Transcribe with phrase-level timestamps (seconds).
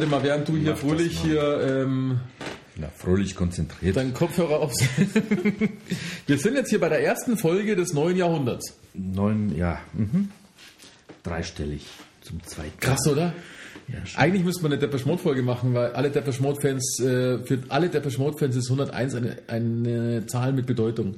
[0.00, 2.20] Waldemar, während du hier fröhlich hier ähm,
[2.76, 3.96] Na, fröhlich konzentriert.
[3.96, 4.72] deinen Kopfhörer auf.
[6.26, 8.78] Wir sind jetzt hier bei der ersten Folge des neuen Jahrhunderts.
[8.94, 9.78] Neun, ja.
[9.92, 10.30] Mhm.
[11.22, 11.84] Dreistellig
[12.22, 12.80] zum zweiten.
[12.80, 13.34] Krass, oder?
[13.88, 14.20] Ja, schon.
[14.22, 17.58] Eigentlich müsste man eine Depeche Mode Folge machen, weil alle Depeche Mode Fans, äh, für
[17.68, 21.16] alle Depeche Mode Fans ist 101 eine, eine Zahl mit Bedeutung.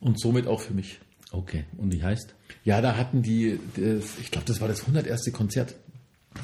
[0.00, 0.98] Und somit auch für mich.
[1.30, 1.64] Okay.
[1.76, 2.34] Und die heißt?
[2.64, 5.32] Ja, da hatten die, das, ich glaube, das war das 101.
[5.32, 5.76] Konzert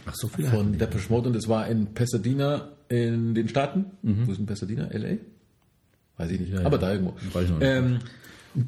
[0.06, 3.86] Ach, so viel von Depeche Mode und das war in Pasadena in den Staaten.
[4.02, 4.86] Wo ist denn Pasadena?
[4.88, 5.18] L.A.?
[6.20, 6.82] Weiß ich nicht, Ja, aber ja.
[6.82, 7.14] da irgendwo.
[7.60, 7.98] Ähm,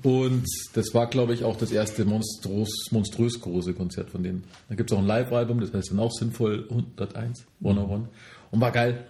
[0.02, 4.44] und das war, glaube ich, auch das erste monströs, monströs große Konzert von denen.
[4.68, 8.08] Da gibt es auch ein Live-Album, das heißt dann auch sinnvoll 101, 101.
[8.50, 9.04] Und war geil.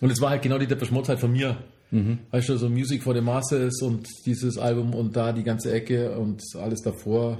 [0.00, 1.56] Und es war halt genau die Depeche Mode Zeit von mir.
[2.32, 6.18] Weißt du, so Music for the Masses und dieses Album und da die ganze Ecke
[6.18, 7.38] und alles davor.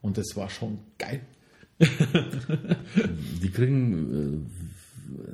[0.00, 1.22] Und das war schon geil.
[3.42, 4.59] Die kriegen äh,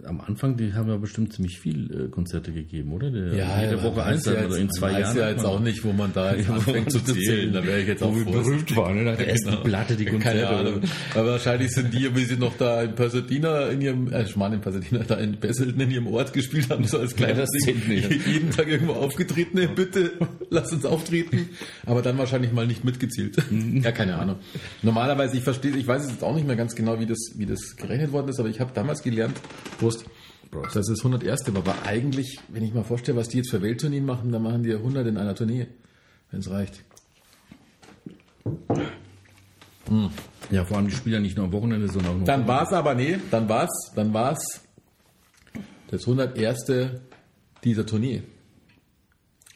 [0.04, 3.10] am Anfang, die haben ja bestimmt ziemlich viel äh, Konzerte gegeben, oder?
[3.10, 5.16] Der, jede Woche man eins weiß ja oder jetzt, in zwei man weiß Jahren.
[5.18, 7.52] ja jetzt auch nicht, wo man da jetzt Ja, anfängt zu zählen.
[7.52, 9.02] Da wäre ich jetzt Wo auch wir berühmt waren, ne?
[9.04, 10.48] Nach der ersten Platte, die Keine Konzerte.
[10.56, 10.80] Ahnung.
[11.14, 14.60] Aber wahrscheinlich sind die, wie sie noch da in Pasadena, in ihrem, äh, Schmarrn in
[14.60, 17.82] Pasadena, da in Besselten in ihrem Ort gespielt haben, so als kleines das Ding.
[17.88, 18.26] nicht.
[18.26, 20.12] Jeden Tag irgendwo aufgetreten, ne, bitte,
[20.50, 21.48] lass uns auftreten.
[21.84, 23.36] Aber dann wahrscheinlich mal nicht mitgezielt.
[23.50, 23.82] Mhm.
[23.82, 24.36] ja, keine Ahnung.
[24.82, 27.76] Normalerweise, ich verstehe, ich weiß jetzt auch nicht mehr ganz genau, wie das, wie das
[27.76, 29.36] gerechnet worden ist, aber ich habe damals gelernt,
[29.78, 30.04] Prost,
[30.50, 30.76] Prost.
[30.76, 31.54] dass es 101.
[31.54, 31.62] war.
[31.62, 34.70] Aber eigentlich, wenn ich mal vorstelle, was die jetzt für Welttourneen machen, dann machen die
[34.70, 35.66] ja 100 in einer Tournee,
[36.30, 36.84] wenn es reicht.
[40.50, 42.26] Ja, vor allem die spielen ja nicht nur am Wochenende, sondern auch noch.
[42.26, 44.60] Dann war es aber, nee, dann war es, dann war es
[45.90, 46.98] das 101.
[47.62, 48.22] dieser Tournee.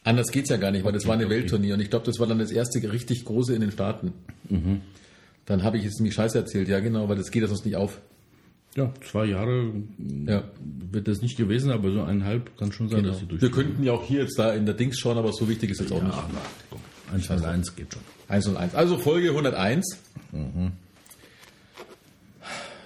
[0.03, 2.27] Anders geht's ja gar nicht, weil das war eine Welttournee und ich glaube, das war
[2.27, 4.13] dann das erste richtig große in den Staaten.
[5.45, 7.75] Dann habe ich jetzt nämlich Scheiße erzählt, ja genau, weil das geht ja sonst nicht
[7.75, 8.01] auf.
[8.75, 9.73] Ja, zwei Jahre
[10.25, 10.43] Ja.
[10.91, 13.11] wird das nicht gewesen, aber so eineinhalb kann schon sein, Genau.
[13.11, 13.41] dass sie durch.
[13.41, 15.81] Wir könnten ja auch hier jetzt da in der Dings schauen, aber so wichtig ist
[15.81, 16.15] jetzt auch nicht.
[16.15, 16.39] Ja, na,
[16.69, 16.79] komm.
[17.13, 18.01] 1 plus 1 geht schon.
[18.29, 18.73] 101.
[18.75, 19.99] Also Folge 101.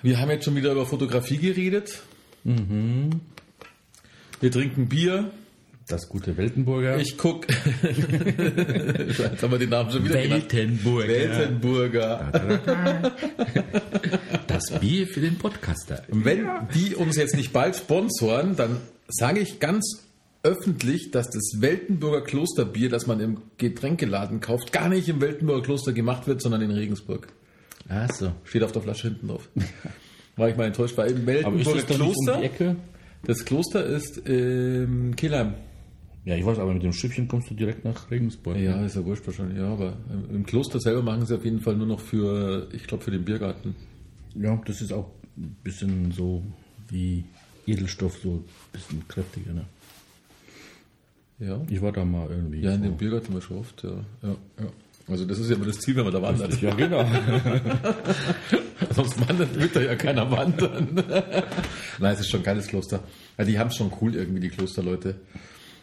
[0.01, 2.01] Wir haben jetzt schon wieder über Fotografie geredet.
[2.43, 3.11] Wir
[4.51, 5.31] trinken Bier.
[5.87, 6.97] Das gute Weltenburger.
[6.97, 7.45] Ich guck.
[7.83, 10.15] Jetzt haben wir den Namen schon wieder.
[10.15, 11.07] Weltenburger.
[11.07, 13.13] Weltenburger.
[14.47, 16.03] Das Bier für den Podcaster.
[16.07, 18.77] Wenn die uns jetzt nicht bald sponsoren, dann
[19.09, 20.05] sage ich ganz
[20.43, 25.91] öffentlich, dass das Weltenburger Klosterbier, das man im Getränkeladen kauft, gar nicht im Weltenburger Kloster
[25.91, 27.27] gemacht wird, sondern in Regensburg.
[27.89, 28.31] Ach so.
[28.45, 29.49] Steht auf der Flasche hinten drauf.
[30.37, 32.75] War ich mal enttäuscht, weil im Weltenburger Kloster, um die Ecke?
[33.23, 35.55] das Kloster ist ähm, Kelheim.
[36.25, 38.57] Ja, ich weiß, aber mit dem Schiffchen kommst du direkt nach Regensburg.
[38.57, 39.95] Ja, ist ja wurscht wahrscheinlich, ja, aber
[40.33, 43.23] im Kloster selber machen sie auf jeden Fall nur noch für, ich glaube, für den
[43.23, 43.75] Biergarten.
[44.33, 46.41] Ja, das ist auch ein bisschen so
[46.89, 47.23] wie
[47.67, 49.53] Edelstoff, so ein bisschen kräftiger.
[49.53, 49.65] Ne?
[51.39, 51.61] Ja.
[51.69, 52.61] Ich war da mal irgendwie.
[52.61, 53.91] Ja, in dem Biergarten war schon oft, ja.
[54.23, 54.67] ja, ja.
[55.07, 56.59] Also das ist ja immer das Ziel, wenn man da wandert.
[56.59, 57.05] Ja, genau.
[58.89, 60.87] Sonst wandert wird da ja keiner wandern.
[61.99, 63.01] Nein, es ist schon ein geiles Kloster.
[63.37, 65.15] Ja, die haben es schon cool irgendwie, die Klosterleute.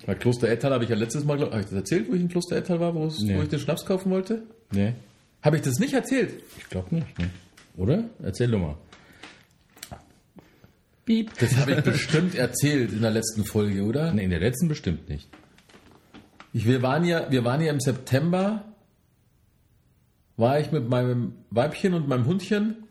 [0.06, 2.28] Bei Kloster Ettal habe ich ja letztes Mal, habe ich das erzählt, wo ich in
[2.28, 3.36] Kloster Ettal war, wo, Nee.
[3.38, 4.42] wo ich den Schnaps kaufen wollte?
[4.72, 4.94] nee,
[5.42, 6.42] Habe ich das nicht erzählt?
[6.58, 7.18] ich glaube nicht.
[7.18, 7.30] Ne?
[7.76, 8.04] Oder?
[8.22, 8.76] Erzähl doch mal.
[11.04, 11.32] Piep.
[11.38, 14.12] Das habe ich bestimmt erzählt in der letzten Folge, oder?
[14.12, 15.28] Nee, in der letzten bestimmt nicht.
[16.52, 18.64] Ich, wir, waren ja, wir waren ja im September,
[20.36, 22.84] war ich mit meinem Weibchen und meinem Hundchen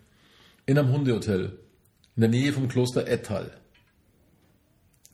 [0.66, 1.60] in einem Hundehotel.
[2.18, 3.52] In der Nähe vom Kloster Ettal.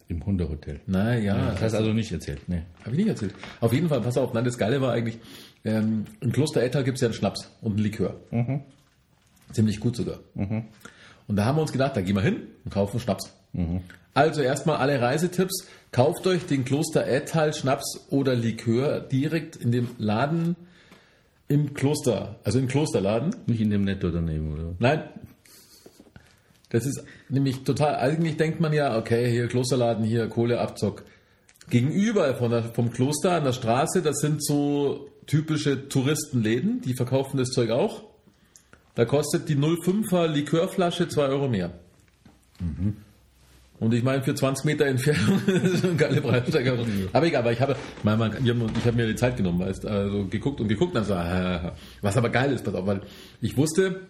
[0.09, 0.79] Im Hundehotel.
[0.87, 2.39] Naja, das hast du also nicht erzählt.
[2.47, 2.61] Nee.
[2.81, 3.33] Habe ich nicht erzählt.
[3.59, 5.19] Auf jeden Fall, pass auf, nein, das Geile war eigentlich,
[5.65, 8.15] ähm, im Kloster Ettal gibt es ja einen Schnaps und einen Likör.
[9.51, 10.19] Ziemlich gut sogar.
[10.35, 13.33] Und da haben wir uns gedacht, da gehen wir hin und kaufen Schnaps.
[14.13, 15.67] Also erstmal alle Reisetipps.
[15.91, 20.55] Kauft euch den Kloster Ettal Schnaps oder Likör direkt in dem Laden
[21.49, 23.35] im Kloster, also im Klosterladen.
[23.45, 24.75] Nicht in dem Netto daneben, oder?
[24.79, 25.03] Nein.
[26.69, 31.03] Das ist nämlich total, eigentlich denkt man ja, okay, hier Klosterladen, hier Kohleabzock.
[31.69, 37.37] Gegenüber von der, vom Kloster an der Straße, das sind so typische Touristenläden, die verkaufen
[37.37, 38.03] das Zeug auch.
[38.95, 41.71] Da kostet die 05er Likörflasche 2 Euro mehr.
[43.79, 46.87] Und ich meine, für 20 Meter Entfernung das ist eine geile Preissteigerung.
[47.13, 50.25] Aber egal, aber ich habe, mein, mein, ich habe mir die Zeit genommen, weißt, also
[50.25, 51.71] geguckt und geguckt und dann so,
[52.01, 53.01] was aber geil ist, pass auf, weil
[53.41, 54.07] ich wusste,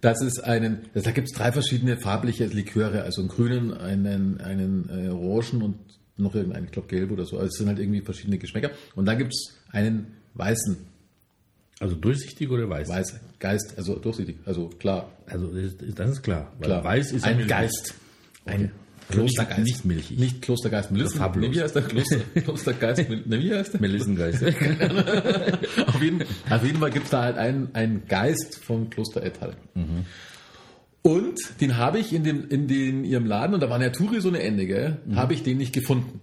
[0.00, 4.88] dass es einen, da gibt es drei verschiedene farbliche Liköre, also einen grünen, einen, einen
[4.88, 5.76] äh, orangen und
[6.16, 7.36] noch irgendeinen, ich glaube gelb oder so.
[7.36, 8.70] Also es sind halt irgendwie verschiedene Geschmäcker.
[8.94, 10.76] Und dann gibt es einen weißen,
[11.80, 12.88] Also durchsichtig oder weiß?
[12.88, 16.52] weiß, Geist, also durchsichtig, also klar, Also das ist, das ist klar.
[16.60, 16.84] Klar.
[16.84, 17.46] Weiß ist ein.
[17.46, 17.94] Geist.
[18.44, 18.70] Ein Okay.
[19.10, 19.58] Klostergeist.
[19.58, 20.18] Nicht- nicht milchig.
[20.18, 20.90] Nicht Klostergeist.
[20.90, 21.82] Melissen, nee, wie heißt der?
[21.82, 23.08] Kloster, Klostergeist.
[23.08, 23.80] Ne, wie heißt der?
[23.80, 24.42] Melissengeist.
[25.86, 29.54] auf, jeden, auf jeden Fall gibt es da halt einen, einen Geist vom Kloster Ettal.
[31.02, 34.20] Und den habe ich in, dem, in den, ihrem Laden, und da waren ja Touri
[34.20, 36.20] so eine Ende, gell, habe ich den nicht gefunden.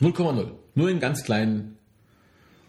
[0.00, 0.50] 0,0.
[0.74, 1.76] Nur in ganz kleinen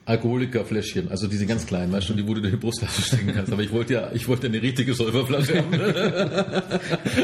[0.06, 3.52] Alkoholikerfläschchen, also diese ganz kleinen, weißt du, die wo du in die Brustflasche stecken kannst.
[3.52, 5.74] Aber ich wollte ja, ich wollte eine richtige Säuferflasche haben.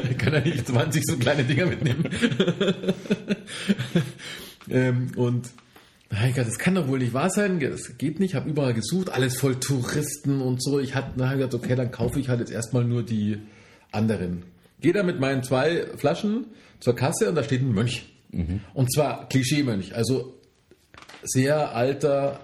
[0.10, 2.10] ich kann ja nicht 20 so kleine Dinger mitnehmen.
[4.69, 5.50] ähm, und
[6.10, 7.60] mein Gott, das kann doch wohl nicht wahr sein.
[7.60, 8.31] Das geht nicht.
[8.31, 10.80] Ich habe überall gesucht, alles voll Touristen und so.
[10.80, 13.38] Ich hatte nachher gedacht, okay, dann kaufe ich halt jetzt erstmal nur die
[13.92, 14.42] anderen.
[14.81, 16.48] Gehe da mit meinen zwei Flaschen
[16.80, 18.07] zur Kasse und da steht ein Mönch.
[18.74, 20.39] Und zwar Klischee-Mönch, also
[21.24, 22.39] sehr alter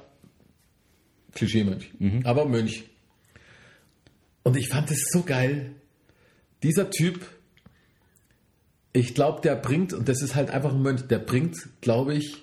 [1.38, 1.92] Klischee-Mönch,
[2.24, 2.84] aber Mönch.
[4.44, 5.72] Und ich fand es so geil.
[6.64, 7.20] Dieser Typ,
[8.94, 12.38] ich glaube, der bringt, und das ist halt einfach ein Mönch, der bringt, glaube ich,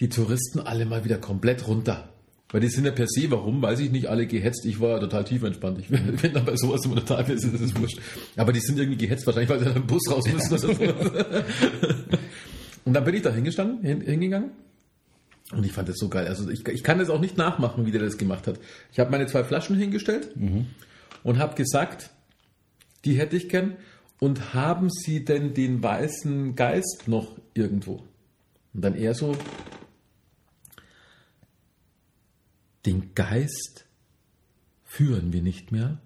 [0.00, 2.12] die Touristen alle mal wieder komplett runter.
[2.50, 4.64] Weil die sind ja per se, warum, weiß ich nicht, alle gehetzt.
[4.66, 5.78] Ich war total tief entspannt.
[5.78, 8.00] Ich bin bin dabei sowas immer total, ist, das ist wurscht.
[8.36, 10.58] Aber die sind irgendwie gehetzt, wahrscheinlich, weil sie dann im Bus raus müssen.
[10.58, 10.68] So.
[12.84, 14.50] Und dann bin ich da hingestanden, hin, hingegangen.
[15.52, 16.26] Und ich fand das so geil.
[16.26, 18.58] Also ich, ich kann das auch nicht nachmachen, wie der das gemacht hat.
[18.92, 20.34] Ich habe meine zwei Flaschen hingestellt
[21.22, 22.10] und habe gesagt,
[23.04, 23.76] die hätte ich gern.
[24.18, 28.02] Und haben Sie denn den weißen Geist noch irgendwo?
[28.72, 29.36] Und dann eher so,
[32.86, 33.84] den Geist
[34.84, 35.98] führen wir nicht mehr,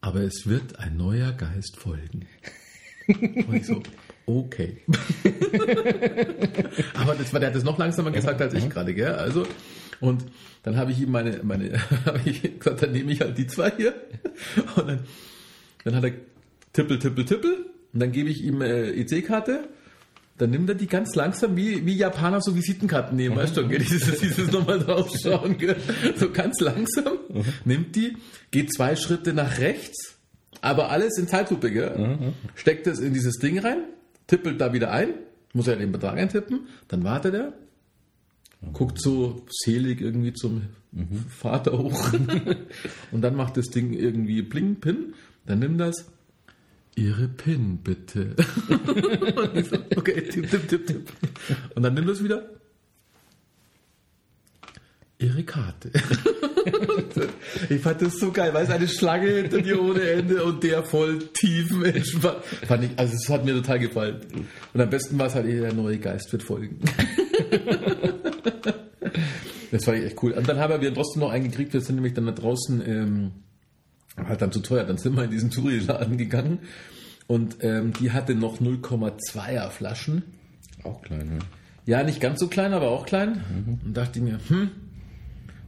[0.00, 2.26] aber es wird ein neuer Geist folgen.
[3.08, 3.82] Und ich so,
[4.28, 4.82] okay.
[6.94, 9.12] aber das war, der hat das noch langsamer gesagt als ich gerade, gell?
[9.12, 9.46] Also,
[10.00, 10.24] und
[10.62, 11.72] dann habe ich ihm meine, meine,
[12.04, 13.94] habe ich gesagt, dann nehme ich halt die zwei hier.
[14.76, 15.00] Und dann,
[15.84, 16.12] dann hat er
[16.72, 17.66] Tippel, Tippel, Tippel.
[17.92, 19.68] Und dann gebe ich ihm äh, EC-Karte.
[20.36, 23.80] Dann nimmt er die ganz langsam, wie, wie Japaner so Visitenkarten nehmen, weißt du, gell?
[23.80, 25.76] dieses, dieses nochmal draufschauen, gell?
[26.14, 27.18] so ganz langsam,
[27.64, 28.16] nimmt die,
[28.52, 30.16] geht zwei Schritte nach rechts,
[30.60, 32.34] aber alles in Zeitlupe, gell?
[32.54, 33.78] steckt es in dieses Ding rein,
[34.28, 35.08] tippelt da wieder ein,
[35.52, 37.52] muss er den Betrag eintippen, dann wartet er,
[38.72, 40.62] guckt so selig irgendwie zum
[41.28, 42.12] Vater hoch
[43.10, 45.14] und dann macht das Ding irgendwie Pling, Pin,
[45.46, 46.06] dann nimmt das,
[46.98, 48.34] Ihre PIN bitte.
[49.96, 51.12] okay, tipp, tipp, tipp, tipp.
[51.76, 52.50] Und dann nimmt das wieder.
[55.20, 55.90] Ihre Karte.
[57.68, 60.84] ich fand das so geil, weil es eine Schlange hinter dir ohne Ende und der
[60.84, 62.44] voll tiefen entspannt.
[62.44, 64.20] Fand ich, also es hat mir total gefallen.
[64.72, 66.78] Und am besten war es halt, der neue Geist wird folgen.
[69.72, 70.32] das fand ich echt cool.
[70.32, 73.32] Und dann haben wir trotzdem noch einen gekriegt, wir sind nämlich dann da draußen, ähm,
[74.16, 74.84] halt dann zu teuer.
[74.84, 76.60] Dann sind wir in diesen Touri-Laden gegangen
[77.26, 80.22] und ähm, die hatte noch 0,2er Flaschen.
[80.84, 81.38] Auch klein, ne?
[81.86, 83.42] Ja, nicht ganz so klein, aber auch klein.
[83.84, 84.70] Und dachte ich mir, hm.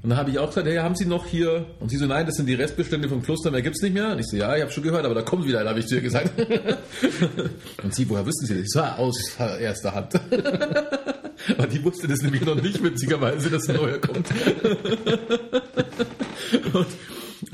[0.03, 1.67] Und dann habe ich auch gesagt, hey, haben Sie noch hier?
[1.79, 4.13] Und sie so, nein, das sind die Restbestände vom Kloster, mehr gibt's nicht mehr.
[4.13, 5.87] Und ich so, ja, ich habe schon gehört, aber da kommt wieder, einer, habe ich
[5.87, 6.31] zu ihr gesagt.
[7.83, 8.63] Und sie, woher wissen Sie das?
[8.63, 10.15] Ich so, "Ah, aus erster Hand.
[11.57, 14.29] Aber die wusste das nämlich noch nicht, witzigerweise, dass ein neuer kommt.
[16.73, 16.87] Und,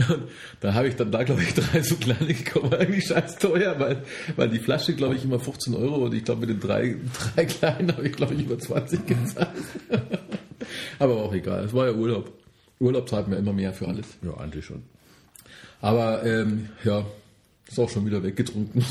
[0.09, 0.23] und
[0.61, 3.79] da habe ich dann da, glaube ich, drei so kleine gekauft, war eigentlich scheiß teuer,
[3.79, 4.03] weil,
[4.35, 6.97] weil die Flasche, glaube ich, immer 15 Euro und ich glaube, mit den drei,
[7.35, 9.49] drei kleinen habe ich, glaube ich, über 20 gezahlt.
[10.99, 12.33] Aber auch egal, es war ja Urlaub.
[12.79, 14.07] Urlaub zahlt mir immer mehr für alles.
[14.23, 14.83] Ja, eigentlich schon.
[15.81, 17.05] Aber ähm, ja,
[17.67, 18.85] ist auch schon wieder weggetrunken.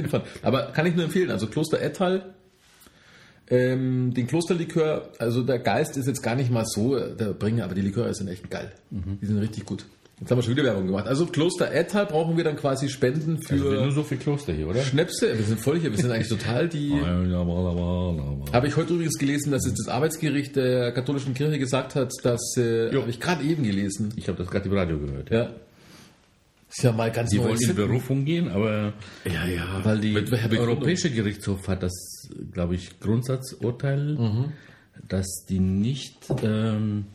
[0.42, 1.30] Aber kann ich nur empfehlen.
[1.30, 2.34] Also Kloster Ettal,
[3.48, 7.74] ähm, den Klosterlikör, also der Geist ist jetzt gar nicht mal so der Bringer, aber
[7.74, 8.72] die Liköre sind echt geil.
[8.90, 9.84] Die sind richtig gut.
[10.20, 11.06] Jetzt haben wir schon wieder Werbung gemacht.
[11.08, 14.68] Also Kloster Ettal brauchen wir dann quasi Spenden Also für nur so viel Kloster hier,
[14.68, 14.80] oder?
[14.82, 15.36] Schnäpse.
[15.36, 16.92] Wir sind voll hier, wir sind eigentlich total die...
[18.52, 22.56] Habe ich heute übrigens gelesen, dass jetzt das Arbeitsgericht der katholischen Kirche gesagt hat, dass...
[22.56, 22.94] Äh.
[22.94, 24.12] Habe ich gerade eben gelesen.
[24.16, 25.30] Ich habe das gerade im Radio gehört.
[25.30, 25.50] Ja.
[26.70, 27.74] Ist ja mal ganz Die wollen in.
[27.74, 28.92] Berufung gehen, aber
[29.24, 29.80] Ja, ja.
[29.84, 30.58] weil die Begründung?
[30.60, 34.52] Europäische Gerichtshof hat das, glaube ich, Grundsatzurteil, Mhm.
[35.08, 37.06] dass die nicht ähm,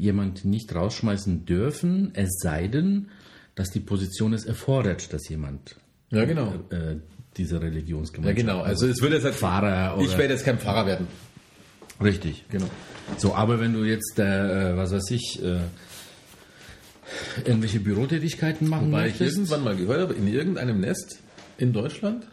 [0.00, 3.08] jemand nicht rausschmeißen dürfen, es sei denn,
[3.54, 5.76] dass die Position es erfordert, dass jemand
[6.10, 6.54] Ja, genau.
[6.70, 6.96] äh,
[7.36, 8.38] diese Religionsgemeinschaft.
[8.38, 8.62] Ja, genau.
[8.64, 11.06] Also es wird jetzt halt Pfarrer oder Ich werde jetzt kein Pfarrer werden.
[12.02, 12.44] richtig.
[12.50, 12.66] Genau.
[13.18, 15.58] So, aber wenn du jetzt, äh, was weiß ich, äh,
[17.44, 21.18] irgendwelche Bürotätigkeiten machen Weil ich möchtest, irgendwann mal gehört habe, in irgendeinem Nest
[21.58, 22.26] in Deutschland,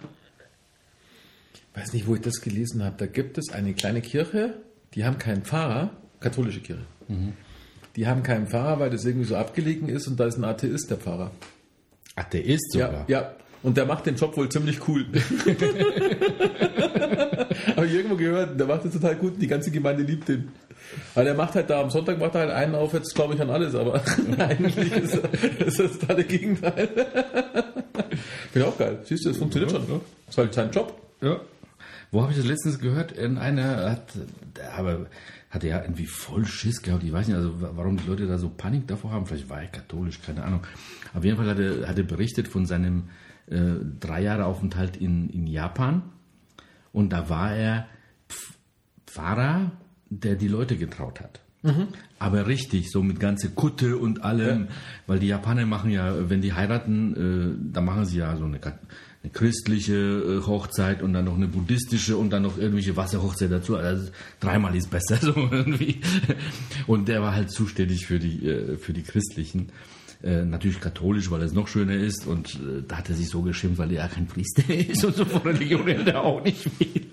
[1.73, 4.55] weiß nicht, wo ich das gelesen habe, da gibt es eine kleine Kirche,
[4.93, 6.85] die haben keinen Pfarrer, katholische Kirche.
[7.97, 10.89] Die haben keinen Pfarrer, weil das irgendwie so abgelegen ist und da ist ein Atheist
[10.89, 11.31] der Pfarrer.
[12.15, 13.05] Atheist sogar.
[13.07, 13.31] Ja, ja.
[13.63, 15.05] Und der macht den Job wohl ziemlich cool.
[17.75, 20.49] Habe ich irgendwo gehört, der macht das total gut die ganze Gemeinde liebt den.
[21.15, 23.41] Aber der macht halt da am Sonntag macht er halt einen auf, jetzt glaube ich
[23.41, 24.01] an alles, aber
[24.37, 25.15] eigentlich ist,
[25.65, 26.87] ist das da der Gegenteil.
[28.51, 28.99] Finde ich auch geil.
[29.03, 29.89] Siehst du, das funktioniert Ja, schon.
[29.89, 29.99] ja.
[30.29, 30.93] Ist halt sein Job.
[31.21, 31.39] Ja.
[32.11, 33.11] Wo habe ich das letztens gehört?
[33.11, 34.03] In einer hat,
[34.55, 34.77] der
[35.49, 37.03] aber hatte ja irgendwie voll Schiss gehabt.
[37.03, 39.25] Ich weiß nicht, also wa- warum die Leute da so Panik davor haben.
[39.25, 40.61] Vielleicht war er katholisch, keine Ahnung.
[41.13, 43.03] Auf jeden Fall hat er, hat er berichtet von seinem
[43.49, 46.03] äh, drei Jahre Aufenthalt in, in Japan.
[46.91, 47.87] Und da war er
[48.29, 48.53] Pf-
[49.05, 49.71] Pfarrer,
[50.09, 51.41] der die Leute getraut hat.
[52.19, 54.67] Aber richtig, so mit ganze Kutte und allem,
[55.05, 57.15] weil die Japaner machen ja, wenn die heiraten,
[57.65, 58.59] äh, da machen sie ja so eine,
[59.27, 63.75] eine christliche äh, Hochzeit und dann noch eine buddhistische und dann noch irgendwelche Wasserhochzeit dazu.
[63.75, 66.01] Also dreimal ist besser so irgendwie.
[66.87, 69.69] Und der war halt zuständig für die äh, für die christlichen.
[70.23, 73.77] Äh, natürlich katholisch, weil es noch schöner ist und da hat er sich so geschimpft,
[73.77, 77.05] weil er ja kein Priester ist und so von Religion hält er auch nicht viel.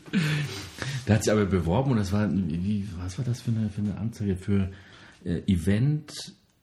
[1.07, 3.83] Der hat sich aber beworben und das war, wie, was war das für eine, für
[3.83, 4.71] eine Anzeige für
[5.23, 6.15] äh, Event,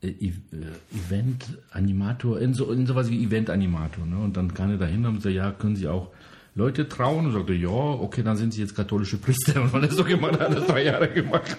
[0.01, 4.05] äh, Ev- äh, Event Animator, in, so, in sowas wie Event Animator.
[4.05, 4.17] Ne?
[4.17, 6.09] Und dann kam er dahin und sagte, ja, können Sie auch
[6.55, 7.25] Leute trauen?
[7.27, 9.61] Und sagte, ja, okay, dann sind Sie jetzt katholische Priester.
[9.61, 11.57] Und weil er so gemacht hat, hat er drei Jahre gemacht.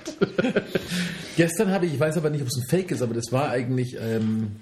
[1.37, 3.49] Gestern habe ich, ich weiß aber nicht, ob es ein Fake ist, aber das war
[3.50, 4.52] eigentlich ähm,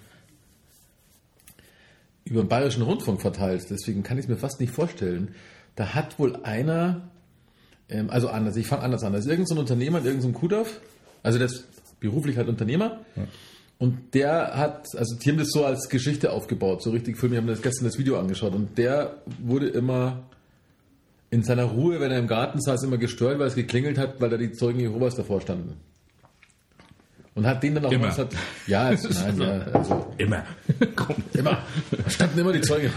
[2.24, 3.64] über den Bayerischen Rundfunk verteilt.
[3.70, 5.34] Deswegen kann ich es mir fast nicht vorstellen.
[5.74, 7.08] Da hat wohl einer,
[7.88, 9.12] ähm, also anders, ich fange anders an.
[9.12, 10.80] Das ist irgendein so Unternehmer in irgendeinem Kudorf,
[11.22, 11.66] also der ist
[12.00, 13.00] beruflich halt Unternehmer.
[13.80, 17.32] Und der hat, also die haben das so als Geschichte aufgebaut, so richtig Film.
[17.32, 20.24] Wir haben das gestern das Video angeschaut und der wurde immer
[21.30, 24.28] in seiner Ruhe, wenn er im Garten saß, immer gestört, weil es geklingelt hat, weil
[24.28, 25.80] da die Zeugen Jehovas davor standen.
[27.34, 28.04] Und hat den dann auch Immer.
[28.04, 30.44] immer gesagt, ja, es, nein, ja, also Immer.
[31.32, 32.90] Immer, da standen immer die Zeugen.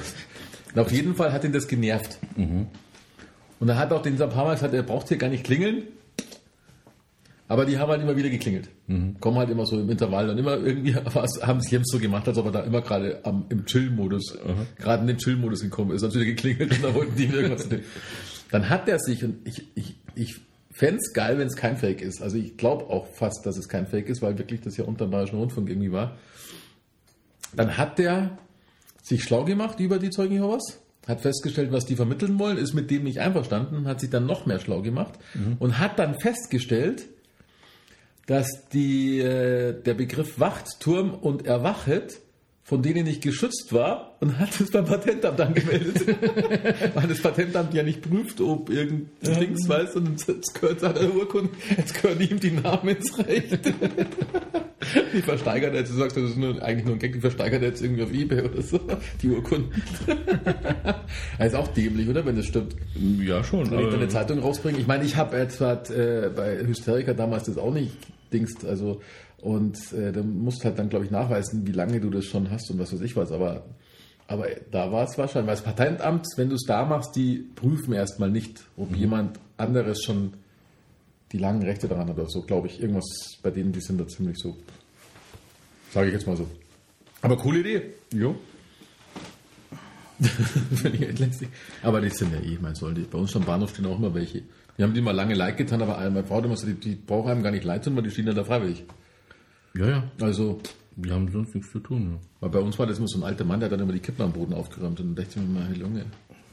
[0.74, 2.18] Und auf jeden Fall hat ihn das genervt.
[2.36, 5.46] Und er hat auch den so ein paar Mal gesagt, er braucht hier gar nicht
[5.46, 5.84] klingeln.
[7.48, 8.70] Aber die haben halt immer wieder geklingelt.
[9.20, 12.28] Kommen halt immer so im Intervall und immer irgendwie was, haben sie es so gemacht,
[12.28, 14.38] als ob er da immer gerade am, im Chill-Modus,
[14.78, 17.84] gerade in den Chill-Modus gekommen ist, wieder geklingelt und da wollten die irgendwas erzählen.
[18.52, 20.40] Dann hat er sich, und ich, ich, ich
[20.72, 22.22] fände es geil, wenn es kein Fake ist.
[22.22, 25.06] Also ich glaube auch fast, dass es kein Fake ist, weil wirklich das ja unter
[25.06, 26.18] dem Bayerischen Rundfunk irgendwie war.
[27.56, 28.38] Dann hat der
[29.02, 32.90] sich schlau gemacht über die Zeugen Jehovas, hat festgestellt, was die vermitteln wollen, ist mit
[32.90, 35.20] dem nicht einverstanden, hat sich dann noch mehr schlau gemacht
[35.60, 37.06] und hat dann festgestellt,
[38.26, 42.22] dass die, äh, der Begriff Wachturm und Erwachet
[42.64, 46.08] von denen nicht geschützt war und hat es beim Patentamt angemeldet.
[46.96, 51.52] Weil das Patentamt ja nicht prüft, ob irgendein Dings weiß und jetzt gehört seiner Urkunde,
[51.78, 53.60] jetzt gehören ihm die Namensrechte.
[55.14, 57.82] Die versteigert jetzt, du sagst, das ist nur, eigentlich nur ein Gag, die versteigert jetzt
[57.82, 58.80] irgendwie auf Ebay oder so,
[59.22, 59.72] die Urkunden.
[61.38, 62.76] Das ist auch dämlich, oder, wenn das stimmt.
[63.22, 63.70] Ja, schon.
[63.70, 64.80] Kann ich da eine Zeitung rausbringen?
[64.80, 67.94] Ich meine, ich habe etwa äh, bei Hysterica damals das auch nicht
[68.34, 69.02] dingst, also
[69.44, 72.72] und äh, da musst halt dann, glaube ich, nachweisen, wie lange du das schon hast
[72.72, 73.66] und was weiß ich was, aber
[74.26, 77.94] aber da war es wahrscheinlich, weil das Patentamt, wenn du es da machst, die prüfen
[77.94, 80.34] erstmal nicht, ob jemand anderes schon
[81.34, 82.80] die langen Rechte daran hat oder so, glaube ich.
[82.80, 84.56] Irgendwas bei denen, die sind da ziemlich so,
[85.92, 86.48] sage ich jetzt mal so.
[87.22, 87.82] Aber coole Idee.
[88.14, 88.36] Jo.
[90.22, 91.50] Finde ich lästig.
[91.82, 93.02] Aber die sind ja eh, mein soll die.
[93.02, 94.44] Bei uns am Bahnhof stehen auch immer welche.
[94.78, 96.96] Wir haben die mal lange Like getan, aber meine Frau hat immer so, die, die
[96.96, 98.86] brauchen einem gar nicht Leid tun, weil die stehen ja da freiwillig.
[99.76, 100.04] Ja, ja.
[100.22, 100.60] Also,
[100.96, 102.20] Die haben sonst nichts zu tun.
[102.40, 104.00] weil bei uns war das immer so ein alter Mann, der hat dann immer die
[104.00, 106.06] Kippen am Boden aufgeräumt und dann dachte ich mir mal, hey Junge.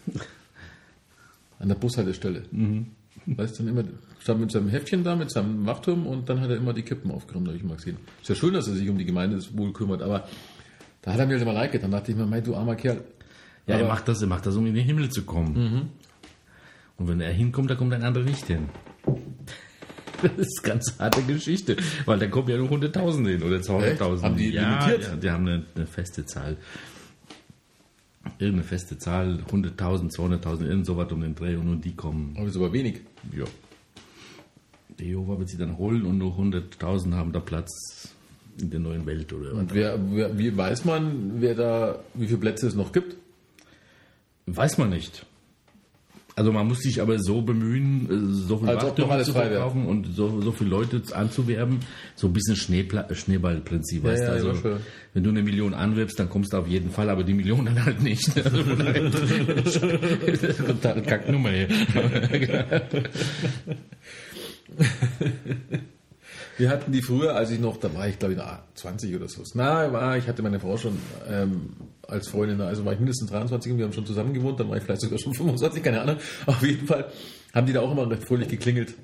[1.58, 2.44] An der Bushaltestelle.
[3.26, 6.48] Weißt du, dann immer, stand mit seinem Heftchen da, mit seinem Wachturm und dann hat
[6.48, 7.98] er immer die Kippen aufgeräumt, habe ich mal gesehen.
[8.22, 10.26] Ist ja schön, dass er sich um die Gemeindewohl kümmert, aber
[11.02, 11.90] da hat er mir halt immer leid getan.
[11.90, 13.04] Da dachte ich mir, mein, du armer Kerl.
[13.66, 15.90] Ja, er Aber- macht das, er macht das, um in den Himmel zu kommen.
[16.96, 18.70] Und wenn er hinkommt, da kommt ein anderer nicht hin.
[20.36, 23.84] Das ist eine ganz harte Geschichte, weil da kommen ja nur 100.000 hin oder 200.000.
[23.84, 24.00] Echt?
[24.00, 25.10] Haben die ja, limitiert?
[25.10, 26.56] Ja, die haben eine, eine feste Zahl.
[28.38, 32.34] Irgendeine feste Zahl, 100.000, 200.000, irgend sowas um den Dreh und nur die kommen.
[32.36, 33.00] Aber ist aber wenig.
[33.36, 33.44] Ja.
[34.98, 38.14] Der Jehova wird sie dann holen und nur 100.000 haben da Platz
[38.60, 39.58] in der neuen Welt oder was.
[39.58, 43.16] Und wer, wer, wie weiß man, wer da, wie viele Plätze es noch gibt?
[44.46, 45.24] Weiß man nicht.
[46.40, 49.32] Also man muss sich aber so bemühen, äh, so viel Als ob noch Wachtürme zu
[49.34, 51.80] verkaufen und so, so viele Leute anzuwerben.
[52.16, 54.48] So ein bisschen Schneepla Schneeballprinzip, weißt ja, du?
[54.48, 54.78] Also, ja,
[55.12, 57.84] wenn du eine Million anwirbst, dann kommst du auf jeden Fall, aber die Million dann
[57.84, 58.34] halt nicht.
[58.34, 61.68] Also, von daher- das ist eine total Kacknummer hier.
[66.58, 69.28] Wir hatten die früher, als ich noch, da war ich glaube ich na, 20 oder
[69.28, 69.42] so.
[69.54, 71.70] Na, war, ich hatte meine Frau schon ähm,
[72.06, 74.76] als Freundin, also war ich mindestens 23 und wir haben schon zusammen gewohnt, dann war
[74.76, 76.16] ich vielleicht sogar schon 25, keine Ahnung.
[76.46, 77.06] Auf jeden Fall
[77.54, 78.94] haben die da auch immer recht fröhlich geklingelt.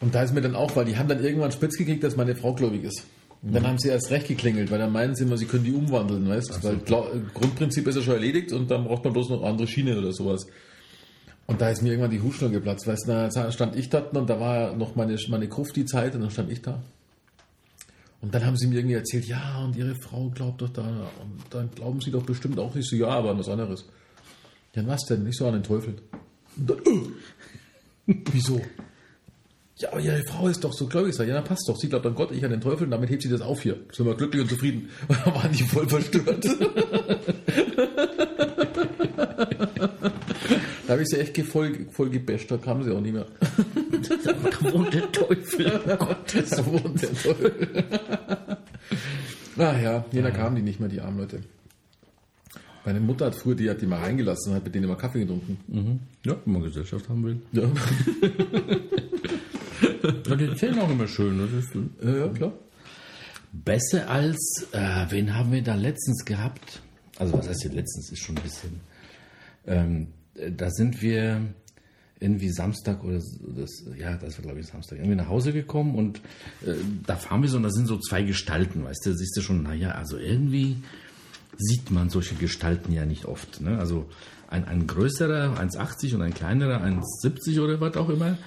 [0.00, 2.34] Und da ist mir dann auch, weil die haben dann irgendwann spitz gekriegt, dass meine
[2.34, 3.04] Frau gläubig ist.
[3.42, 5.72] Und dann haben sie erst recht geklingelt, weil dann meinen sie immer, sie können die
[5.72, 6.62] umwandeln, weißt du?
[6.62, 9.98] Weil Glau- Grundprinzip ist ja schon erledigt und dann braucht man bloß noch andere Schienen
[9.98, 10.46] oder sowas.
[11.46, 14.30] Und da ist mir irgendwann die Hutschnur geplatzt, weißt du, da stand ich da und
[14.30, 16.80] da war noch meine, meine Krufti-Zeit und dann stand ich da.
[18.20, 20.82] Und dann haben sie mir irgendwie erzählt, ja, und ihre Frau glaubt doch da,
[21.20, 22.74] und dann glauben sie doch bestimmt auch.
[22.76, 23.84] Ich so, ja, aber an was anderes.
[24.74, 25.24] Ja, was denn?
[25.24, 25.96] Nicht so an den Teufel.
[26.56, 28.60] Und dann, äh, wieso?
[29.78, 31.18] Ja, aber ihre Frau ist doch so gläubig.
[31.18, 31.76] Ja, dann passt doch.
[31.76, 33.80] Sie glaubt an Gott, ich an den Teufel und damit hebt sie das auf hier.
[33.90, 34.88] Sind wir glücklich und zufrieden.
[35.08, 36.46] Und dann waren die voll verstört.
[40.92, 43.24] da habe ich sie echt voll, voll gebasht, da kamen sie auch nicht mehr.
[44.02, 45.80] Da wohnt der Teufel.
[46.34, 47.84] Das wohnt der Teufel.
[49.56, 51.40] Ach ja, nee, da kamen die nicht mehr, die armen Leute.
[52.84, 55.20] Meine Mutter hat früher, die hat die mal reingelassen und hat mit denen immer Kaffee
[55.20, 56.00] getrunken.
[56.26, 57.40] Ja, wenn man Gesellschaft haben will.
[57.52, 57.62] Ja,
[60.26, 61.38] Ja, die erzählen auch immer schön.
[61.38, 61.74] Das ist,
[62.04, 62.52] ja, ja klar.
[63.52, 66.82] Besser als, äh, wen haben wir da letztens gehabt?
[67.18, 68.80] Also was heißt hier letztens, ist schon ein bisschen.
[69.66, 71.40] Ähm, äh, da sind wir
[72.20, 73.20] irgendwie Samstag oder
[73.56, 76.18] das, ja, das war glaube ich Samstag, irgendwie nach Hause gekommen und
[76.64, 79.40] äh, da fahren wir so und da sind so zwei Gestalten, weißt du, siehst du
[79.40, 80.76] schon, naja, also irgendwie
[81.58, 83.60] sieht man solche Gestalten ja nicht oft.
[83.60, 83.78] Ne?
[83.78, 84.08] Also
[84.48, 88.38] ein, ein größerer, 1,80 und ein kleinerer, 1,70 oder was auch immer.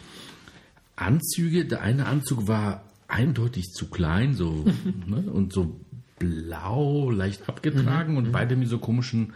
[0.95, 4.65] Anzüge, der eine Anzug war eindeutig zu klein, so
[5.07, 5.79] ne, und so
[6.17, 9.33] blau, leicht abgetragen und beide mit so komischen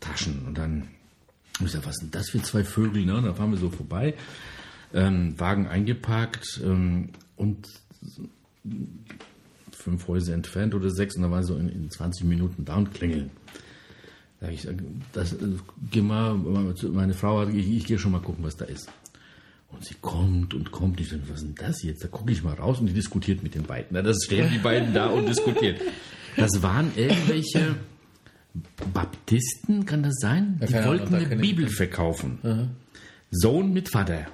[0.00, 0.46] Taschen.
[0.46, 0.88] Und dann
[1.66, 3.04] ich gesagt, was sind das für zwei Vögel?
[3.04, 3.20] Ne?
[3.20, 4.14] Dann fahren wir so vorbei,
[4.94, 7.66] ähm, Wagen eingeparkt ähm, und
[9.72, 12.92] fünf Häuser entfernt oder sechs und da waren so in, in 20 Minuten da und
[12.92, 13.30] klingeln.
[14.40, 14.68] Da ich
[15.12, 15.36] das, äh,
[15.90, 18.88] geh mal, meine Frau hat, ich, ich gehe schon mal gucken, was da ist.
[19.70, 21.00] Und sie kommt und kommt.
[21.00, 22.02] Ich sage, was ist denn das jetzt?
[22.02, 23.88] Da gucke ich mal raus und die diskutiert mit den beiden.
[23.90, 25.76] Na, das stehen die beiden da und diskutieren.
[26.36, 27.74] Das waren irgendwelche
[28.92, 30.58] Baptisten, kann das sein?
[30.62, 32.70] Die keine Ahnung, wollten da eine ich Bibel verkaufen.
[33.30, 34.26] Sohn mit Vater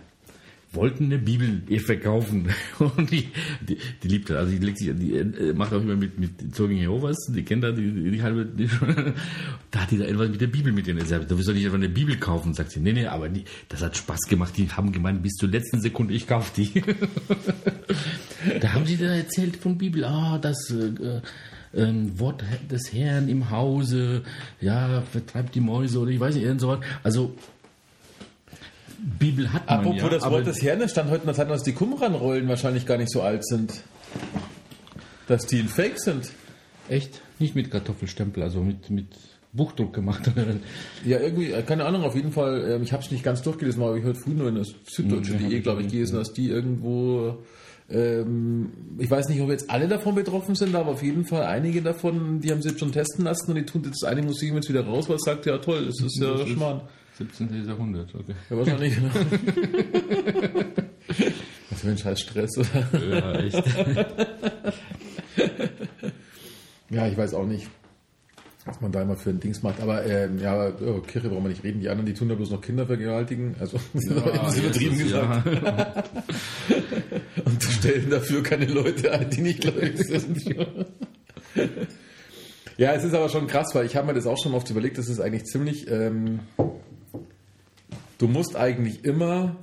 [0.74, 2.48] wollten eine Bibel ihr verkaufen
[2.79, 3.29] und die,
[3.61, 4.38] die, die liebt das.
[4.38, 7.64] Also die, legt sich, die äh, macht auch immer mit, mit Zeugen Jehovas, die kennt
[7.64, 8.68] da die, die, die halbe, die,
[9.70, 11.05] da hat die da etwas mit der Bibel mit denen.
[11.07, 12.81] Sag, Da soll ich einfach eine Bibel kaufen, sagt sie.
[12.81, 14.57] Nee, nee, aber die, das hat Spaß gemacht.
[14.57, 16.70] Die haben gemeint, bis zur letzten Sekunde, ich kauf die.
[18.61, 21.20] da haben sie dann erzählt von Bibel, ah, das äh,
[21.76, 24.22] äh, Wort des Herrn im Hause,
[24.60, 26.80] ja, vertreibt die Mäuse oder ich weiß nicht, irgend sowas.
[27.02, 27.34] Also
[29.18, 31.52] Bibel hat man Apropos ja, das Wort des Herrn, es stand heute in der Zeitung,
[31.52, 33.72] dass die Qumran-Rollen wahrscheinlich gar nicht so alt sind.
[35.26, 36.30] Dass die ein Fake sind.
[36.88, 37.20] Echt?
[37.38, 39.08] Nicht mit Kartoffelstempel, also mit, mit
[39.52, 40.30] Buchdruck gemacht.
[41.04, 43.82] Ja, irgendwie, äh, keine Ahnung, auf jeden Fall, ähm, ich habe es nicht ganz durchgelesen,
[43.82, 47.28] aber ich heute früh nur in der hab ich glaube ich, gelesen, dass die irgendwo,
[47.28, 47.37] ähm,
[47.87, 52.40] ich weiß nicht, ob jetzt alle davon betroffen sind, aber auf jeden Fall einige davon,
[52.40, 54.87] die haben sie jetzt schon testen lassen und die tun jetzt eine Musik jetzt wieder
[54.87, 56.81] raus, weil es sagt, ja toll, das ist ja Schmarrn.
[57.18, 57.66] 17.
[57.66, 58.35] Jahrhundert, okay.
[58.51, 58.97] Ja, wahrscheinlich.
[61.70, 62.88] Was für ein scheiß Stress, oder?
[63.07, 63.62] Ja, echt.
[66.90, 67.66] Ja, ich weiß auch nicht,
[68.64, 69.81] was man da immer für ein Dings macht.
[69.81, 71.81] Aber ähm, ja, oh, Kirche brauchen wir nicht reden.
[71.81, 73.57] Die anderen, die tun ja bloß noch Kinder vergewaltigen.
[73.59, 75.47] Also das ist übertrieben gesagt.
[75.47, 76.05] Ja.
[77.44, 80.42] Und stellen dafür keine Leute ein, die nicht gläubig sind.
[82.76, 84.98] ja, es ist aber schon krass, weil ich habe mir das auch schon oft überlegt,
[84.98, 86.40] das ist eigentlich ziemlich, ähm,
[88.18, 89.57] du musst eigentlich immer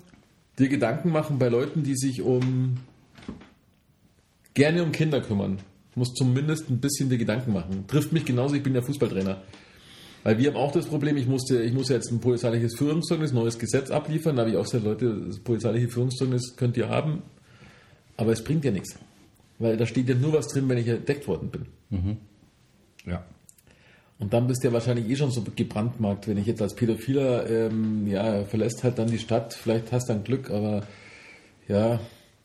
[0.59, 2.77] dir Gedanken machen bei Leuten, die sich um
[4.53, 5.57] gerne um Kinder kümmern.
[5.93, 7.85] Du musst zumindest ein bisschen dir Gedanken machen.
[7.87, 9.41] Trifft mich genauso, ich bin ja Fußballtrainer.
[10.23, 13.57] Weil wir haben auch das Problem, ich musste, ich muss jetzt ein polizeiliches Führungszeugnis, neues
[13.57, 14.35] Gesetz abliefern.
[14.35, 17.23] Da habe ich auch gesagt, Leute, das polizeiliche Führungszeugnis könnt ihr haben,
[18.21, 18.95] aber es bringt ja nichts.
[19.57, 21.65] Weil da steht ja nur was drin, wenn ich entdeckt worden bin.
[23.05, 23.25] Ja.
[24.19, 27.49] Und dann bist du ja wahrscheinlich eh schon so gebrandmarkt, wenn ich jetzt als Pädophiler,
[27.49, 30.85] ähm, ja, verlässt halt dann die Stadt, vielleicht hast du dann Glück, aber
[31.67, 31.99] ja,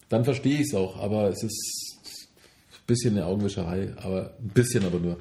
[0.08, 0.96] dann verstehe ich es auch.
[0.98, 2.28] Aber es ist
[2.72, 5.18] ein bisschen eine Augenwischerei, aber ein bisschen aber nur.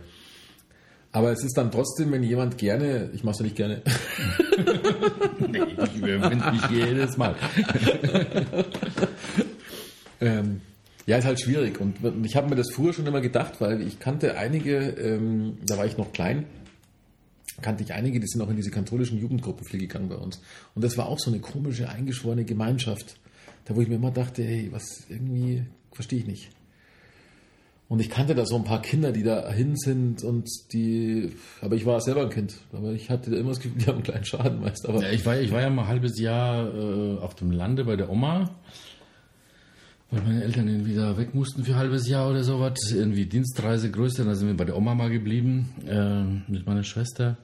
[1.12, 3.82] Aber es ist dann trotzdem, wenn jemand gerne, ich mache es ja nicht gerne,
[5.50, 7.36] Nee, ich überwinde mich jedes Mal.
[10.22, 10.62] Ähm,
[11.06, 11.80] ja, ist halt schwierig.
[11.80, 15.78] Und ich habe mir das früher schon immer gedacht, weil ich kannte einige, ähm, da
[15.78, 16.46] war ich noch klein,
[17.62, 20.42] kannte ich einige, die sind auch in diese katholischen Jugendgruppen viel gegangen bei uns.
[20.74, 23.18] Und das war auch so eine komische, eingeschworene Gemeinschaft.
[23.66, 26.50] Da wo ich mir immer dachte, hey, was irgendwie, verstehe ich nicht.
[27.88, 31.76] Und ich kannte da so ein paar Kinder, die da hin sind und die, aber
[31.76, 32.56] ich war selber ein Kind.
[32.74, 34.88] Aber ich hatte immer das Gefühl, die haben einen kleinen Schaden meist.
[34.88, 37.86] Aber Ja, ich, war, ich war ja mal ein halbes Jahr äh, auf dem Lande
[37.86, 38.56] bei der Oma,
[40.12, 42.78] weil meine Eltern irgendwie da weg mussten für ein halbes Jahr oder sowas.
[42.92, 47.38] Irgendwie Dienstreise größer, da sind wir bei der Oma mal geblieben äh, mit meiner Schwester.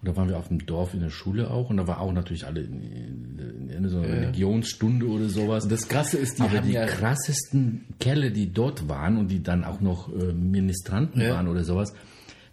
[0.00, 2.12] Und da waren wir auf dem Dorf in der Schule auch und da war auch
[2.12, 5.62] natürlich alle in, in, in so einer Religionsstunde oder sowas.
[5.62, 9.44] Und das Krasse ist, die Aber die ja- krassesten Kerle, die dort waren und die
[9.44, 11.34] dann auch noch äh, Ministranten Ja.
[11.36, 11.94] waren oder sowas,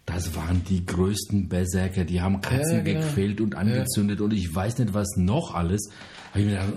[0.06, 2.04] das waren die größten Berserker.
[2.04, 3.00] Die haben Katzen Ja, genau.
[3.06, 5.88] gequält und angezündet und ich weiß nicht, was noch alles.
[6.32, 6.72] Hab ich mir gedacht,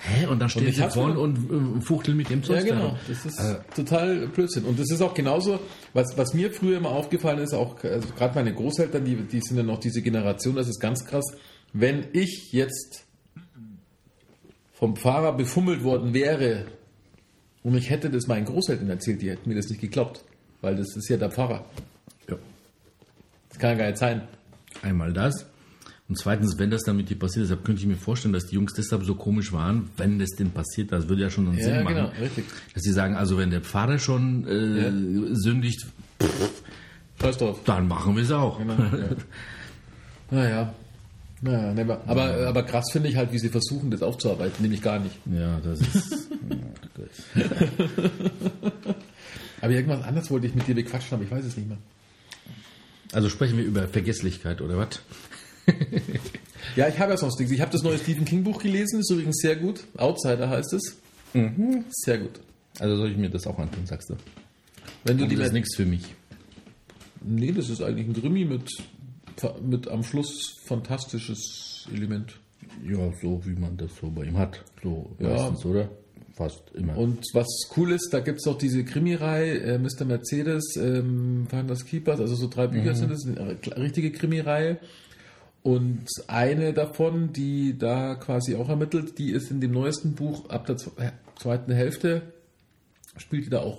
[0.00, 0.26] hä?
[0.26, 2.96] Und dann ich sie vorne und äh, fuchteln mit dem Ja, Zeug da genau.
[3.08, 4.64] Das ist Äh, total Blödsinn.
[4.64, 5.60] Und das ist auch genauso,
[5.94, 9.56] was, was mir früher immer aufgefallen ist, auch also gerade meine Großeltern, die, die sind
[9.56, 11.24] ja noch diese Generation, das ist ganz krass.
[11.72, 13.04] Wenn ich jetzt
[14.72, 16.66] vom Pfarrer befummelt worden wäre
[17.62, 20.24] und ich hätte das meinen Großeltern erzählt, die hätten mir das nicht geglaubt.
[20.60, 21.64] Weil das ist ja der Pfarrer.
[23.56, 23.58] Ja.
[23.58, 24.22] Das kann ja gar nicht sein.
[24.82, 25.46] Einmal das.
[26.08, 28.54] Und zweitens, wenn das dann mit dir passiert ist, könnte ich mir vorstellen, dass die
[28.54, 31.64] Jungs deshalb so komisch waren, wenn das denn passiert, das würde ja schon einen Ja,
[31.64, 31.96] Sinn machen.
[31.96, 32.44] genau, richtig.
[32.74, 35.84] Dass sie sagen, also wenn der Pfarrer schon äh, sündigt,
[37.20, 37.58] Scheiß drauf.
[37.64, 38.58] dann machen wir es auch.
[38.58, 39.08] Genau, ja.
[40.30, 40.74] Naja.
[41.40, 42.00] Naja, never.
[42.06, 45.16] Aber, aber krass finde ich halt, wie sie versuchen, das aufzuarbeiten, nämlich gar nicht.
[45.26, 46.28] Ja, das ist.
[47.34, 48.14] ja, gut.
[49.60, 51.78] Aber irgendwas anderes wollte ich mit dir bequatschen, aber ich weiß es nicht mehr.
[53.12, 55.00] Also sprechen wir über Vergesslichkeit oder was?
[56.74, 57.52] Ja, ich habe ja sonst nichts.
[57.54, 59.84] Ich habe das neue Stephen King Buch gelesen, ist übrigens sehr gut.
[59.96, 60.96] Outsider heißt es.
[61.90, 62.40] Sehr gut.
[62.80, 64.16] Also soll ich mir das auch antun, sagst du?
[65.04, 66.02] Wenn du Und die das ist nichts für mich.
[67.22, 68.68] Nee, das ist eigentlich ein Krimi mit,
[69.62, 72.36] mit am Schluss fantastisches Element.
[72.84, 74.62] Ja, so wie man das so bei ihm hat.
[74.82, 75.28] So Ja.
[75.28, 75.88] meistens, oder?
[76.36, 76.98] Fast immer.
[76.98, 77.46] Und was
[77.78, 80.04] cool ist, da gibt es auch diese Krimireihe, äh, Mr.
[80.04, 84.78] Mercedes, ähm, Finders Keepers, also so drei Bücher sind es, eine richtige Krimireihe.
[85.62, 90.66] Und eine davon, die da quasi auch ermittelt, die ist in dem neuesten Buch ab
[90.66, 92.20] der äh, zweiten Hälfte,
[93.16, 93.78] spielt die da auch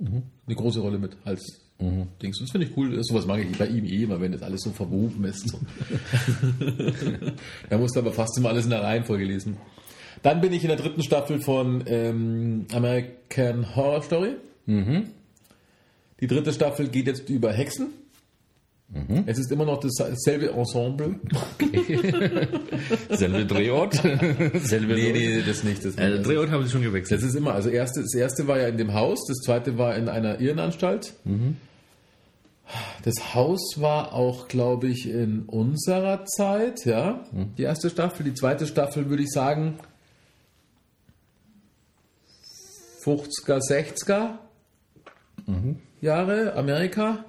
[0.00, 2.38] eine große Rolle mit als Dings.
[2.40, 3.02] Und das finde ich cool.
[3.04, 5.56] Sowas mag ich bei ihm eh immer, wenn das alles so verwoben ist.
[7.70, 9.56] Da musst du aber fast immer alles in der Reihenfolge lesen.
[10.22, 14.36] Dann bin ich in der dritten Staffel von ähm, American Horror Story.
[14.66, 17.88] Die dritte Staffel geht jetzt über Hexen.
[19.24, 21.14] Es ist immer noch dasselbe Ensemble.
[23.10, 23.94] Selbe Drehort.
[24.62, 25.48] Selbe Drehort.
[25.48, 25.82] das nicht.
[25.84, 27.20] Das, Äh, Drehort haben sie schon gewechselt.
[27.22, 29.96] das ist immer, also erste, das erste war ja in dem Haus, das zweite war
[29.96, 31.14] in einer Irrenanstalt.
[33.02, 37.24] Das Haus war auch, glaube ich, in unserer Zeit, ja.
[37.56, 38.24] Die erste Staffel.
[38.24, 39.74] Die zweite Staffel würde ich sagen
[43.04, 44.38] 50er, 60er
[46.00, 47.24] Jahre, Amerika.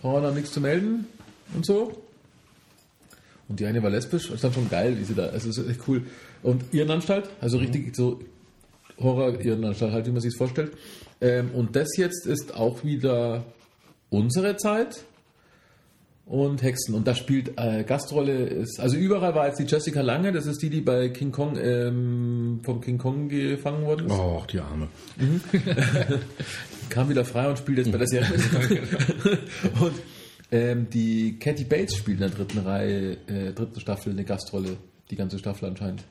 [0.00, 1.06] Frauen haben nichts zu melden
[1.54, 2.02] und so.
[3.48, 5.68] Und die eine war lesbisch, ist dann schon geil, wie sie da, also es ist
[5.68, 6.02] echt cool.
[6.42, 8.20] Und Irrenanstalt, also richtig so
[8.98, 10.72] Horror-Irrenanstalt, halt, wie man sich vorstellt.
[11.20, 13.44] Ähm, und das jetzt ist auch wieder
[14.10, 15.04] unsere Zeit
[16.26, 16.94] und Hexen.
[16.94, 20.62] Und da spielt äh, Gastrolle, ist, also überall war jetzt die Jessica Lange, das ist
[20.62, 24.12] die, die bei King Kong, ähm, von King Kong gefangen worden ist.
[24.12, 24.88] Oh, die Arme.
[26.88, 28.28] Kam wieder frei und spielt jetzt bei der Serie.
[29.80, 29.94] und
[30.50, 34.76] ähm, die Kathy Bates spielt in der dritten Reihe, äh, dritten Staffel eine Gastrolle.
[35.10, 36.04] Die ganze Staffel anscheinend.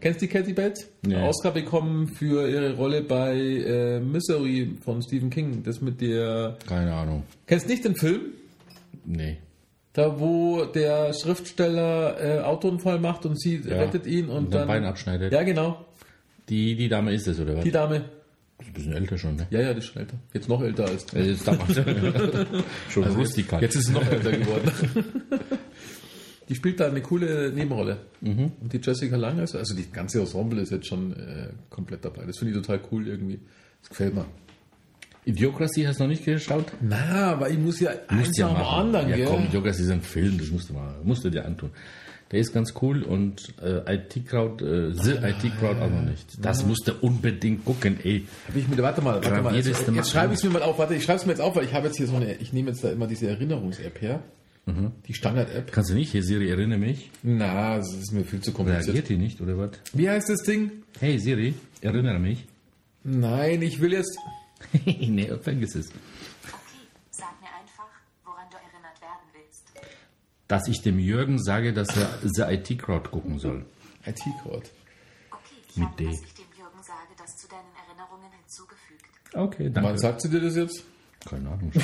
[0.00, 0.86] Kennst du die Kathy Bates?
[1.02, 1.16] Nee.
[1.16, 5.64] Oscar bekommen für ihre Rolle bei äh, Misery von Stephen King.
[5.64, 6.56] Das mit der.
[6.64, 7.24] Keine Ahnung.
[7.46, 8.20] Kennst nicht den Film?
[9.04, 9.38] Nee.
[9.94, 13.76] Da, wo der Schriftsteller äh, Autounfall macht und sie Ja.
[13.78, 15.32] rettet ihn und, Und dann dann Bein abschneidet.
[15.32, 15.84] Ja, genau.
[16.48, 17.64] Die, die Dame ist es, oder was?
[17.64, 18.04] Die Dame.
[18.60, 19.46] Ist ein bisschen älter schon, ne?
[19.50, 20.16] Ja, ja, die ist schon älter.
[20.32, 21.12] Jetzt noch älter als.
[21.14, 21.74] Äh, Jetzt damals
[22.90, 23.62] schon Also rustikal.
[23.62, 24.70] Jetzt ist sie noch älter geworden.
[26.48, 27.96] Die spielt da eine coole Nebenrolle.
[28.20, 28.52] Mhm.
[28.60, 32.24] Und die Jessica Lange ist, also die ganze Ensemble ist jetzt schon äh, komplett dabei.
[32.26, 33.40] Das finde ich total cool irgendwie.
[33.80, 34.26] Das gefällt mir.
[35.26, 36.66] Idiocracy hast du noch nicht geschaut?
[36.80, 39.26] Na, aber ich muss ja eins Musst ja nach dem anderen, ja, gell?
[39.26, 41.70] komm, Idiocracy ist ein Film, das musst du, mal, musst du dir antun.
[42.30, 46.44] Der ist ganz cool und äh, IT-Crowd, äh, The IT-Crowd auch noch nicht.
[46.44, 48.26] Das musst du unbedingt gucken, ey.
[48.48, 49.54] Hab ich mir, warte mal, warte mal.
[49.54, 50.78] Jetzt, jetzt schreibe ich es mir mal auf.
[50.78, 52.52] Warte, ich schreibe es mir jetzt auf, weil ich habe jetzt hier so eine, ich
[52.52, 54.22] nehme jetzt da immer diese Erinnerungs-App her.
[54.66, 54.92] Mhm.
[55.06, 55.70] Die Standard-App.
[55.70, 56.10] Kannst du nicht?
[56.12, 57.10] Hier, Siri, erinnere mich.
[57.22, 58.86] Na, das ist mir viel zu kompliziert.
[58.86, 59.70] Reagiert die nicht, oder was?
[59.92, 60.72] Wie heißt das Ding?
[60.98, 62.46] Hey Siri, erinnere mich.
[63.04, 64.16] Nein, ich will jetzt.
[64.84, 65.88] nee, vergiss es.
[65.88, 65.98] Okay,
[67.10, 67.88] sag mir einfach,
[68.24, 69.64] woran du erinnert werden willst.
[70.48, 73.64] Dass ich dem Jürgen sage, dass er The IT-Crowd gucken soll.
[74.06, 74.68] IT-Code.
[75.30, 76.06] Okay, ich Mit habe, D.
[76.08, 79.04] was ich dem Jürgen sage, das zu deinen Erinnerungen hinzugefügt.
[79.34, 79.98] Okay, Wann danke.
[79.98, 80.84] sagt sie dir das jetzt?
[81.28, 81.72] Keine Ahnung.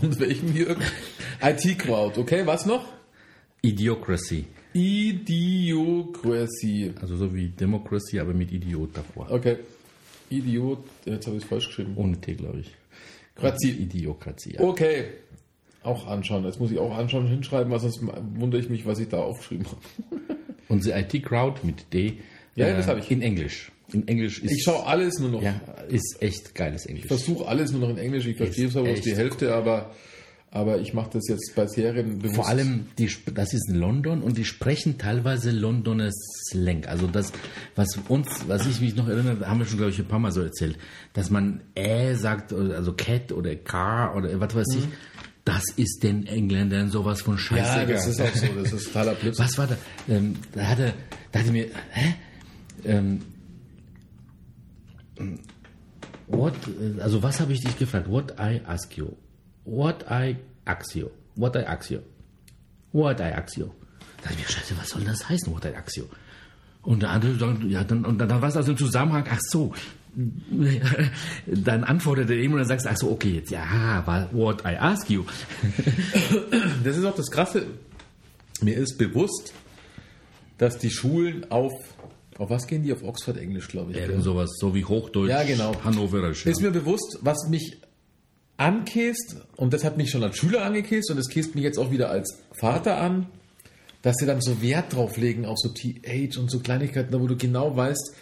[0.00, 0.82] Und welchem Jürgen?
[1.40, 2.84] IT-Crowd, okay, was noch?
[3.62, 4.46] Idiocracy.
[5.72, 6.92] Idiocracy.
[7.00, 9.30] Also so wie Democracy, aber mit Idiot davor.
[9.30, 9.56] Okay.
[10.30, 11.92] Idiot, jetzt habe ich es falsch geschrieben.
[11.96, 12.74] Ohne T, glaube ich.
[13.34, 13.70] Grazi.
[13.70, 14.54] Idiokratie.
[14.54, 14.60] Ja.
[14.60, 15.04] Okay.
[15.82, 16.44] Auch anschauen.
[16.44, 18.00] Jetzt muss ich auch anschauen und hinschreiben, weil sonst
[18.34, 19.80] wundere ich mich, was ich da aufgeschrieben habe.
[20.68, 22.18] Und The IT-Crowd mit D.
[22.54, 23.10] Ja, äh, das habe ich.
[23.10, 23.72] In Englisch.
[23.92, 25.42] In Englisch ist, Ich schaue alles nur noch.
[25.42, 27.04] ja, ist echt geiles Englisch.
[27.04, 28.26] Ich versuche alles nur noch in Englisch.
[28.26, 29.94] Ich verstehe zwar bloß die Hälfte, aber,
[30.54, 32.36] aber ich mache das jetzt bei Serien bewusst.
[32.36, 36.84] Vor allem, die, das ist in London und die sprechen teilweise Londoner Slang.
[36.84, 37.32] Also das,
[37.74, 40.30] was uns, was ich mich noch erinnere, haben wir schon, glaube ich, ein paar Mal
[40.30, 40.76] so erzählt,
[41.14, 44.84] dass man äh sagt, also cat oder car oder was weiß ich.
[45.46, 47.80] Das ist den Engländern sowas von scheiße.
[47.80, 48.46] ja, das ist auch so.
[48.62, 49.38] Das ist totaler Blitz.
[49.38, 49.76] Was war da?
[50.06, 50.92] Ähm, da hat er,
[51.32, 52.14] da hat er mir, hä?
[52.84, 53.22] Ähm,
[56.26, 56.54] what,
[57.00, 58.10] also was habe ich dich gefragt?
[58.10, 59.12] What I ask you?
[59.64, 61.10] What I ask you?
[61.36, 62.00] What I ask you?
[62.92, 63.66] What I ask you?
[64.22, 66.04] Da dachte ich mir, scheiße, was soll das heißen, what I ask you?
[66.82, 69.40] Und der andere sagt, ja, dann, und dann, dann war es also im Zusammenhang, ach
[69.40, 69.72] so,
[71.46, 74.76] dann antwortet er ihm und dann sagst du, ach so, okay, jetzt, ja, what I
[74.76, 75.24] ask you.
[76.84, 77.66] Das ist auch das Krasse.
[78.60, 79.54] Mir ist bewusst,
[80.58, 81.72] dass die Schulen auf,
[82.38, 82.92] auf was gehen die?
[82.92, 83.98] Auf Oxford Englisch, glaube ich.
[83.98, 85.74] Irgend sowas, so wie Hochdeutsch, Ja, genau.
[85.82, 86.46] Hannoverisch.
[86.46, 87.78] Ist mir bewusst, was mich
[88.56, 91.90] ankäst, und das hat mich schon als Schüler angekäst und das käst mich jetzt auch
[91.90, 93.26] wieder als Vater an,
[94.02, 97.36] dass sie dann so Wert drauf legen auf so TH und so Kleinigkeiten, wo du
[97.36, 98.14] genau weißt,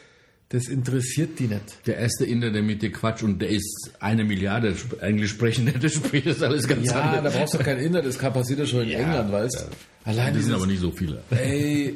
[0.50, 1.86] das interessiert die nicht.
[1.86, 5.88] Der erste Inder, der mit dir quatscht und der ist eine Milliarde Englisch sprechende, der
[5.88, 7.34] spricht das alles ganz Ja, da anders.
[7.34, 9.68] brauchst du kein Inner, das kann passiert ja schon in Ja, England, weißt
[10.02, 11.22] Allein Die sind aber nicht so viele.
[11.30, 11.94] ey,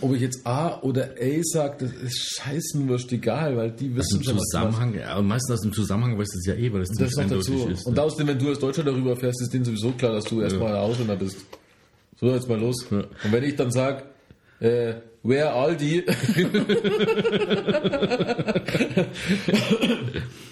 [0.00, 4.34] ob ich jetzt A oder A sage, das ist scheißenwurscht egal, weil die wissen schon,
[4.36, 4.50] was du.
[4.58, 6.96] Zusammenhang, ja, und meistens aus dem Zusammenhang weißt du es ja eh, weil es Das
[7.12, 7.68] ziemlich eindeutig dazu.
[7.70, 7.86] ist.
[7.86, 8.02] Und ne?
[8.02, 10.78] außerdem, wenn du als Deutscher darüber fährst, ist denen sowieso klar, dass du erstmal ein
[10.80, 11.36] Ausländer bist.
[12.20, 12.84] So, jetzt mal los.
[12.90, 12.98] Ja.
[12.98, 14.02] Und wenn ich dann sage,
[14.60, 14.94] äh,
[15.26, 16.04] where Aldi,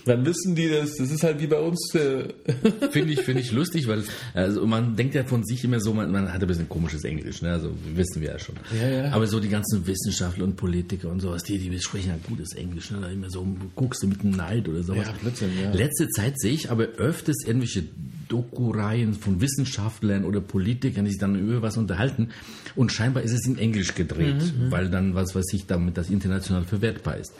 [0.04, 0.96] dann wissen die das.
[0.96, 1.94] Das ist halt wie bei uns.
[1.94, 2.28] Äh,
[2.90, 4.02] Finde ich, finde ich lustig, weil
[4.34, 7.42] also man denkt ja von sich immer so, man, man hat ein bisschen komisches Englisch,
[7.42, 7.52] ne?
[7.52, 8.56] also wissen wir ja schon.
[8.78, 9.12] Ja, ja.
[9.12, 12.90] Aber so die ganzen Wissenschaftler und Politiker und sowas, die, die sprechen ja gutes Englisch,
[12.90, 12.98] ne?
[13.00, 15.06] da immer so guckst du mit einem Neid oder sowas.
[15.06, 15.72] Ja, Blödsinn, ja.
[15.72, 17.84] Letzte Zeit sehe ich aber öfters irgendwelche
[18.28, 22.30] Doku-Reihen von Wissenschaftlern oder Politikern, die sich dann über was unterhalten
[22.76, 26.10] und scheinbar ist es in Englisch gedreht, Mhm, weil dann, was weiß ich, damit das
[26.10, 27.32] international verwertbar ist.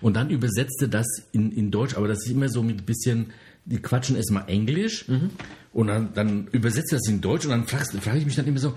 [0.00, 3.26] Und dann übersetzte das in, in Deutsch, aber das ist immer so mit ein bisschen,
[3.64, 5.30] die quatschen erstmal Englisch Mhm.
[5.72, 8.58] und dann, dann übersetzt er das in Deutsch und dann frage ich mich dann immer
[8.58, 8.74] so,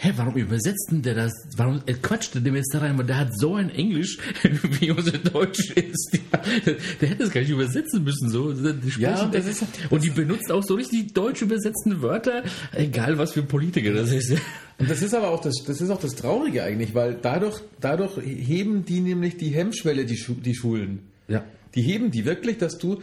[0.00, 3.06] hä, warum übersetzt denn der das, warum er quatscht der dem jetzt da rein, weil
[3.06, 4.18] der hat so ein Englisch,
[4.80, 6.20] wie unser Deutsch ist.
[7.00, 8.52] Der hätte es gar nicht übersetzen müssen, so.
[8.98, 13.42] Ja, das ist- und die benutzt auch so richtig deutsch übersetzten Wörter, egal was für
[13.42, 14.30] Politiker das ist.
[14.78, 18.16] Und das ist aber auch das, das ist auch das Traurige eigentlich, weil dadurch, dadurch
[18.24, 21.00] heben die nämlich die Hemmschwelle, die, Schu die Schulen.
[21.26, 21.44] Ja.
[21.74, 23.02] Die heben die wirklich, dass du,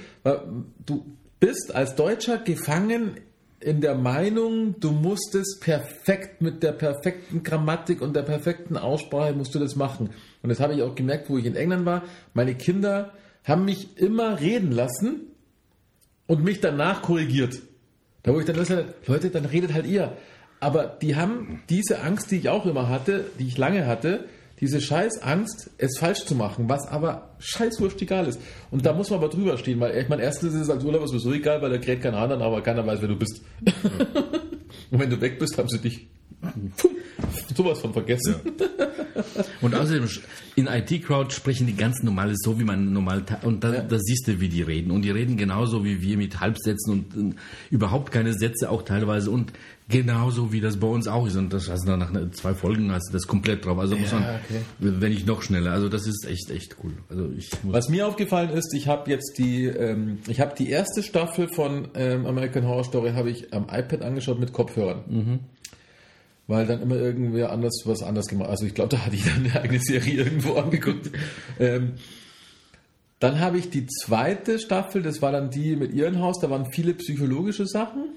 [0.86, 1.06] du
[1.42, 3.20] bist als Deutscher gefangen
[3.66, 9.34] in der Meinung, du musst es perfekt mit der perfekten Grammatik und der perfekten Aussprache
[9.34, 10.12] musst du das machen.
[10.44, 12.04] Und das habe ich auch gemerkt, wo ich in England war.
[12.36, 15.32] Meine Kinder haben mich immer reden lassen
[16.28, 17.60] und mich danach korrigiert.
[18.22, 20.16] Da wo ich dann gesagt Leute, dann redet halt ihr.
[20.60, 24.26] Aber die haben diese Angst, die ich auch immer hatte, die ich lange hatte,
[24.62, 28.40] diese scheiß Angst, es falsch zu machen, was aber scheißwurscht egal ist.
[28.72, 31.08] Und da muss man aber drüber stehen, weil ich meine, erstens ist es als Urlauber
[31.08, 33.42] sowieso egal, weil da kräht keiner anderen, aber keiner weiß, wer du bist.
[34.92, 36.08] Und wenn du weg bist, haben sie dich
[37.56, 38.36] sowas von vergessen.
[39.62, 40.08] Und außerdem,
[40.56, 43.82] in IT-Crowd sprechen die ganz normal so, wie man normal, und da, Ja.
[43.82, 44.92] da siehst du, wie die reden.
[44.92, 47.36] Und die reden genauso wie wir mit Halbsätzen und äh,
[47.72, 49.54] überhaupt keine Sätze auch teilweise und
[49.90, 51.36] genauso wie das bei uns auch ist.
[51.36, 53.80] Und das hast du dann nach zwei Folgen hast du das komplett drauf.
[53.80, 54.60] Also muss Ja, man, okay.
[54.80, 55.72] wenn nicht noch schneller.
[55.72, 56.94] Also das ist echt, echt cool.
[57.10, 60.70] Also ich muss, Was mir aufgefallen ist, ich habe jetzt die, ähm, ich habe die
[60.70, 65.40] erste Staffel von ähm, American Horror Story habe ich am iPad angeschaut mit Kopfhörern.
[66.48, 68.50] Weil dann immer irgendwer anders was anders gemacht.
[68.50, 71.12] Also ich glaube, da hatte ich dann eine eigene Serie irgendwo angeguckt.
[71.60, 71.94] ähm,
[73.20, 76.94] dann habe ich die zweite Staffel, das war dann die mit Irrenhaus, da waren viele
[76.94, 78.10] psychologische Sachen.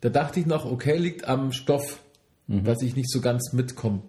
[0.00, 2.00] Da dachte ich noch, okay, liegt am Stoff,
[2.46, 4.02] dass ich nicht so ganz mitkomme.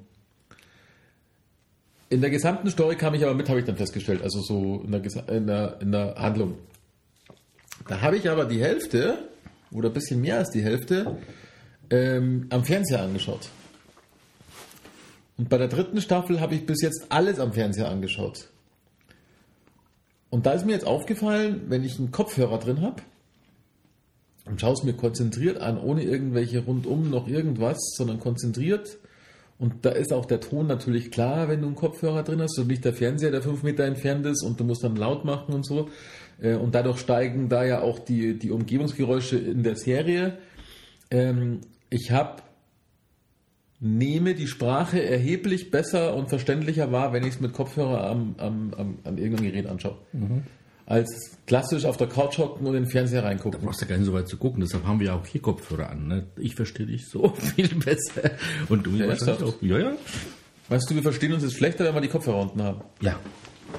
[2.10, 4.92] In der gesamten Story kam ich aber mit, habe ich dann festgestellt, also so in
[4.92, 6.56] der, in der, in der Handlung.
[7.88, 9.18] Da habe ich aber die Hälfte
[9.72, 11.18] oder ein bisschen mehr als die Hälfte
[11.90, 13.50] ähm, am Fernseher angeschaut.
[15.38, 18.50] Und bei der dritten Staffel habe ich bis jetzt alles am Fernseher angeschaut.
[20.30, 23.02] Und da ist mir jetzt aufgefallen, wenn ich einen Kopfhörer drin habe
[24.46, 28.98] und schaue es mir konzentriert an, ohne irgendwelche rundum noch irgendwas, sondern konzentriert.
[29.60, 32.68] Und da ist auch der Ton natürlich klar, wenn du einen Kopfhörer drin hast und
[32.68, 35.66] nicht der Fernseher, der fünf Meter entfernt ist und du musst dann laut machen und
[35.66, 35.90] so.
[36.42, 40.38] Äh, Und dadurch steigen da ja auch die, die Umgebungsgeräusche in der Serie.
[41.90, 42.42] Ich habe
[43.80, 48.74] nehme die Sprache erheblich besser und verständlicher wahr, wenn ich es mit Kopfhörer am, am,
[48.76, 49.98] am, an irgendeinem Gerät anschaue.
[50.86, 53.60] Als klassisch auf der Couch hocken und in den Fernseher reingucken.
[53.60, 55.42] Du brauchst ja gar nicht so weit zu gucken, deshalb haben wir ja auch hier
[55.42, 56.08] Kopfhörer an.
[56.08, 56.28] Ne?
[56.38, 58.32] Ich verstehe dich so viel besser.
[58.70, 59.62] Und du Ja, wahrscheinlich auch.
[59.62, 59.92] Ja, ja.
[60.70, 62.82] Weißt du, wir verstehen uns jetzt schlechter, wenn wir die Kopfhörer unten haben.
[63.02, 63.20] Ja.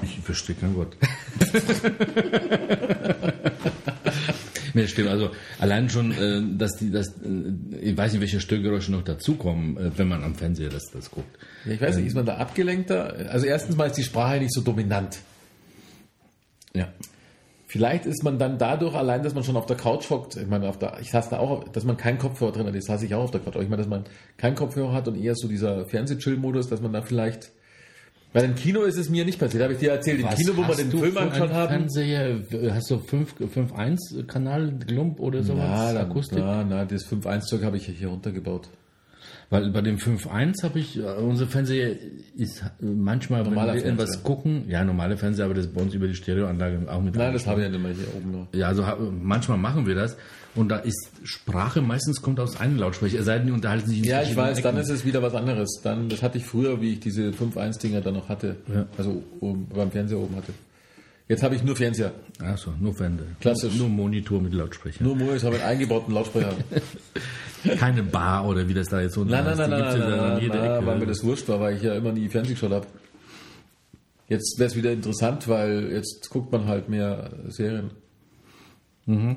[0.03, 0.95] Ich verstehe kein Wort.
[4.73, 5.09] nee, stimmt.
[5.09, 9.77] Also allein schon, äh, dass die, dass, äh, ich weiß nicht, welche Störgeräusche noch dazukommen,
[9.77, 11.37] äh, wenn man am Fernseher das, das guckt.
[11.65, 13.29] Ja, ich weiß nicht, ist man da abgelenkter?
[13.29, 15.19] Also erstens mal ist die Sprache nicht so dominant.
[16.73, 16.87] Ja.
[17.71, 20.67] Vielleicht ist man dann dadurch allein, dass man schon auf der Couch hockt, ich meine,
[20.67, 23.13] auf der, ich saß da auch, dass man keinen Kopfhörer drin hat, das saß ich
[23.13, 24.05] auch auf der Couch, aber ich meine, dass man
[24.37, 27.51] keinen Kopfhörer hat und eher so dieser Fernsehchill-Modus, dass man da vielleicht,
[28.33, 30.67] weil im Kino ist es mir nicht passiert, habe ich dir erzählt, im Kino, wo
[30.67, 31.67] wir den Film angeschaut haben.
[31.69, 32.39] Fernseher,
[32.71, 35.65] hast du 5.1 Kanal Glump oder sowas?
[35.67, 36.39] Na, dann, Akustik?
[36.39, 38.69] na, na, das 5.1-Zeug habe ich hier runtergebaut.
[39.51, 41.95] Weil bei dem 5.1 habe ich, äh, unser Fernseher
[42.37, 44.23] ist manchmal, Normaler wenn wir irgendwas Fernseher.
[44.23, 47.33] gucken, ja, normale Fernseher, aber das ist bei uns über die Stereoanlage auch mit Nein,
[47.33, 48.47] das habe ich ja nicht mehr hier oben noch.
[48.53, 50.17] Ja, also manchmal machen wir das
[50.55, 53.99] und da ist Sprache meistens kommt aus einem Lautsprecher, es sei denn, die unterhalten sich
[53.99, 54.83] in Ja, ich weiß, dann Ecken.
[54.83, 55.79] ist es wieder was anderes.
[55.83, 58.55] Dann, das hatte ich früher, wie ich diese 5.1-Dinger dann noch hatte.
[58.73, 58.85] Ja.
[58.97, 60.53] Also oben, beim Fernseher oben hatte.
[61.27, 62.11] Jetzt habe ich nur Fernseher.
[62.43, 63.27] Ach so, nur Fernseher.
[63.39, 63.75] Klassisch.
[63.75, 65.03] Nur Monitor mit Lautsprecher.
[65.03, 66.53] Nur Mois habe einen eingebauten Lautsprecher.
[67.77, 70.41] Keine Bar oder wie das da jetzt so Nein, nein, nein, nein, nein, dann nein,
[70.41, 70.85] jeder nein, Ecke.
[70.87, 72.87] weil mir das wurscht war, weil ich ja immer nie Fernsehen geschaut habe.
[74.27, 77.91] Jetzt wäre es wieder interessant, weil jetzt guckt man halt mehr Serien.
[79.05, 79.35] Ja.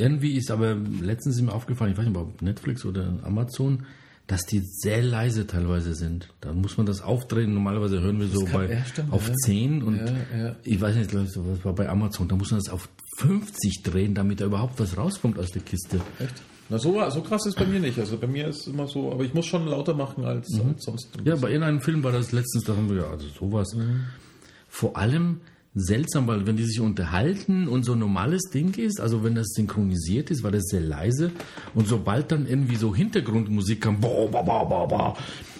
[0.00, 3.84] Irgendwie ist aber letztens ist mir aufgefallen, ich weiß nicht, ob Netflix oder Amazon,
[4.26, 6.28] dass die sehr leise teilweise sind.
[6.40, 7.52] Da muss man das aufdrehen.
[7.52, 9.34] Normalerweise hören wir so kann- bei ja, stimmt, auf ja.
[9.34, 12.88] 10 und Ja, ich weiß nicht, das war bei Amazon, da muss man das auf
[13.18, 16.00] 50 drehen, damit da überhaupt was rauskommt aus der Kiste.
[16.18, 16.34] Echt?
[16.68, 17.98] Na, so, so krass ist bei mir nicht.
[17.98, 20.84] Also bei mir ist es immer so, aber ich muss schon lauter machen als, als
[20.84, 21.08] sonst.
[21.24, 23.76] Ja, bei irgendeinem Film war das letztens, da haben wir ja, also sowas.
[24.68, 25.40] Vor allem
[25.74, 29.48] seltsam, weil wenn die sich unterhalten und so ein normales Ding ist, also wenn das
[29.54, 31.30] synchronisiert ist, war das sehr leise.
[31.74, 35.16] Und sobald dann irgendwie so Hintergrundmusik kam, boah, boah, boah, boah, boah.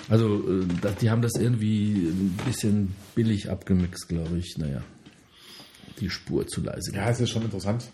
[0.09, 4.59] Also äh, die haben das irgendwie ein bisschen billig abgemixt, glaube ich.
[4.59, 4.83] Naja,
[6.01, 6.93] die Spur zu leise.
[6.95, 7.85] Ja, es ist schon interessant.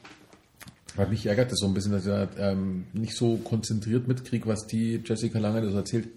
[0.94, 4.46] Weil mich ärgert das so ein bisschen, dass ich da, ähm, nicht so konzentriert mitkriege,
[4.46, 6.08] was die Jessica Lange das erzählt.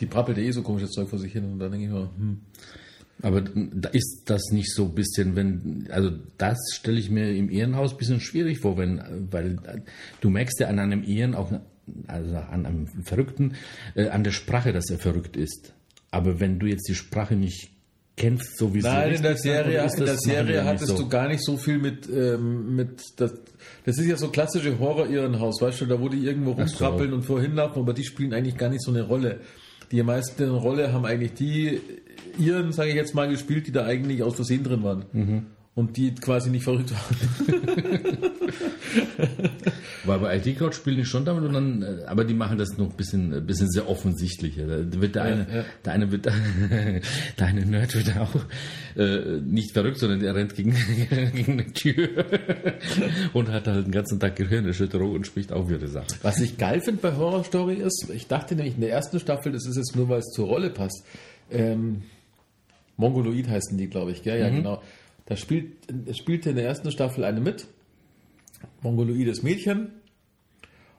[0.00, 2.40] Die brabbelt eh so komisches Zeug vor sich hin und dann denke ich mir, hm,
[3.22, 3.42] Aber
[3.92, 7.98] ist das nicht so ein bisschen, wenn, also das stelle ich mir im Ehrenhaus ein
[7.98, 9.00] bisschen schwierig vor, wenn,
[9.30, 9.58] weil
[10.20, 11.50] du merkst ja an einem Ehren auch,
[12.06, 13.54] also an einem Verrückten,
[13.94, 15.72] äh, an der Sprache, dass er verrückt ist.
[16.10, 17.70] Aber wenn du jetzt die Sprache nicht
[18.16, 20.96] kennst, so wie sie Nein, in der Serie, ist in der das- Serie hattest so?
[20.98, 23.32] du gar nicht so viel mit, ähm, mit das,
[23.84, 26.84] das ist ja so klassische Horror-Irrenhaus, weißt du, da wo die irgendwo Ach so.
[26.84, 29.40] rumkrabbeln und vorhin laufen, aber die spielen eigentlich gar nicht so eine Rolle.
[29.90, 31.80] Die meisten Rolle haben eigentlich die
[32.38, 35.04] Iren, sage ich jetzt mal, gespielt, die da eigentlich aus Versehen drin waren.
[35.12, 35.46] Mhm.
[35.74, 38.18] und die quasi nicht verrückt waren.
[40.04, 42.76] Weil bei IT Crowd spielen die schon damit, und dann, äh, aber die machen das
[42.76, 44.66] noch ein bisschen, ein bisschen sehr offensichtlicher.
[44.66, 45.64] Da wird der eine, ja.
[45.84, 46.26] der eine wird,
[47.38, 48.34] der eine Nerd wird auch
[48.96, 50.76] äh, nicht verrückt, sondern der rennt gegen,
[51.32, 52.24] gegen eine Tür
[53.32, 56.18] und hat halt den ganzen Tag Gehirnerschütterung und spricht auch wieder Sachen.
[56.22, 59.52] Was ich geil finde bei Horror Story ist, ich dachte nämlich in der ersten Staffel,
[59.52, 61.04] das ist jetzt nur, weil es zur Rolle passt.
[61.50, 62.02] Ähm,
[62.96, 64.40] Mongoloid heißen die, glaube ich, gell?
[64.40, 64.82] Ja, genau.
[65.26, 65.72] Da spielt,
[66.12, 67.66] spielte in der ersten Staffel eine mit.
[68.82, 69.90] Mongoloides Mädchen.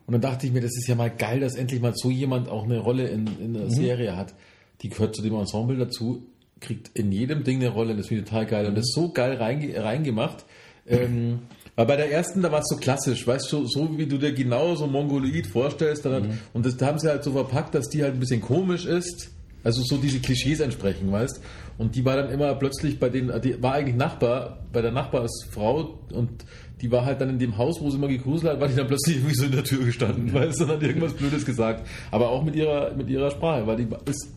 [0.07, 2.49] Und dann dachte ich mir, das ist ja mal geil, dass endlich mal so jemand
[2.49, 4.33] auch eine Rolle in, in der Serie hat.
[4.81, 6.25] Die gehört zu dem Ensemble dazu,
[6.59, 8.65] kriegt in jedem Ding eine Rolle, das finde ich total geil.
[8.67, 10.45] Und das ist so geil reinge reingemacht.
[10.87, 11.39] Ähm,
[11.75, 14.33] weil bei der ersten, da war es so klassisch, weißt du, so wie du dir
[14.33, 16.05] genau so Mongoloid vorstellst.
[16.05, 18.85] Dann, Und das da haben sie halt so verpackt, dass die halt ein bisschen komisch
[18.85, 19.31] ist.
[19.65, 21.41] Also so diese Klischees entsprechen, weißt
[21.79, 25.99] Und die war dann immer plötzlich bei denen, die war eigentlich Nachbar, bei der Nachbarsfrau
[26.13, 26.45] und
[26.81, 28.87] die war halt dann in dem Haus, wo sie immer gegruselt hat, war die dann
[28.87, 31.87] plötzlich irgendwie so in der Tür gestanden, weißt du, und hat irgendwas Blödes gesagt.
[32.11, 34.29] Aber auch mit ihrer, mit ihrer Sprache, weil die ist,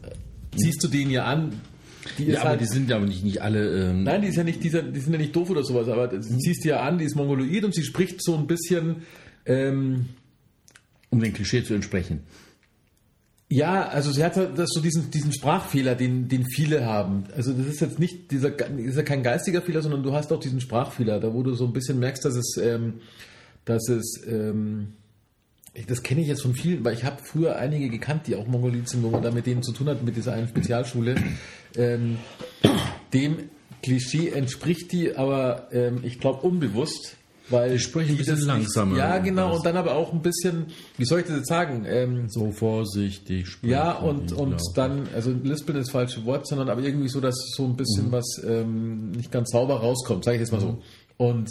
[0.56, 1.60] siehst du den ja an,
[2.16, 4.44] Ja, aber halt, die sind ja aber nicht, nicht alle, ähm, Nein, die ist ja
[4.44, 7.04] nicht, die sind ja nicht doof oder sowas, aber du siehst die ja an, die
[7.04, 9.02] ist mongoloid und sie spricht so ein bisschen,
[9.44, 10.06] ähm,
[11.10, 12.20] um dem Klischee zu entsprechen.
[13.50, 17.24] Ja, also sie hat halt so diesen, diesen Sprachfehler, den, den viele haben.
[17.34, 20.40] Also das ist jetzt nicht dieser, ist ja kein geistiger Fehler, sondern du hast auch
[20.40, 23.00] diesen Sprachfehler, da wo du so ein bisschen merkst, dass es, ähm,
[23.64, 24.88] dass es, ähm,
[25.74, 28.46] ich- das kenne ich jetzt von vielen, weil ich habe früher einige gekannt, die auch
[28.46, 31.14] Mongolid sind, wo man da mit denen zu tun hat, mit dieser einen Spezialschule.
[31.76, 32.18] Ähm,
[33.14, 33.36] dem
[33.82, 37.16] Klischee entspricht die, aber ähm, ich glaube unbewusst,
[37.50, 38.96] weil sprechen ein bisschen langsamer.
[38.96, 41.84] Ja, genau, und dann aber auch ein bisschen, wie soll ich das jetzt sagen?
[41.86, 43.72] Ähm, So vorsichtig sprechen.
[43.72, 47.34] ja, und, und dann, also lispeln ist das falsche Wort, sondern aber irgendwie so, dass
[47.56, 50.82] so ein bisschen was ähm, nicht ganz sauber rauskommt, sage ich jetzt mal so.
[51.16, 51.48] Und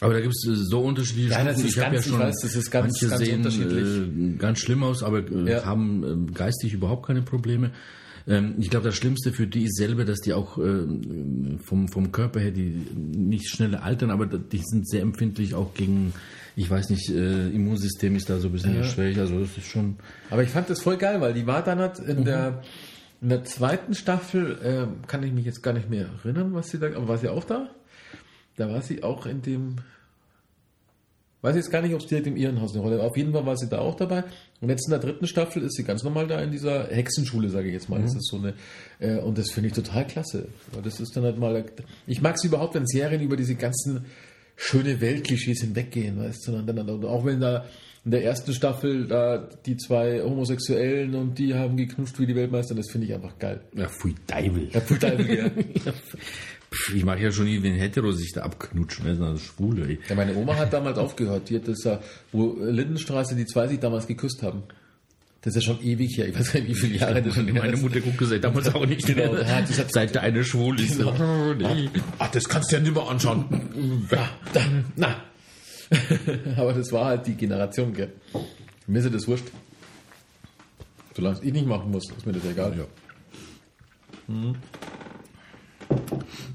[0.00, 1.66] Aber da gibt es so unterschiedliche Ja, Stufen.
[1.68, 5.02] ich habe ja schon weiß, das ist ganz- manche ganz sehen äh, ganz schlimm aus,
[5.02, 5.64] aber äh, Ja.
[5.64, 7.70] haben äh, geistig überhaupt keine Probleme.
[8.28, 10.86] Ähm, ich glaube, das Schlimmste für die ist selber, dass die auch äh,
[11.64, 16.12] vom, vom Körper her die nicht schneller altern, aber die sind sehr empfindlich auch gegen,
[16.56, 19.18] ich weiß nicht, äh, Immunsystem ist da so ein bisschen schwierig.
[19.18, 19.96] Also das ist schon.
[20.30, 22.62] Aber ich fand das voll geil, weil die war dann halt in der
[23.22, 26.78] in der zweiten Staffel, äh, kann ich mich jetzt gar nicht mehr erinnern, was sie
[26.78, 27.70] da, aber war sie auch da?
[28.56, 29.76] Da war sie auch in dem,
[31.46, 33.06] weiß jetzt gar nicht, ob es direkt im Irrenhaus eine Rolle war.
[33.06, 34.24] Auf jeden Fall war sie da auch dabei.
[34.60, 37.68] Und jetzt in der dritten Staffel ist sie ganz normal da in dieser Hexenschule, sage
[37.68, 38.02] ich jetzt mal.
[38.02, 38.54] Das ist so eine,
[38.98, 40.48] äh, und das finde ich total klasse.
[40.72, 41.64] Weil das ist dann halt mal,
[42.06, 44.06] ich mag es überhaupt, wenn Serien über diese ganzen
[44.56, 47.64] schöne Weltklischees hinweggehen, weißt du, sondern dann, auch wenn da
[48.04, 52.74] in der ersten Staffel da die zwei Homosexuellen und die haben geknutscht wie die Weltmeister,
[52.74, 53.60] das finde ich einfach geil.
[53.74, 54.68] Ja, pfui Deibel.
[54.72, 55.50] Ja, put einfach, ja.
[56.94, 59.86] Ich mag ja schon nie, wenn Hetero sich da abknutschen, das ist also Schwule.
[59.88, 59.98] Ey.
[60.08, 61.48] ja, meine Oma hat damals aufgehört.
[61.48, 62.00] Die hat das ja,
[62.32, 64.62] wo Lindenstraße die zwei sich damals geküsst haben.
[65.42, 66.28] Das ist ja schon ewig her.
[66.28, 67.76] Ich weiß gar nicht, wie viele Jahre das schon Meine.
[67.76, 69.06] Mutter guckt gesagt, damals auch nicht.
[69.06, 70.98] Genau, hat- das hat- Seit der eine schwul ist.
[70.98, 71.14] Genau.
[71.50, 71.88] Oh, nee.
[72.18, 73.44] Ach, das kannst du ja nicht mehr anschauen.
[74.10, 74.60] Ja, da,
[74.96, 75.16] na.
[76.56, 78.12] Aber das war halt die Generation, gell.
[78.88, 79.44] Mir ist das wurscht.
[81.14, 82.76] Solange es ich nicht machen muss, ist mir das egal.
[82.76, 82.84] Ja.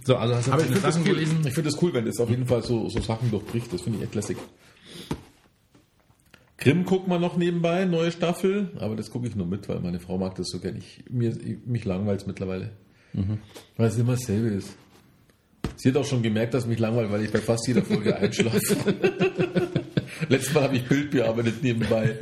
[0.04, 1.04] So, also hast du Aber ich finde das, cool.
[1.04, 1.40] gelesen?
[1.46, 3.72] Ich find das cool, wenn das auf jeden Fall so, so Sachen durchbricht.
[3.72, 4.38] Das finde ich echt lässig.
[6.58, 10.00] Grimm guckt man noch nebenbei, neue Staffel, aber das gucke ich nur mit, weil meine
[10.00, 10.76] Frau mag das so gern.
[10.78, 12.72] Ich, mir, mich langweilt es mittlerweile.
[13.78, 14.76] Weil es immer dasselbe ist.
[15.76, 18.78] Sie hat auch schon gemerkt, dass mich langweilt, weil ich bei fast jeder Folge einschlafe.
[20.32, 22.16] Letztes Mal habe ich Bild bearbeitet nebenbei.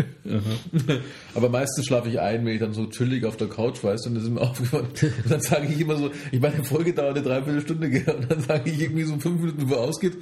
[1.35, 4.15] Aber meistens schlafe ich ein, wenn ich dann so chillig auf der Couch weiß und
[4.15, 4.87] das ist mir aufgefallen.
[4.87, 8.41] Und dann sage ich immer so, ich meine, die Folge dauert eine Dreiviertelstunde und dann
[8.41, 10.17] sage ich irgendwie so fünf Minuten, bevor es ausgeht,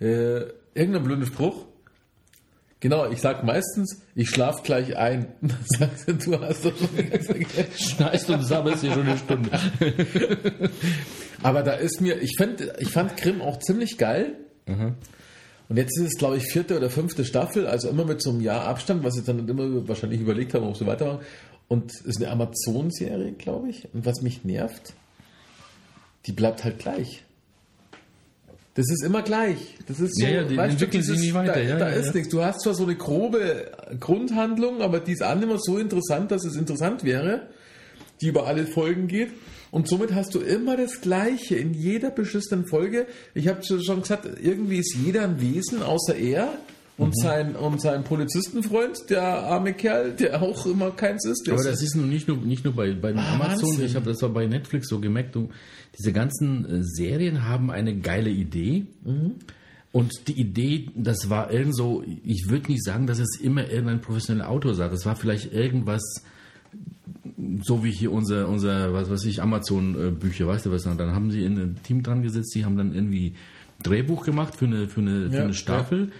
[0.00, 0.40] äh,
[0.72, 1.66] irgendein blöden Spruch.
[2.80, 5.34] Genau, ich sag meistens, ich schlafe gleich ein.
[5.42, 9.18] Und dann sagst du, du hast doch schon gesagt, Schneist und sammelst hier schon eine
[9.18, 9.50] Stunde.
[11.42, 14.34] Aber da ist mir, ich fand, ich fand Grimm auch ziemlich geil.
[15.68, 18.40] Und jetzt ist es, glaube ich, vierte oder fünfte Staffel, also immer mit so einem
[18.40, 21.20] Jahr Abstand, was ich dann immer wahrscheinlich überlegt habe, ob sie weitermachen.
[21.68, 23.86] Und es ist eine Amazon-Serie, glaube ich.
[23.92, 24.94] Und was mich nervt,
[26.26, 27.24] die bleibt halt gleich.
[28.74, 29.76] Das ist immer gleich.
[29.86, 31.96] Das ist so, Ja, ja, die weißt entwickeln sich nie weiter, Da, ja, da ja,
[31.96, 32.12] ist ja.
[32.12, 32.28] nichts.
[32.30, 36.30] Du hast zwar so eine grobe Grundhandlung, aber die ist auch nicht mehr so interessant,
[36.30, 37.48] dass es interessant wäre
[38.20, 39.30] die über alle Folgen geht.
[39.70, 43.06] Und somit hast du immer das Gleiche in jeder beschissenen Folge.
[43.34, 46.52] Ich habe schon gesagt, irgendwie ist jeder ein Wesen, außer er.
[46.96, 51.48] Und, sein, und sein Polizistenfreund, der arme Kerl, der auch immer keins ist.
[51.48, 53.84] Aber das ist nun nicht nur, nicht nur bei, bei Ah, Amazon, Wahnsinn.
[53.86, 55.48] ich habe das war bei Netflix so gemerkt, du,
[55.96, 58.86] diese ganzen äh, Serien haben eine geile Idee.
[59.04, 59.36] Mhm.
[59.92, 64.00] Und die Idee, das war irgend so, ich würde nicht sagen, dass es immer irgendein
[64.00, 64.92] professioneller Autor sagt.
[64.92, 66.02] Das war vielleicht irgendwas,
[67.62, 70.82] so wie hier unser, unser was weiß ich, Amazon-Bücher, weißt du was?
[70.82, 73.34] Dann haben sie in ein Team dran gesetzt, die haben dann irgendwie
[73.82, 76.10] Drehbuch gemacht für eine, für eine, für Ja, eine Staffel.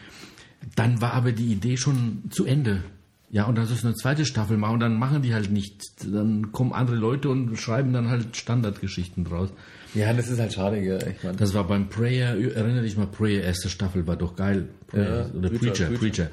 [0.77, 2.83] Dann war aber die Idee schon zu Ende.
[3.31, 5.83] Ja, und dann sollst du eine zweite Staffel machen und dann machen die halt nicht.
[6.11, 9.51] Dann kommen andere Leute und schreiben dann halt Standardgeschichten draus.
[9.95, 11.15] ja, das ist halt schade, gell?
[11.17, 14.69] Ich meine, Das war beim Prayer, erinnere dich mal, Prayer, erste Staffel war doch geil.
[14.87, 16.31] Prayer, Ja, oder Preacher, Preacher, Preacher.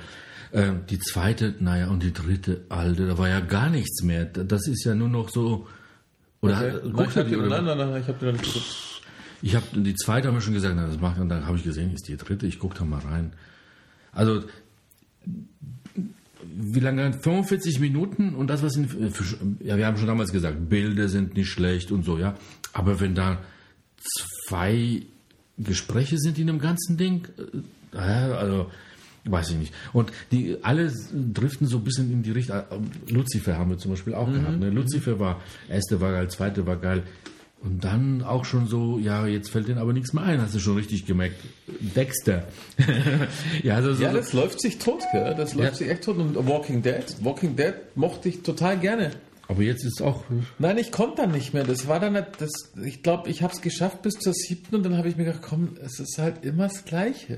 [0.56, 4.24] Ähm, die zweite, naja, und die dritte, Alter, da war ja gar nichts mehr.
[4.24, 5.68] Das ist ja nur noch so.
[6.40, 6.92] Oder Okay.
[6.94, 7.62] Nein, ich hab die, oder?
[7.62, 9.02] nein, nein, nein, ich habe die noch nicht geguckt.
[9.42, 11.64] Ich habe die zweite haben wir schon gesagt, na, das macht und dann habe ich
[11.64, 13.34] gesehen, ist die dritte, ich gucke da mal rein.
[14.14, 14.44] Also
[16.58, 17.12] wie lange?
[17.12, 21.36] 45 Minuten und das, was in, äh, ja, wir haben schon damals gesagt, Bilder sind
[21.36, 22.36] nicht schlecht und so, ja.
[22.72, 23.40] Aber wenn da
[24.48, 25.02] zwei
[25.58, 27.28] Gespräche sind in dem ganzen Ding,
[27.94, 28.72] äh, also
[29.28, 29.74] weiß ich nicht.
[29.94, 30.92] Und die alle
[31.34, 32.58] driften so ein bisschen in die Richtung.
[32.58, 34.60] äh, Lucifer haben wir zum Beispiel auch gehabt.
[34.60, 34.70] Ne?
[34.70, 37.04] Lucifer war, erste war geil, zweite war geil.
[37.62, 40.60] Und dann auch schon so, ja, jetzt fällt denen aber nichts mehr ein, hast du
[40.60, 41.38] schon richtig gemerkt.
[41.96, 42.44] Dexter.
[43.64, 45.34] ja, also so, Ja, das läuft sich tot, gell?
[45.36, 45.76] Das läuft Ja.
[45.78, 46.18] sich echt tot.
[46.18, 49.12] Und Walking Dead, Walking Dead mochte ich total gerne.
[49.48, 50.24] aber jetzt ist auch,
[50.60, 51.64] Nein, ich konnte dann nicht mehr.
[51.64, 52.52] Das war dann, nicht- das,
[52.84, 55.42] ich glaube, ich habe es geschafft bis zur siebten und dann habe ich mir gedacht,
[55.44, 57.38] komm, es ist halt immer das Gleiche.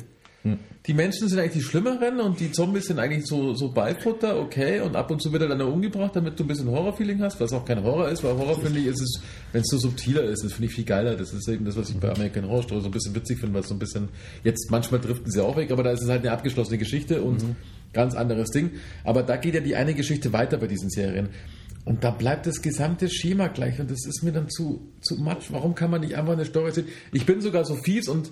[0.85, 4.79] Die Menschen sind eigentlich die Schlimmeren und die Zombies sind eigentlich so, so Beifutter, okay,
[4.79, 7.51] und ab und zu wird er dann umgebracht, damit du ein bisschen Horrorfeeling hast, was
[7.51, 9.21] auch kein Horror ist, weil Horror finde ich, ist es,
[9.51, 11.15] wenn es so subtiler ist, das finde ich viel geiler.
[11.15, 13.55] Das ist eben das, was ich bei American Horror Story so ein bisschen witzig finde,
[13.55, 14.09] weil es so ein bisschen,
[14.43, 17.43] jetzt manchmal driften sie auch weg, aber da ist es halt eine abgeschlossene Geschichte und
[17.93, 18.71] ganz anderes Ding.
[19.03, 21.29] Aber da geht ja die eine Geschichte weiter bei diesen Serien.
[21.87, 25.51] Und da bleibt das gesamte Schema gleich und das ist mir dann zu, zu much.
[25.51, 26.87] Warum kann man nicht einfach eine Story erzählen?
[27.13, 28.31] Ich bin sogar so fies und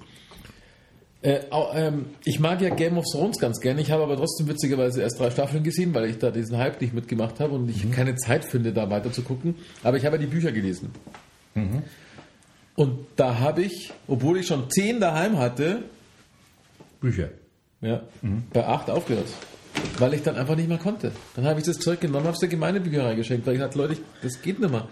[1.25, 1.41] äh,
[1.73, 3.81] ähm, ich mag ja Game of Thrones ganz gerne.
[3.81, 6.93] Ich habe aber trotzdem witzigerweise erst drei Staffeln gesehen, weil ich da diesen Hype nicht
[6.93, 9.55] mitgemacht habe und ich keine Zeit finde, da weiter zu gucken.
[9.81, 10.91] Aber ich habe ja die Bücher gelesen.
[12.75, 15.83] Und da habe ich, obwohl ich schon zehn daheim hatte,
[17.01, 17.29] Bücher.
[17.81, 18.03] ja,
[18.53, 19.27] bei acht aufgehört.
[19.97, 21.11] Weil ich dann einfach nicht mehr konnte.
[21.35, 23.93] Dann habe ich das Zeug genommen, habe es der Gemeindebücherei geschenkt, weil ich dachte, Leute,
[23.93, 24.87] ich, das geht nicht mehr.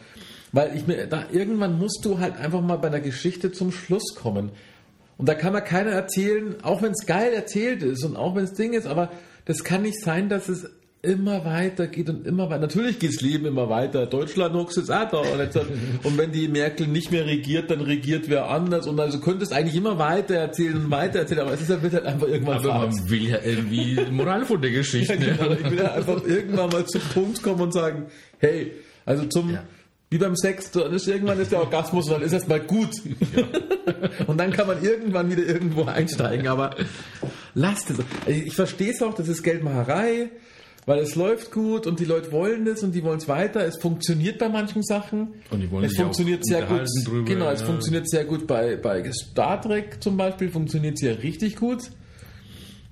[0.52, 4.16] Weil ich mir, da irgendwann musst du halt einfach mal bei der Geschichte zum Schluss
[4.16, 4.52] kommen.
[5.18, 8.44] Und da kann mir keiner erzählen, auch wenn es geil erzählt ist und auch wenn
[8.44, 9.12] es Ding ist, aber
[9.46, 10.70] das kann nicht sein, dass es
[11.04, 12.62] immer weiter geht und immer weiter.
[12.62, 14.06] Natürlich geht das Leben immer weiter.
[14.06, 15.18] Deutschland huckt jetzt auch da.
[16.04, 18.88] Und, wenn die Merkel nicht mehr regiert, dann regiert wer anders.
[18.88, 21.94] Und also könnte es eigentlich immer weiter erzählen und weiter erzählen, aber es ist, wird
[21.94, 22.94] halt einfach irgendwann Aber fad.
[22.94, 25.14] man will ja irgendwie Moral von der Geschichte.
[25.20, 25.52] Ja, genau.
[25.52, 28.06] Ich will ja einfach irgendwann mal zum Punkt kommen und sagen,
[28.40, 28.72] hey,
[29.06, 29.64] also zum, Ja.
[30.14, 32.92] Wie beim Sex, dann ist irgendwann ist der Orgasmus und dann ist erstmal gut.
[34.28, 36.76] und dann kann man irgendwann wieder irgendwo einsteigen, aber
[37.56, 37.98] lasst es.
[38.28, 40.30] Ich verstehe es auch, das ist Geldmacherei,
[40.86, 43.66] weil es läuft gut und die Leute wollen es und die wollen es weiter.
[43.66, 45.34] Es funktioniert bei manchen Sachen.
[45.50, 46.88] Und die wollen es funktioniert sehr gut.
[47.06, 47.66] drüber, genau, es ja.
[47.66, 51.90] funktioniert sehr gut bei, bei Star Trek zum Beispiel, funktioniert es ja richtig gut.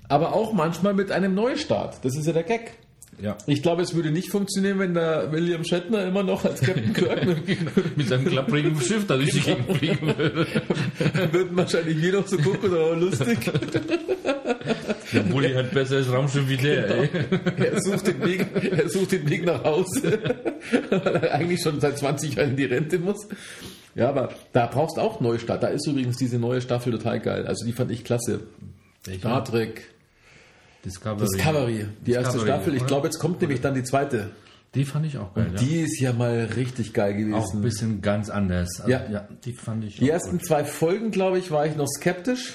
[0.08, 2.04] Aber auch manchmal mit einem Neustart.
[2.04, 2.72] Das ist ja der Gag.
[3.20, 3.36] Ja.
[3.46, 7.26] Ich glaube, es würde nicht funktionieren, wenn der William Shatner immer noch als Captain Kirk
[7.96, 10.46] mit, seinem klapprigen Schiff da durch die Gegend fliegen würde.
[11.14, 13.38] dann würden wahrscheinlich wir noch so gucken, aber lustig.
[15.12, 17.10] Der Bulli hat besseres Raumschiff wie der, ey.
[17.58, 20.18] Er sucht den Weg, er sucht den Weg nach Hause,
[20.90, 23.28] weil er eigentlich schon seit 20 Jahren in die Rente muss.
[23.94, 25.62] Ja, aber da brauchst du auch Neustart.
[25.62, 27.46] Da ist übrigens diese neue Staffel total geil.
[27.46, 28.40] Also die fand ich klasse.
[29.18, 29.82] Star Trek,
[30.84, 31.26] Discovery.
[31.26, 32.74] Discovery, die erste Discovery, Staffel.
[32.76, 34.30] Ich glaube, jetzt kommt nämlich dann die zweite.
[34.74, 35.50] Die fand ich auch geil.
[35.54, 35.60] ja.
[35.60, 37.62] Die ist ja mal richtig geil auch ein gewesen.
[37.62, 38.68] bisschen ganz anders.
[38.80, 39.02] Also, Ja.
[39.10, 39.28] ja.
[39.44, 42.54] Die fand ich Die ersten zwei Folgen, glaube ich, war ich noch skeptisch.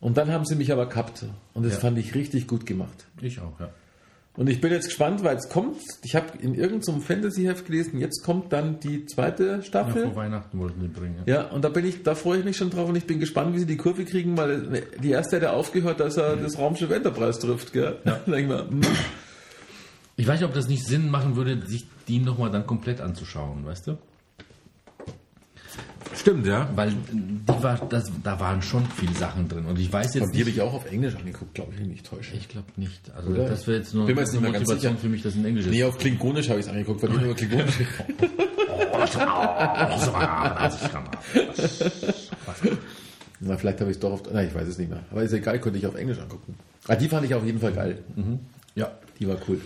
[0.00, 1.26] Und dann haben sie mich aber gehabt.
[1.52, 1.80] Und das Ja.
[1.80, 3.06] fand ich richtig gut gemacht.
[3.16, 3.24] gut.
[3.24, 3.68] Ich auch, ja.
[4.40, 8.24] Und ich bin jetzt gespannt, weil es kommt, ich habe in irgendeinem Fantasy-Heft gelesen, jetzt
[8.24, 9.62] kommt dann die zweite ja.
[9.62, 10.04] Staffel.
[10.04, 11.16] Vor Weihnachten wollten die bringen.
[11.26, 13.54] Ja, und da bin ich, da freue ich mich schon drauf und ich bin gespannt,
[13.54, 16.90] wie sie die Kurve kriegen, weil die erste hat ja aufgehört, dass er das Raumschiff
[16.90, 17.98] Enterprise trifft, gell?
[18.06, 18.14] Ja.
[18.26, 18.80] Denk mal, hm.
[20.16, 23.66] Ich weiß nicht, ob das nicht Sinn machen würde, sich die nochmal dann komplett anzuschauen,
[23.66, 23.98] weißt du?
[26.14, 26.68] Stimmt, ja.
[26.74, 29.66] Weil die war, das, da waren schon viele Sachen drin.
[29.66, 30.56] Und ich weiß jetzt Und die habe nicht.
[30.56, 32.34] ich auch auf Englisch angeguckt, glaube ich, nicht täusche.
[32.34, 33.10] Ich glaube nicht.
[33.14, 33.48] Also Oder?
[33.48, 35.02] das wäre jetzt nur Bin nicht eine mehr ganz Motivation sicher.
[35.02, 35.70] für mich, das in Englisch ist.
[35.72, 37.74] Nee, auf Klingonisch habe ich es angeguckt, weil ich nur Klingonisch.
[43.40, 45.00] Na, vielleicht habe ich es doch auf, na, ich weiß es nicht mehr.
[45.10, 46.54] Aber ist egal, könnte ich auf Englisch angucken.
[46.86, 47.98] Ah, die fand ich auf jeden Fall geil.
[48.74, 48.90] Ja.
[49.18, 49.60] Die war cool.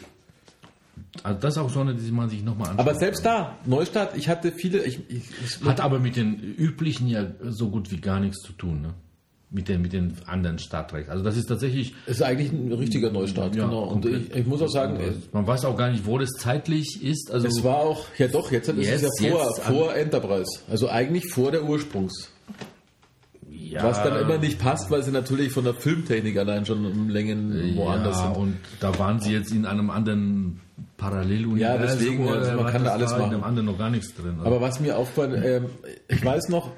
[1.23, 2.81] Also das ist auch so eine, die man sich nochmal anschaut.
[2.87, 7.07] Aber selbst da, Neustart, ich hatte viele, ich, ich, ich Hat aber mit den üblichen
[7.09, 8.95] ja so gut wie gar nichts zu tun, ne?
[9.51, 11.09] Mit den, mit den anderen Star Trek.
[11.09, 11.95] Also das ist tatsächlich.
[12.07, 13.85] ist eigentlich ein richtiger Neustart, Ja, genau.
[13.85, 17.01] Und ich, ich muss auch sagen, äh, Man weiß auch gar nicht, wo das zeitlich
[17.05, 17.31] ist.
[17.31, 20.51] Also es war auch, ja doch, jetzt ist Jetzt- es ja vor, jetzt vor Enterprise.
[20.69, 22.31] Also eigentlich vor der Ursprungs.
[23.71, 27.09] Ja, Was dann immer nicht passt, weil sie natürlich von der Filmtechnik allein schon um
[27.09, 28.37] Längen woanders ja, sind.
[28.37, 30.61] und da waren sie jetzt in einem anderen
[30.97, 31.59] Paralleluniversum.
[31.59, 33.31] Ja, deswegen, also man kann da alles In machen.
[33.31, 34.35] dem anderen noch gar nichts drin.
[34.39, 35.67] Also Aber was mir aufgefallen, ähm,
[36.09, 36.73] ich weiß noch,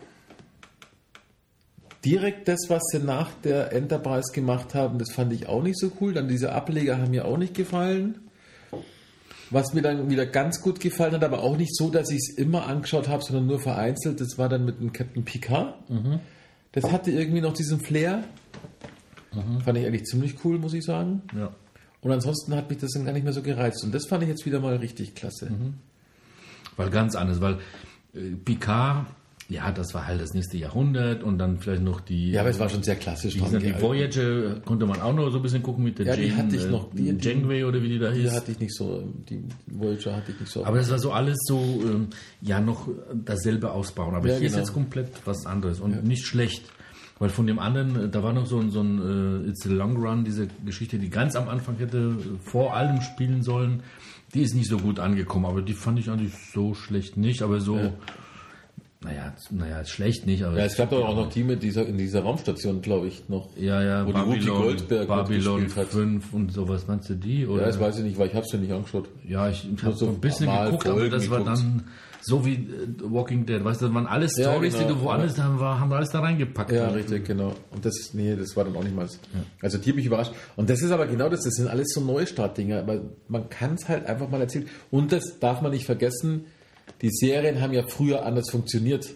[2.04, 5.90] direkt das, was sie nach der Enterprise gemacht haben, das fand ich auch nicht so
[6.00, 6.12] cool.
[6.14, 8.18] Dann diese Ableger haben mir auch nicht gefallen.
[9.50, 12.36] Was mir dann wieder ganz gut gefallen hat, aber auch nicht so, dass ich es
[12.36, 15.74] immer angeschaut habe, sondern nur vereinzelt, das war dann mit dem Captain Picard.
[16.76, 18.22] Das hatte irgendwie noch diesen Flair.
[19.64, 21.22] Fand ich eigentlich ziemlich cool, muss ich sagen.
[21.34, 21.50] ja.
[22.02, 23.82] Und ansonsten hat mich das dann gar nicht mehr so gereizt.
[23.82, 25.50] Und das fand ich jetzt wieder mal richtig klasse.
[26.76, 27.58] Weil ganz anders, weil
[28.14, 29.06] äh, Picard,
[29.48, 32.32] ja, das war halt das nächste Jahrhundert und dann vielleicht noch die.
[32.32, 33.34] Ja, aber es war schon sehr klassisch.
[33.34, 36.22] die dran Voyager konnte man auch noch so ein bisschen gucken mit der Ja, die
[36.24, 36.90] Jane, hatte ich noch.
[36.92, 38.32] Die- äh, die- Janeway oder wie die da Die hieß.
[38.32, 40.64] hatte ich nicht so, die Voyager hatte ich nicht so.
[40.64, 42.08] Aber das war so alles so, ähm,
[42.42, 42.88] ja, noch
[43.24, 44.14] dasselbe ausbauen.
[44.16, 44.64] Aber Ja, hier ist genau.
[44.64, 46.64] jetzt komplett was anderes und nicht schlecht.
[47.18, 49.70] Weil von dem anderen, äh, da war noch so ein, so ein äh, It's a
[49.70, 53.82] Long Run, diese Geschichte, die ganz am Anfang hätte äh, vor allem spielen sollen.
[54.34, 57.40] Die ist nicht so gut angekommen, aber die fand ich eigentlich so schlecht nicht.
[57.40, 57.78] Aber so,
[59.04, 60.42] naja, naja, schlecht nicht.
[60.44, 63.28] Aber ja, es gab doch auch noch die mit dieser, in dieser Raumstation, glaube ich,
[63.28, 63.48] noch.
[63.56, 65.92] ja, ja, wo die Whoopi Babylon, Goldberg Babylon mitgespielt hat.
[65.92, 67.46] 5 und sowas, meinst du die?
[67.46, 67.62] Oder?
[67.62, 69.08] Ja, das weiß ich nicht, weil ich habe es ja nicht angeschaut.
[69.26, 71.56] Ja, ich habe so ein bisschen geguckt, aber Folgen das war geguckt.
[71.58, 71.84] dann
[72.22, 73.62] so wie äh, Walking Dead.
[73.62, 75.96] Weißt du, das waren alles Ja, Stories, genau, die du woanders haben, war, haben wir
[75.96, 76.72] alles da reingepackt.
[76.72, 77.52] Ja, Und- richtig, genau.
[77.70, 79.06] Und das, nee, das war dann auch nicht mal.
[79.62, 80.32] Also die hat mich überrascht.
[80.56, 83.88] Und das ist aber genau das, das sind alles so Neustartdinger, aber man kann es
[83.88, 84.66] halt einfach mal erzählen.
[84.90, 86.46] Und das darf man nicht vergessen,
[87.02, 89.06] die Serien haben ja früher anders funktioniert.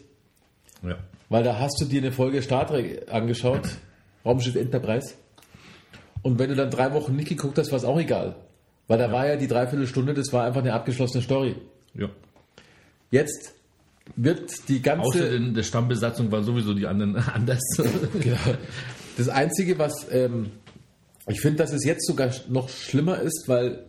[0.82, 0.98] Ja.
[1.28, 3.68] Weil da hast du dir eine Folge Star Trek angeschaut,
[4.24, 5.14] Raumschiff Enterprise.
[6.22, 8.36] Und wenn du dann drei Wochen nicht geguckt hast, war es auch egal.
[8.88, 11.56] Weil da war ja die Dreiviertelstunde, das war einfach eine abgeschlossene Story.
[11.94, 12.08] ja.
[13.10, 13.54] Jetzt
[14.16, 15.06] wird die ganze.
[15.06, 17.60] Außer den, der Stammbesatzung war sowieso die anderen anders.
[18.20, 18.36] Genau.
[19.16, 20.50] Das Einzige, was ähm,
[21.26, 23.84] ich finde, dass es jetzt sogar noch schlimmer ist, weil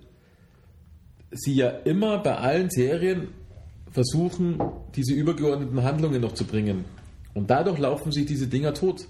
[1.31, 3.29] sie ja immer bei allen Serien
[3.91, 4.59] versuchen,
[4.95, 6.85] diese übergeordneten Handlungen noch zu bringen.
[7.33, 9.07] Und dadurch laufen sich diese Dinger tot.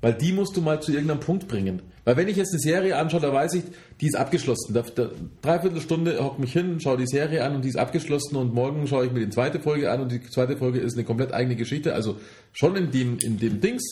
[0.00, 1.82] Weil die musst du mal zu irgendeinem Punkt bringen.
[2.04, 3.64] Weil wenn ich jetzt eine Serie anschaue, da weiß ich,
[4.00, 4.74] die ist abgeschlossen.
[4.74, 5.10] Da, da,
[5.42, 8.86] dreiviertel Stunde hock mich hin, schaue die Serie an und die ist abgeschlossen und morgen
[8.86, 11.56] schaue ich mir die zweite Folge an und die zweite Folge ist eine komplett eigene
[11.56, 11.94] Geschichte.
[11.94, 12.16] Also
[12.52, 13.82] schon in dem, in dem Dings,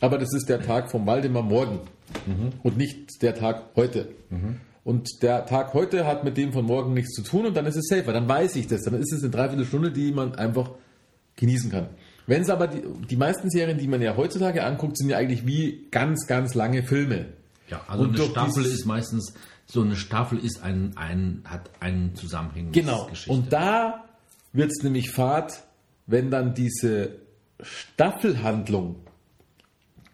[0.00, 1.78] aber das ist der Tag vom Waldemar morgen
[2.62, 4.08] und nicht der Tag heute.
[4.84, 7.76] Und der Tag heute hat mit dem von morgen nichts zu tun und dann ist
[7.76, 8.12] es safer.
[8.12, 8.82] Dann weiß ich das.
[8.82, 10.70] Dann ist es eine Dreiviertelstunde, die man einfach
[11.36, 11.88] genießen kann.
[12.26, 15.46] Wenn es aber die, die meisten Serien, die man ja heutzutage anguckt, sind ja eigentlich
[15.46, 17.26] wie ganz, ganz lange Filme.
[17.68, 19.34] ja, also Und eine Staffel ist meistens,
[19.66, 23.06] so eine Staffel ist ein, ein hat einen zusammenhängendes Genau.
[23.06, 23.32] Geschichte.
[23.32, 24.04] Und da
[24.52, 25.62] wird es nämlich fad,
[26.06, 27.20] wenn dann diese
[27.60, 28.96] Staffelhandlung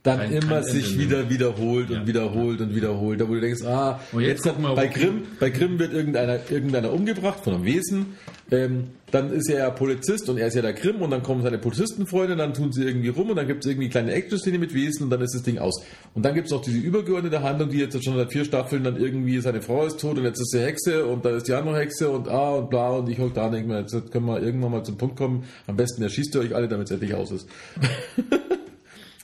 [0.08, 2.06] dann Kein- immer kein sich Ende wieder wiederholt und Ja.
[2.06, 3.20] wiederholt und wiederholt.
[3.20, 5.92] Da wo du denkst, ah, Und jetzt jetzt, gucken wir, bei Grimm, bei Grimm wird
[5.92, 8.06] irgendeiner, irgendeiner umgebracht von einem Wesen.
[8.50, 11.42] Ähm, dann ist er ja Polizist und er ist ja der Grimm und dann kommen
[11.42, 14.72] seine Polizistenfreunde, dann tun sie irgendwie rum und dann gibt es irgendwie kleine Action-Szene mit
[14.74, 15.82] Wesen und dann ist das Ding aus.
[16.14, 18.96] Und dann gibt es noch diese übergeordnete Handlung, die jetzt schon seit vier Staffeln dann
[18.96, 21.78] irgendwie seine Frau ist tot und jetzt ist sie Hexe und dann ist die andere
[21.78, 24.42] Hexe und ah und bla und ich hock da und denke mir, jetzt können wir
[24.42, 25.44] irgendwann mal zum Punkt kommen.
[25.66, 27.46] Am besten erschießt ihr euch alle, damit es endlich aus ist.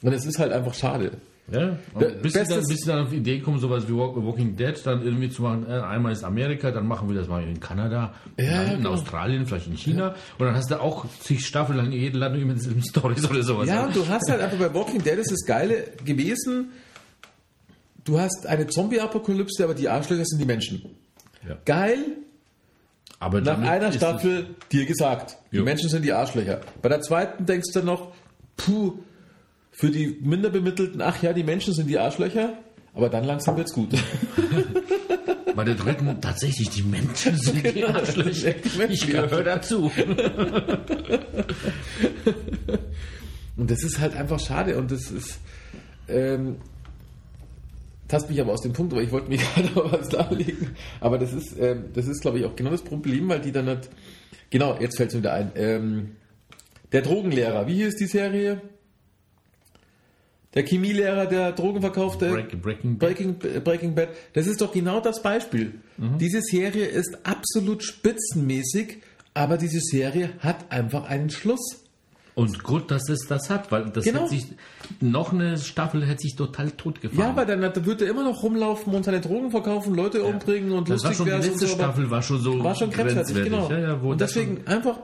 [0.04, 1.12] und es ist halt einfach schade.
[1.52, 1.76] Ja,
[2.22, 4.74] bis sie, dann, bis sie dann auf die Idee kommen, sowas wie Walk- Walking Dead
[4.84, 8.14] dann irgendwie zu machen, äh, einmal ist Amerika, dann machen wir das mal in Kanada,
[8.38, 8.92] Ja, dann in genau.
[8.92, 12.36] Australien, vielleicht in China und dann hast du auch zig Staffeln lang in jedem Land
[12.40, 13.68] immer dieselben Stories oder sowas.
[13.68, 16.70] Ja, du hast halt einfach bei Walking Dead ist das Geile gewesen,
[18.04, 20.82] du hast eine Zombie-Apokalypse, aber die Arschlöcher sind die Menschen.
[21.46, 21.58] Ja.
[21.66, 21.98] Geil,
[23.18, 25.64] aber nach einer Staffel dir gesagt, die Jo.
[25.64, 26.62] Menschen sind die Arschlöcher.
[26.80, 28.12] Bei der zweiten denkst du noch,
[28.56, 28.94] puh,
[29.74, 32.52] für die Minderbemittelten, ach ja, die Menschen sind die Arschlöcher,
[32.94, 33.90] aber dann langsam wird's gut.
[35.56, 38.52] bei der dritten tatsächlich die Menschen sind die Arschlöcher.
[38.52, 39.90] Die Menschen Ich gehöre dazu.
[43.56, 45.38] Und das ist halt einfach schade und das ist,
[46.08, 46.56] ähm,
[48.08, 50.70] tastet mich aber aus dem Punkt, aber ich wollte mir gerade noch was darlegen.
[51.00, 53.66] Aber das ist, ähm, das ist, glaube ich, auch genau das Problem, weil die dann
[53.66, 53.90] nicht,
[54.50, 56.16] genau, jetzt fällt es mir wieder ein, ähm,
[56.90, 58.60] der Drogenlehrer, wie hieß die Serie?
[60.54, 62.30] Der Chemielehrer, der Drogen verkaufte.
[62.30, 64.08] Break- Breaking- Breaking, Breaking Bad.
[64.34, 65.74] Das ist doch genau das Beispiel.
[65.96, 66.18] Mhm.
[66.18, 68.98] Diese Serie ist absolut spitzenmäßig,
[69.34, 71.80] aber diese Serie hat einfach einen Schluss.
[72.36, 74.22] Und gut, dass es das hat, weil das Genau.
[74.22, 74.46] hätte sich,
[75.00, 77.30] noch eine Staffel hätte sich total tot gefahren.
[77.30, 80.88] Ja, weil dann wird er immer noch rumlaufen und seine Drogen verkaufen, Leute umbringen und
[80.90, 81.42] das lustig schon die werden.
[81.46, 83.70] letzte so, aber- Staffel, war schon so War schon grenzwertig, genau.
[83.70, 84.98] Ja, ja, und deswegen einfach,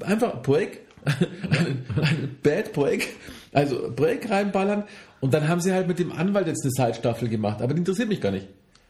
[0.00, 0.80] einfach Break,
[1.50, 3.08] ein Bad Break,
[3.52, 4.84] also Break reinballern
[5.20, 8.08] und dann haben sie halt mit dem Anwalt jetzt eine Side-Staffel gemacht, aber die interessiert
[8.08, 8.48] mich gar nicht.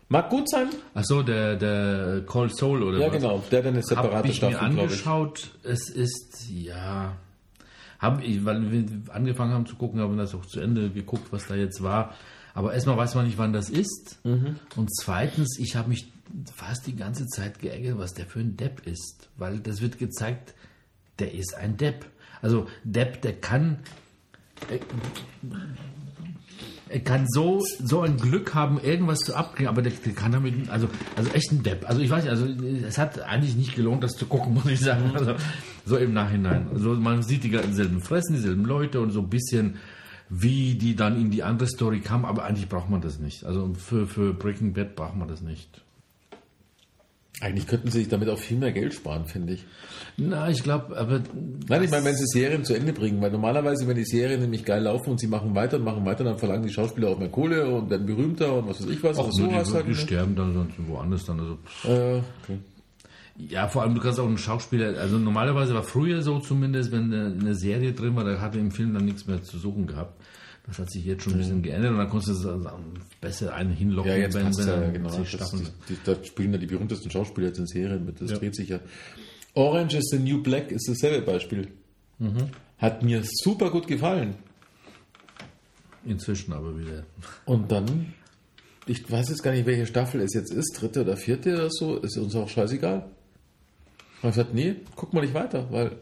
[0.09, 3.13] Mag gut sein, Ach so, der, der Cold Soul oder ja was?
[3.13, 4.83] genau, der hat eine Habe separate ich mir Staffel, glaube ich.
[4.83, 5.51] angeschaut.
[5.63, 7.17] Es ist, ja,
[8.01, 8.85] hab ich, weil wir
[9.15, 12.15] angefangen haben zu gucken, haben wir das auch zu Ende geguckt, was da jetzt war.
[12.55, 14.19] Aber erstmal weiß man nicht, wann das ist.
[14.25, 14.57] Mhm.
[14.75, 16.11] Und zweitens, ich habe mich
[16.53, 19.29] fast die ganze Zeit geärgert, was der für ein Depp ist.
[19.37, 20.55] Weil das wird gezeigt,
[21.21, 22.07] der ist ein Depp.
[22.43, 23.79] Also Depp, der kann,
[26.91, 30.69] er kann so, so ein Glück haben, irgendwas zu abkriegen, aber der, der kann damit,
[30.71, 31.89] also, also echt ein Depp.
[31.89, 34.81] Also ich weiß nicht, also es hat eigentlich nicht gelohnt, das zu gucken, muss ich
[34.81, 35.13] sagen.
[35.15, 35.35] Also,
[35.87, 36.67] so im Nachhinein.
[36.73, 39.77] Also man sieht die selben Fressen, dieselben Leute und so ein bisschen,
[40.29, 43.45] wie die dann in die andere Story kamen, aber eigentlich braucht man das nicht.
[43.45, 45.83] Also für, für Breaking Bad braucht man das nicht.
[47.41, 49.65] Eigentlich könnten sie sich damit auch viel mehr Geld sparen, finde ich.
[50.19, 51.21] Na, ich glaube, aber
[51.69, 54.65] Nein, ich meine, wenn sie Serien zu Ende bringen, weil normalerweise, wenn die Serien nämlich
[54.67, 57.31] geil laufen und sie machen weiter und machen weiter, dann verlangen die Schauspieler auch mehr
[57.31, 59.17] Kohle und werden berühmter und was weiß ich was.
[59.17, 60.01] auch so, hast die, du halt die nicht.
[60.03, 61.41] sterben dann sonst woanders dann.
[61.41, 61.59] Also.
[61.85, 62.59] Äh, okay.
[63.49, 67.05] Ja, vor allem du kannst auch einen Schauspieler, also normalerweise war früher so zumindest, wenn
[67.13, 70.21] eine eine Serie drin war, da hatte im Film dann nichts mehr zu suchen gehabt.
[70.71, 72.67] Das hat sich jetzt schon ein bisschen geändert und dann konntest du es
[73.21, 75.11] besser einen hinlocken, Ja, jetzt wenn, passt wenn ja, genau.
[76.05, 78.21] da spielen ja die berühmtesten Schauspieler jetzt in Serien mit.
[78.21, 78.39] Das Ja.
[78.39, 78.79] dreht sich ja.
[79.55, 81.67] Orange is the New Black ist dasselbe Beispiel.
[82.21, 82.51] Mhm.
[82.79, 84.37] Hat mir super gut gefallen.
[86.05, 87.05] Inzwischen aber wieder.
[87.47, 88.15] Und dann,
[88.87, 91.97] ich weiß jetzt gar nicht, welche Staffel es jetzt ist, dritte oder vierte oder so,
[91.97, 93.11] ist uns auch scheißegal.
[94.17, 95.93] Ich gesagt, nee, guck mal nicht weiter, weil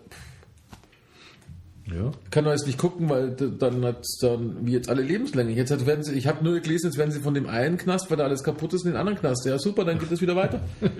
[1.90, 2.12] Ja.
[2.30, 5.56] kann doch jetzt nicht gucken, weil dann hat dann wie jetzt alle lebenslänglich.
[5.56, 8.10] Jetzt hat, werden sie, ich habe nur gelesen, jetzt werden sie von dem einen Knast,
[8.10, 9.46] weil da alles kaputt ist, in den anderen Knast.
[9.46, 10.60] Ja, super, dann geht es wieder weiter.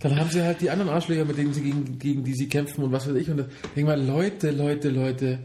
[0.00, 2.82] Dann haben sie halt die anderen Arschlöcher, mit denen sie gegen, gegen die sie kämpfen
[2.82, 3.30] und was weiß ich.
[3.30, 5.38] Und da denke ich mal, Leute, Leute, Leute.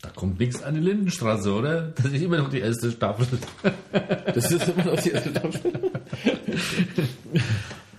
[0.00, 1.92] Da kommt nichts an die Lindenstraße, oder?
[1.96, 3.26] Das ist immer noch die erste Staffel.
[4.32, 5.72] Das ist immer noch die erste Staffel.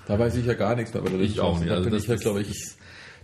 [0.07, 1.69] da weiß ich ja gar nichts mehr bei der Ich auch nicht.
[1.69, 2.55] Da, Also bin das ich ja, glaube ich,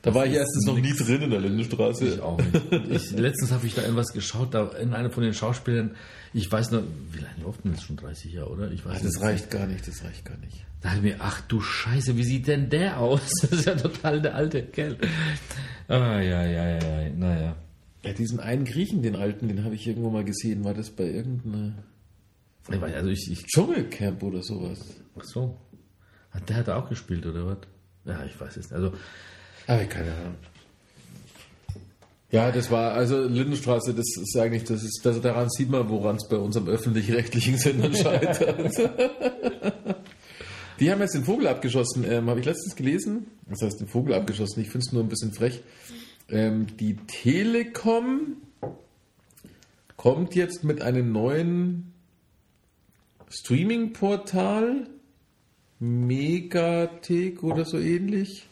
[0.02, 2.06] da war ich erstens noch nie drin in der Lindenstraße.
[2.08, 2.72] Ich auch nicht.
[2.89, 5.95] Ich, letztens habe ich da irgendwas geschaut, da in einer von den Schauspielern,
[6.34, 8.72] ich weiß noch, wie lange oft denn das schon 30 Jahre, oder?
[8.72, 9.22] Ich weiß Ah, das nicht.
[9.22, 10.66] reicht gar nicht, das reicht gar nicht.
[10.82, 13.22] Da dachte ich mir, ach du Scheiße, wie sieht denn der aus?
[13.41, 14.97] Das ist ja total der alte Kerl.
[15.88, 17.56] Ah, ja, ja, ja, ja, naja.
[18.04, 20.64] Ja, diesen einen Griechen, den alten, den habe ich irgendwo mal gesehen.
[20.64, 21.74] War das bei irgendeiner
[22.72, 24.80] Ich weiß, also ich, ich, Dschungelcamp oder sowas?
[25.20, 25.56] ach so.
[26.47, 27.58] Der hat auch gespielt, oder was?
[28.06, 28.74] Ja, ich weiß es nicht.
[28.74, 28.93] Also,
[29.72, 30.36] Aber keine Ahnung.
[32.30, 36.18] Ja, das war, also Lindenstraße, das ist eigentlich, das ist, das, daran sieht man, woran
[36.18, 38.78] es bei unserem öffentlich-rechtlichen Sendern scheitert.
[40.82, 43.28] Die haben jetzt den Vogel abgeschossen, ähm, habe ich letztens gelesen.
[43.48, 45.62] Das heißt, den Vogel abgeschossen, ich finde es nur ein bisschen frech.
[46.28, 48.38] Ähm, die Telekom
[49.96, 51.94] kommt jetzt mit einem neuen
[53.30, 54.88] Streaming-Portal,
[55.80, 58.48] Megathek oder so ähnlich.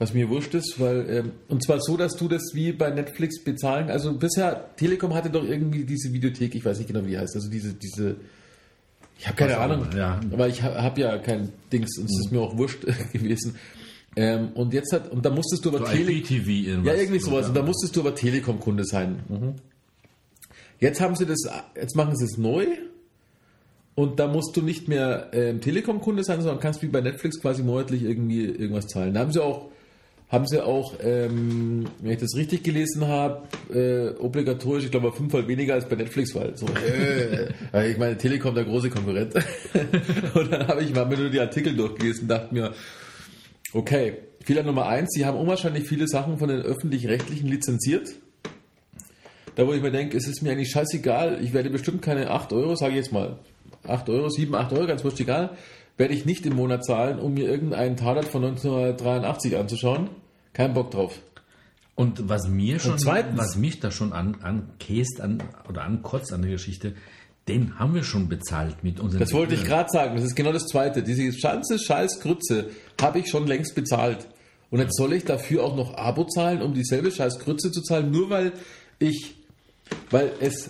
[0.00, 3.42] Was mir wurscht ist, weil, ähm, und zwar so, dass du das wie bei Netflix
[3.42, 7.18] bezahlen, also bisher, Telekom hatte doch irgendwie diese Videothek, ich weiß nicht genau, wie die
[7.18, 8.14] heißt, also diese, diese,
[9.18, 10.20] ich habe keine auch Ahnung, ja.
[10.30, 13.56] aber ich habe hab ja kein Dings, und es ist mir auch wurscht gewesen.
[14.14, 16.94] Ähm, und jetzt hat, und da musstest du aber so Tele IPTV irgendwas.
[16.94, 17.48] ja, irgendwie sowas.
[17.48, 19.20] Und da musstest du aber Telekom-Kunde sein.
[20.80, 21.42] Jetzt haben sie das,
[21.76, 22.66] jetzt machen sie es neu.
[23.94, 27.64] Und da musst du nicht mehr ähm, Telekom-Kunde sein, sondern kannst wie bei Netflix quasi
[27.64, 29.14] monatlich irgendwie irgendwas zahlen.
[29.14, 29.70] Da haben sie auch,
[30.28, 35.48] haben sie auch, ähm, wenn ich das richtig gelesen habe, äh, obligatorisch, ich glaube, fünfmal
[35.48, 36.66] weniger als bei Netflix, weil so,
[37.72, 39.34] äh, ich meine, Telekom der große Konkurrent.
[40.34, 42.74] und dann habe ich mal mir nur die Artikel durchgelesen und dachte mir,
[43.74, 44.14] Okay,
[44.44, 48.08] Fehler Nummer eins, sie haben unwahrscheinlich viele Sachen von den öffentlich-rechtlichen lizenziert.
[49.56, 52.54] Da wo ich mir denke, es ist mir eigentlich scheißegal, ich werde bestimmt keine 8
[52.54, 53.38] Euro, sage ich jetzt mal,
[53.86, 55.50] 8 Euro, 7, 8 Euro, ganz wurscht egal,
[55.98, 60.08] werde ich nicht im Monat zahlen, um mir irgendeinen Tatort von 1983 anzuschauen.
[60.54, 61.20] Kein Bock drauf.
[61.94, 66.42] Und was mir schon, zweitens- was mich da schon an, ankäst an, oder ankotzt an
[66.42, 66.94] der Geschichte,
[67.48, 70.52] den haben wir schon bezahlt mit unseren Das wollte ich gerade sagen, das ist genau
[70.52, 71.02] das Zweite.
[71.02, 72.70] Diese ganze scheiß Grütze
[73.00, 74.28] habe ich schon längst bezahlt.
[74.70, 78.10] Und jetzt soll ich dafür auch noch Abo zahlen, um dieselbe scheiß Grütze zu zahlen,
[78.10, 78.52] nur weil
[78.98, 79.34] ich
[80.10, 80.68] weil es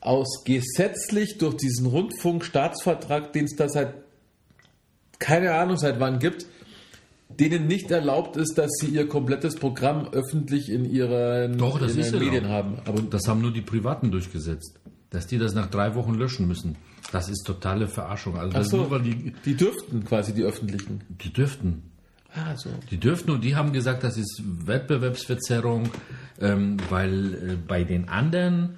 [0.00, 3.94] aus gesetzlich durch diesen Rundfunkstaatsvertrag, den es da seit
[5.18, 6.46] keine Ahnung seit wann gibt,
[7.28, 12.00] denen nicht erlaubt ist, dass sie ihr komplettes Programm öffentlich in ihren, Doch, das in
[12.00, 12.78] ist ihren Medien erlaubt.
[12.86, 12.88] haben.
[12.88, 14.78] Aber Das haben nur die Privaten durchgesetzt.
[15.10, 16.76] Dass die das nach drei Wochen löschen müssen.
[17.12, 18.36] Das ist totale Verarschung.
[18.38, 21.00] Also so, nur, weil die, die dürften quasi die öffentlichen.
[21.08, 21.82] die dürften.
[22.34, 22.68] Ah, so.
[22.90, 25.88] Die dürften und die haben gesagt, das ist Wettbewerbsverzerrung,
[26.40, 28.76] ähm, weil äh, bei den anderen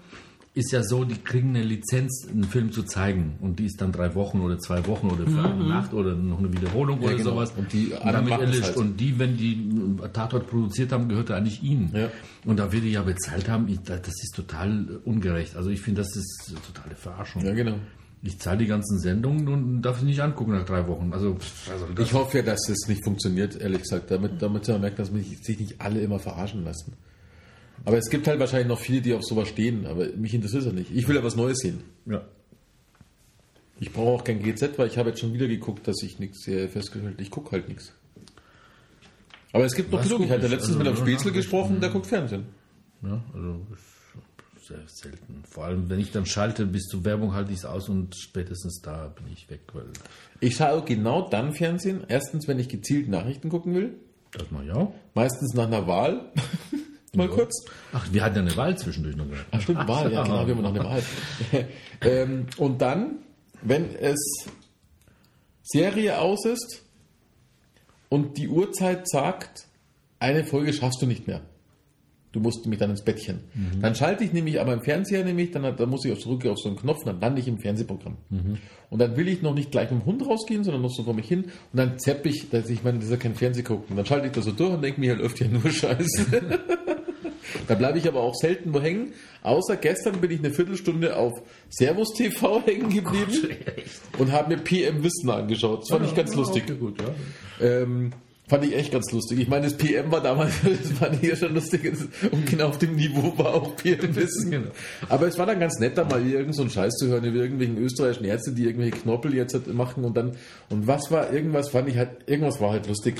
[0.59, 3.92] ist ja so, die kriegen eine Lizenz, einen Film zu zeigen und die ist dann
[3.92, 7.30] drei Wochen oder zwei Wochen oder für eine Nacht oder noch eine Wiederholung oder genau.
[7.30, 7.52] sowas.
[7.56, 8.64] Und die und damit erlischt.
[8.64, 8.76] halt.
[8.76, 9.70] Und die, wenn die
[10.12, 11.90] Tatort produziert haben, gehörte eigentlich ihnen.
[11.94, 12.11] Ja.
[12.44, 15.56] Und da wir die ja bezahlt haben, ich, das ist total ungerecht.
[15.56, 17.44] Also ich finde, das ist totale Verarschung.
[17.44, 17.76] Ja, genau.
[18.22, 21.12] Ich zahle die ganzen Sendungen und darf sie nicht angucken nach drei Wochen.
[21.12, 21.36] Also,
[21.70, 25.12] also Ich hoffe ja, dass es nicht funktioniert, ehrlich gesagt, damit, damit man merkt, dass
[25.12, 26.94] mich, sich nicht alle immer verarschen lassen.
[27.84, 30.66] Aber es gibt halt wahrscheinlich noch viele, die auf sowas stehen, aber mich interessiert es
[30.66, 30.90] ja nicht.
[30.94, 31.82] Ich will ja was Neues sehen.
[32.06, 32.22] ja.
[33.80, 36.44] Ich brauche auch kein GZ, weil ich habe jetzt schon wieder geguckt, dass ich nichts
[36.44, 37.92] festgestellt ich gucke halt nichts.
[39.52, 40.20] Aber es gibt noch genug.
[40.20, 40.50] Ich hatte ich?
[40.50, 42.46] letztens Also mit einem Spätzle gesprochen, der guckt Fernsehen.
[43.02, 43.60] Ja, also
[44.68, 45.42] sehr selten.
[45.48, 48.80] Vor allem, wenn ich dann schalte, bis zur Werbung halte ich es aus und spätestens
[48.82, 49.86] da bin ich weg, weil
[50.40, 52.04] Ich schaue genau dann Fernsehen.
[52.08, 53.94] Erstens, wenn ich gezielt Nachrichten gucken will.
[54.32, 54.92] das mal ja.
[55.14, 56.32] Meistens nach einer Wahl.
[57.18, 57.64] Mal kurz.
[57.92, 59.26] Ach, wir hatten ja eine Wahl zwischendurch noch.
[59.50, 61.02] Ach, stimmt, Wahl, ja, genau, wir haben noch eine Wahl.
[62.00, 63.18] ähm, und dann,
[63.60, 64.46] wenn es
[65.64, 66.84] Serie aus ist
[68.08, 69.66] und die Uhrzeit sagt,
[70.20, 71.42] eine Folge schaffst du nicht mehr.
[72.30, 73.40] Du musst nämlich dann ins Bettchen.
[73.80, 76.58] Dann schalte ich nämlich aber im Fernseher nämlich, dann, dann muss ich auf zurück auf
[76.58, 78.16] so einen Knopf, dann lande ich im Fernsehprogramm.
[78.90, 81.14] Und dann will ich noch nicht gleich mit dem Hund rausgehen, sondern noch so vor
[81.14, 83.96] mich hin und dann zapp ich, dass ich meine, das ist ja kein Fernseh gucken.
[83.96, 86.26] Dann schalte ich das so durch und denke mir, hier läuft ja nur Scheiße.
[87.66, 89.12] Da bleibe ich aber auch selten wo hängen.
[89.42, 93.57] Außer gestern bin ich eine Viertelstunde auf Servus TV hängen geblieben
[94.18, 95.82] und habe mir PM Wissen angeschaut.
[95.82, 96.64] Das fand ich ganz lustig.
[96.64, 97.64] Okay, gut, ja.
[97.66, 98.12] Ähm,
[98.49, 99.40] fand ich echt ganz lustig.
[99.40, 100.55] Ich meine, das PM war damals,
[101.01, 101.92] das ich ja schon lustig.
[102.30, 104.51] Und genau auf dem Niveau war auch PM Wissen.
[104.51, 104.70] Genau.
[105.09, 107.38] Aber es war dann ganz nett, da mal irgend so einen Scheiß zu hören über
[107.38, 110.36] irgendwelchen österreichischen Ärzte, die irgendwelche Knorpel jetzt halt machen und dann,
[110.70, 113.16] und was war, irgendwas fand ich halt, irgendwas war halt lustig.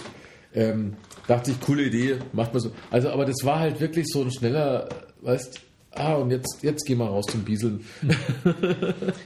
[0.59, 0.97] Ähm,
[1.29, 2.73] dachte ich, coole Idee, macht man so.
[2.91, 4.89] Also, aber das war halt wirklich so ein schneller,
[5.21, 5.61] weißt,
[5.93, 7.85] ah, und jetzt, jetzt geh mal raus zum Bieseln.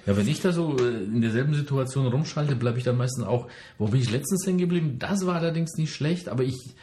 [0.05, 3.49] Ja, wenn ich da so äh, in derselben Situation rumschalte, bleibe ich dann meistens auch,
[3.79, 4.97] wo bin ich letztens hängen geblieben?
[4.99, 6.75] Das war allerdings nicht schlecht, aber ich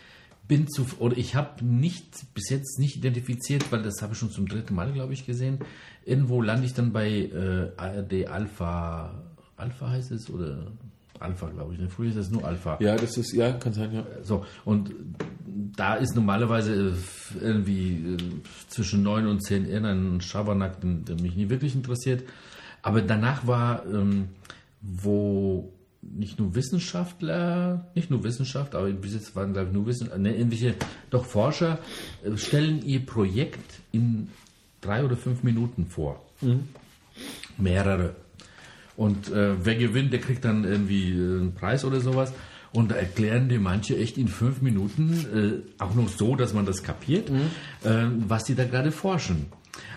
[0.48, 4.32] bin zu, oder ich habe nicht, bis jetzt nicht identifiziert, weil das habe ich schon
[4.32, 5.60] zum dritten Mal, glaube ich, gesehen.
[6.06, 9.14] Irgendwo lande ich dann bei äh, ARD Alpha,
[9.58, 10.72] Alpha heißt es, oder
[11.20, 11.80] Alpha, glaube ich.
[11.80, 11.90] Ne?
[11.90, 12.78] Früher ist das nur Alpha.
[12.82, 14.06] Ja, das ist, ja, kann sein, ja.
[14.24, 14.94] So, und
[15.76, 18.18] da ist normalerweise äh, irgendwie äh,
[18.70, 22.24] zwischen 9 und 10 irgendein Schabernack, den- der mich nie wirklich interessiert.
[22.82, 24.30] Aber danach war, ähm,
[24.82, 30.22] wo nicht nur Wissenschaftler, nicht nur Wissenschaft, aber bis jetzt waren, glaube ich, nur Wissenschaftler,
[30.22, 30.76] ne, irgendwelche,
[31.10, 31.80] doch Forscher
[32.24, 34.30] äh, stellen ihr Projekt in
[34.80, 36.24] drei oder fünf Minuten vor.
[37.58, 38.16] Mehrere.
[39.00, 42.34] Und äh, wer gewinnt, der kriegt dann irgendwie äh, einen Preis oder sowas.
[42.74, 46.66] Und da erklären dir manche echt in fünf Minuten, äh, auch noch so, dass man
[46.66, 47.38] das kapiert, Mhm.
[47.90, 49.46] äh, was die da gerade forschen.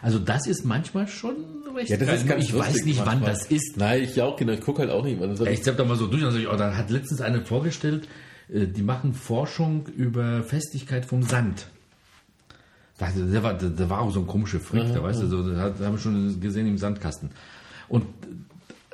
[0.02, 1.34] Also das ist manchmal schon
[1.76, 3.30] recht Ja, das ist ganz Ich weiß nicht, wann manchmal.
[3.32, 3.76] das ist.
[3.76, 4.52] Nein, ich auch, genau.
[4.52, 5.20] Ich gucke halt auch nicht.
[5.20, 6.22] Das Ich zapp da mal so durch.
[6.24, 8.06] Also, oh, da hat letztens eine vorgestellt,
[8.52, 11.66] äh, die machen Forschung über Festigkeit vom Sand.
[12.98, 13.08] Da,
[13.42, 13.58] war,
[13.90, 15.98] war auch so ein komischer Freak, da weißt du, so, das hat- das haben wir
[16.00, 17.30] schon gesehen im Sandkasten.
[17.88, 18.04] Und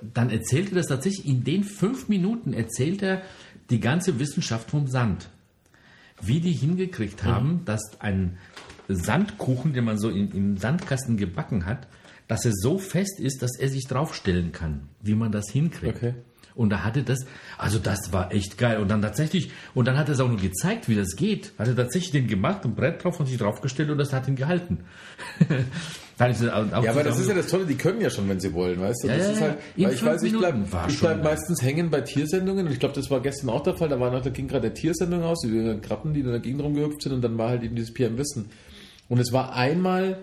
[0.03, 3.23] dann erzählt er das tatsächlich, in den fünf Minuten erzählt er
[3.71, 5.29] die ganze Wissenschaft vom Sand.
[6.21, 8.39] Wie die hingekriegt haben, dass ein
[8.89, 11.87] Sandkuchen, den man so in, im Sandkasten gebacken hat,
[12.27, 15.97] dass er so fest ist, dass er sich draufstellen kann, wie man das hinkriegt.
[15.97, 16.15] Okay.
[16.59, 17.25] Und da hatte das,
[17.57, 18.79] also das war echt geil.
[18.79, 21.53] Und dann tatsächlich, und dann hat er es auch nur gezeigt, wie das geht.
[21.57, 24.35] Hat er tatsächlich den gemacht, ein Brett drauf und sich draufgestellt und das hat ihn
[24.37, 24.81] gehalten.
[26.19, 26.27] Ja,
[26.91, 29.07] aber das ist ja das Tolle, die können ja schon, wenn sie wollen, weißt du?
[29.07, 30.65] Ja, das ist halt, weil ich weiß, ich bleibe
[30.99, 33.89] bleib meistens hängen bei Tiersendungen und ich glaube, das war gestern auch der Fall.
[33.89, 36.61] Da war noch, da ging gerade der Tiersendung aus, die Krabben, die in der Gegend
[36.61, 38.51] rumgehüpft sind und dann war halt eben dieses PM Wissen.
[39.09, 40.19] Und es war einmal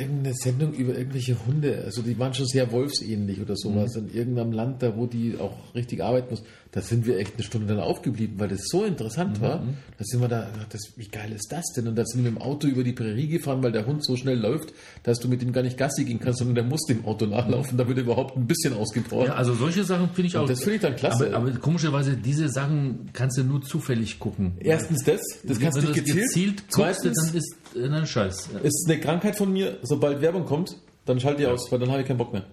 [0.00, 4.08] irgendeine Sendung über irgendwelche Hunde, also die waren schon sehr wolfsähnlich oder sowas Mhm.
[4.08, 6.42] in irgendeinem Land, da wo die auch richtig arbeiten muss.
[6.72, 9.62] da sind wir echt eine Stunde dann aufgeblieben, weil das so interessant war.
[9.62, 9.74] Mhm.
[9.96, 11.88] Da sind wir da, das, wie geil ist das denn?
[11.88, 14.38] Und da sind wir im Auto über die Prärie gefahren, weil der Hund so schnell
[14.38, 17.24] läuft, dass du mit ihm gar nicht Gassi gehen kannst, sondern der muss dem Auto
[17.24, 20.46] nachlaufen, damit er überhaupt ein bisschen ausgebrochen Ja, also solche Sachen finde ich auch.
[20.46, 21.28] das finde ich dann klasse.
[21.34, 24.52] Aber, aber komischerweise, diese Sachen kannst du nur zufällig gucken.
[24.60, 26.06] Erstens das, das kannst du gezielt.
[26.06, 28.50] gezielt guckst, Zweitens dann ist dann Scheiß.
[28.54, 28.60] Ja.
[28.60, 32.02] ist eine Krankheit von mir, sobald Werbung kommt, dann schalte ich aus, weil dann habe
[32.02, 32.44] ich keinen Bock mehr.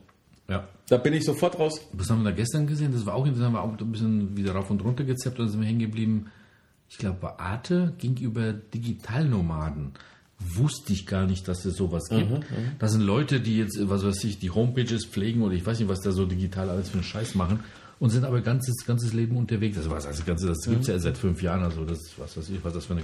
[0.47, 0.67] ja.
[0.89, 1.79] Da bin ich sofort raus.
[1.93, 2.91] Was haben wir da gestern gesehen?
[2.91, 5.61] Das war auch interessant, war auch ein bisschen wieder rauf und runter gezappt und sind
[5.61, 6.27] wir hängen geblieben.
[6.89, 9.93] Ich glaube, bei Arte ging über Digitalnomaden.
[10.39, 12.45] Wusste ich gar nicht, dass es sowas gibt.
[12.79, 15.87] Das sind Leute, die jetzt, was weiß ich, die Homepages pflegen oder ich weiß nicht,
[15.87, 17.61] was da so digital alles für einen Scheiß machen
[17.99, 19.77] und sind aber ganzes, ganzes Leben unterwegs.
[19.77, 22.63] Also was, also ganze, das gibt's ja seit fünf Jahren, also das, was weiß ich,
[22.63, 23.03] was das für eine.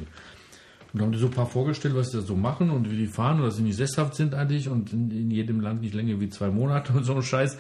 [0.94, 3.08] Und haben die so ein paar vorgestellt, was sie da so machen und wie die
[3.08, 6.20] fahren und dass sie nicht sesshaft sind eigentlich und in, in jedem Land nicht länger
[6.20, 7.58] wie zwei Monate und so ein Scheiß.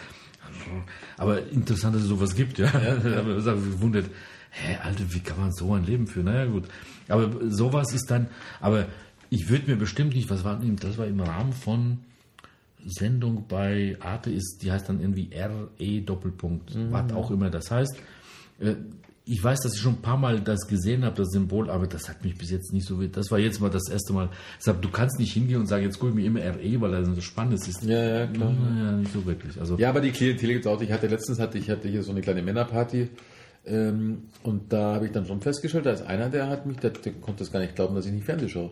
[1.17, 2.71] Aber interessant, dass es sowas gibt, ja.
[2.71, 4.05] da haben wir uns auch gewundert,
[4.49, 6.25] hä, Alter, wie kann man so ein Leben führen?
[6.25, 6.65] Naja, gut.
[7.07, 8.27] Aber sowas ist dann,
[8.59, 8.87] aber
[9.29, 11.99] ich würde mir bestimmt nicht, was war das war im Rahmen von
[12.85, 17.95] Sendung bei Arte ist, die heißt dann irgendwie RE Doppelpunkt, was auch immer das heißt.
[19.29, 22.09] Ich weiß, dass ich schon ein paar Mal das gesehen habe, das Symbol, aber das
[22.09, 24.29] hat mich bis jetzt nicht so, das war jetzt mal das erste Mal.
[24.57, 27.07] Deshalb, du kannst nicht hingehen und sagen, jetzt gucke ich mir immer RE, weil das
[27.15, 27.83] so spannend ist.
[27.83, 28.51] Ja, ja, klar.
[28.51, 29.59] Naja, nicht so wirklich.
[29.59, 30.81] Also, Ja, aber die Klientel gibt es auch.
[30.81, 33.09] Ich hatte letztens hatte ich hatte hier so eine kleine Männerparty
[33.65, 36.91] ähm, und da habe ich dann schon festgestellt, da ist einer, der hat mich, der,
[36.91, 38.71] der konnte das gar nicht glauben, dass ich nicht Fernsehen schaue.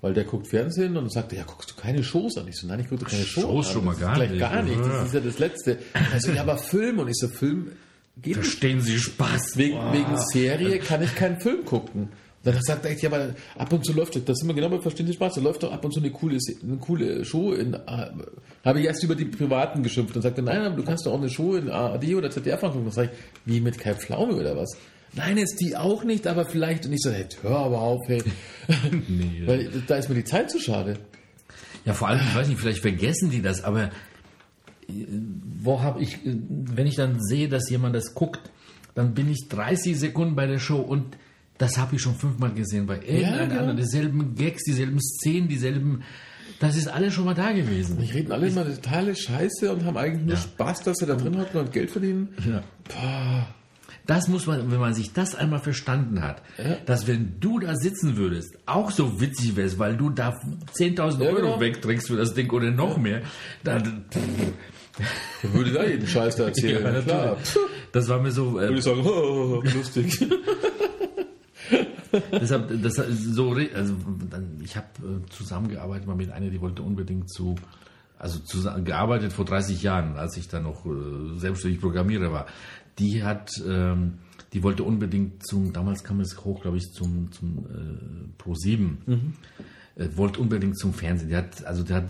[0.00, 2.46] Weil der guckt Fernsehen und sagte, ja, guckst du keine Shows an?
[2.46, 3.72] Ich so, nein, ich gucke keine Shows, Shows an.
[3.72, 4.38] schon mal gar nicht.
[4.38, 4.78] gar nicht.
[4.78, 4.86] Ja.
[4.86, 5.78] Das ist ja das Letzte.
[6.12, 7.00] Also, ja, aber Film.
[7.00, 7.72] Und ich so, Film
[8.22, 8.46] geht nicht.
[8.46, 9.56] verstehen Sie Spaß.
[9.56, 9.92] Wegen, Wow.
[9.92, 12.02] wegen Serie kann ich keinen Film gucken.
[12.44, 14.54] Und dann sagt er echt, ja, aber ab und zu läuft das, das sind wir
[14.54, 17.24] genau bei Verstehen Sie Spaß, da läuft doch ab und zu eine coole, eine coole
[17.24, 18.12] Show in, A-
[18.64, 21.18] habe ich erst über die Privaten geschimpft und sagte, nein, aber du kannst doch auch
[21.18, 22.84] eine Show in ARD oder ZDF angucken.
[22.86, 23.10] Das sag ich,
[23.44, 24.76] wie mit Kai Pflaume oder was?
[25.14, 26.86] Nein, jetzt die auch nicht, aber vielleicht.
[26.86, 28.22] Und ich so, hey, hör aber auf, hey.
[29.08, 29.42] Nee.
[29.46, 30.94] Weil da ist mir die Zeit zu schade.
[31.84, 33.90] Ja, vor allem, ich weiß nicht, vielleicht vergessen die das, aber äh,
[34.88, 38.50] wo habe ich, wenn ich dann sehe, dass jemand das guckt,
[38.94, 41.16] dann bin ich 30 Sekunden bei der Show und
[41.58, 43.60] das habe ich schon fünfmal gesehen bei irgendeinem genau.
[43.60, 43.76] anderen.
[43.76, 46.02] Dieselben Gags, dieselben Szenen, dieselben.
[46.60, 47.98] Das ist alles schon mal da gewesen.
[47.98, 51.38] Die reden alle immer totale Scheiße und haben eigentlich nur Spaß, dass sie da drin
[51.38, 52.28] hocken und Geld verdienen.
[52.48, 52.62] Ja.
[54.06, 56.42] Das muss man, wenn man sich das einmal verstanden hat,
[56.86, 60.30] dass wenn du da sitzen würdest, auch so witzig wärst, weil du da
[60.74, 61.60] 10.000 Ja, Euro genau.
[61.60, 63.20] wegträgst für das Ding oder noch mehr,
[63.62, 64.06] dann,
[65.42, 66.82] Wer würde da jeden Scheiß da erzählen?
[66.82, 67.36] Ja, klar.
[67.92, 70.26] das war mir so, äh, Würde ich sagen, oh, lustig.
[72.32, 73.94] Deshalb, das so, also
[74.30, 77.56] dann, ich habe äh, zusammengearbeitet mal mit einer, die wollte unbedingt zu,
[78.18, 82.46] also zusammen, gearbeitet vor 30 Jahren, als ich dann noch äh, selbstständig Programmierer war.
[82.98, 84.14] Die hat, ähm,
[84.52, 89.34] die wollte unbedingt zum, damals kam es hoch, glaube ich, zum, zum äh, Pro 7.
[89.98, 91.28] Äh, wollte unbedingt zum Fernsehen.
[91.28, 92.04] Die hat, also die hat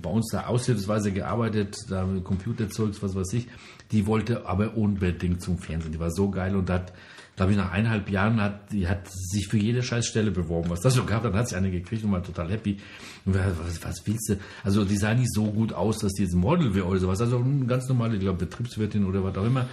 [0.00, 3.48] bei uns da aushilfsweise gearbeitet, da Computerzeugs, was weiß ich.
[3.90, 5.92] Die wollte aber unbedingt zum Fernsehen.
[5.92, 6.92] Die war so geil und hat,
[7.34, 10.94] glaube ich, nach eineinhalb Jahren hat, die hat sich für jede Scheißstelle beworben, was das
[10.94, 11.24] so gab.
[11.24, 12.78] Dann hat sie eine gekriegt und war total happy.
[13.24, 14.36] Und wir, was, was willst du?
[14.62, 17.20] Also die sah nicht so gut aus, dass die jetzt Model wäre oder sowas.
[17.20, 19.66] Also eine ganz normale, ich glaube, Betriebswirtin oder was auch immer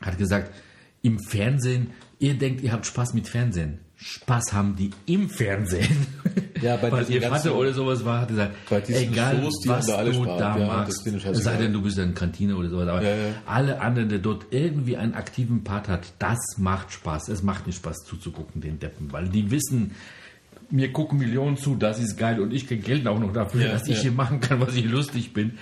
[0.00, 0.54] hat gesagt,
[1.02, 3.80] im Fernsehen, ihr denkt, ihr habt Spaß mit Fernsehen.
[4.00, 6.06] Spaß haben die im Fernsehen.
[6.60, 8.52] Ja, bei Weil ihr Vater oder sowas war, hat gesagt,
[8.88, 10.38] egal Shows, die was haben da du Spaß.
[10.40, 11.34] da Ja, es scheißegal.
[11.36, 13.32] sei denn, du bist in Kantine oder sowas, aber Ja, ja.
[13.46, 17.28] alle anderen, der dort irgendwie einen aktiven Part hat, das macht Spaß.
[17.28, 19.92] Es macht nicht Spaß zuzugucken, den Deppen, weil die wissen,
[20.68, 23.68] mir gucken Millionen zu, das ist geil und ich krieg Geld auch noch dafür, Ja,
[23.74, 25.58] dass ich hier machen kann, was ich lustig bin.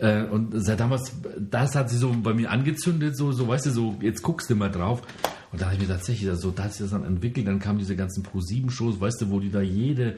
[0.00, 3.70] Äh, Und seit damals, das hat sie so bei mir angezündet, so, so weißt du,
[3.70, 5.02] so, jetzt guckst du mal drauf.
[5.52, 7.78] Und da habe ich mir tatsächlich, also da hat sich das dann entwickelt, dann kamen
[7.78, 10.16] diese ganzen Pro-7-Shows, weißt du, wo die da jede,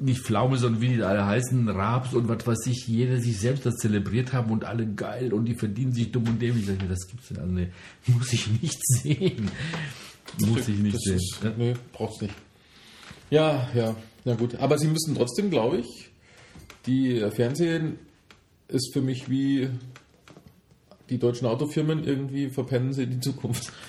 [0.00, 3.38] nicht Pflaume, sondern wie die da alle heißen, Raps und was weiß ich, jeder sich
[3.38, 6.62] selbst das zelebriert haben und alle geil und die verdienen sich dumm und dämlich.
[6.62, 7.68] Ich sag mir, das gibt's denn also, nee,
[8.06, 9.50] muss ich nicht sehen.
[10.46, 11.16] Muss ich nicht das sehen.
[11.16, 12.34] Ist, nee, braucht's nicht.
[13.30, 14.54] Ja, ja, na gut.
[14.56, 16.10] Aber sie müssen trotzdem, glaube ich,
[16.86, 17.98] die Fernsehen
[18.72, 19.68] ist für mich wie
[21.10, 23.72] die deutschen Autofirmen irgendwie verpennen sie die Zukunft.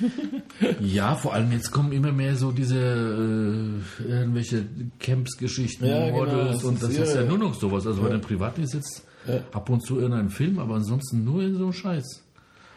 [0.79, 4.65] Ja, vor allem jetzt kommen immer mehr so diese äh, irgendwelche
[4.99, 7.85] Camps-Geschichten, Ja, genau, Models das und das ist ja nur noch sowas.
[7.87, 9.03] Also bei den Privaten ist jetzt
[9.51, 12.23] ab und zu irgendein Film, aber ansonsten nur in so einem Scheiß.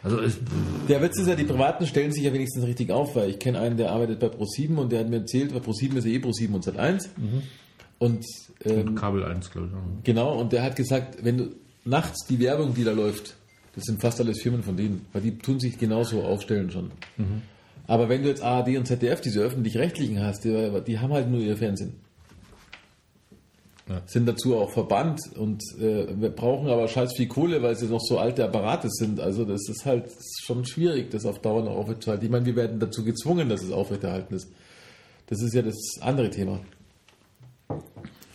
[0.02, 0.38] Also es,
[0.88, 3.58] Der Witz ist ja, die Privaten stellen sich ja wenigstens richtig auf, weil ich kenne
[3.58, 6.18] einen, der arbeitet bei Pro7 und der hat mir erzählt, weil Pro7 ist ja eh
[6.18, 7.08] Pro7 und Sat1.
[7.98, 8.24] Und
[8.64, 10.04] ähm, Kabel 1, glaube ich.
[10.04, 11.50] Genau, und der hat gesagt, wenn du
[11.86, 13.36] nachts die Werbung, die da läuft,
[13.74, 16.90] Das sind fast alles Firmen von denen, weil die tun sich genauso aufstellen schon.
[17.86, 21.40] Aber wenn du jetzt ARD und ZDF, diese öffentlich-rechtlichen hast, die, die haben halt nur
[21.40, 21.94] ihr Fernsehen.
[23.88, 24.02] Ja.
[24.06, 28.00] Sind dazu auch verbannt und äh, wir brauchen aber scheiß viel Kohle, weil sie noch
[28.00, 29.20] so alte Apparate sind.
[29.20, 30.06] Also das ist halt
[30.42, 32.24] schon schwierig, das auf Dauer noch aufrechtzuerhalten.
[32.24, 34.48] Ich meine, wir werden dazu gezwungen, dass es aufrechterhalten ist.
[35.28, 36.58] Das ist ja das andere Thema.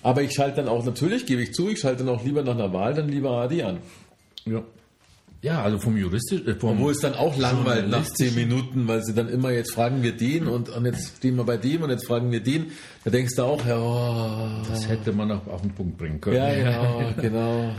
[0.03, 2.53] Aber ich schalte dann auch, natürlich gebe ich zu, ich schalte dann auch lieber nach
[2.55, 3.77] einer Wahl dann lieber ARD an.
[4.45, 4.63] Ja.
[5.43, 9.03] Ja, also vom juristisch, äh, vom, Wo es dann auch langweilt nach zehn Minuten, weil
[9.03, 11.89] sie dann immer, jetzt fragen wir den und, und jetzt stehen wir bei dem und
[11.89, 12.71] jetzt fragen wir den.
[13.03, 16.35] Da denkst du auch, ja, oh, das hätte man auch auf den Punkt bringen können.
[16.35, 17.73] ja, ja, genau.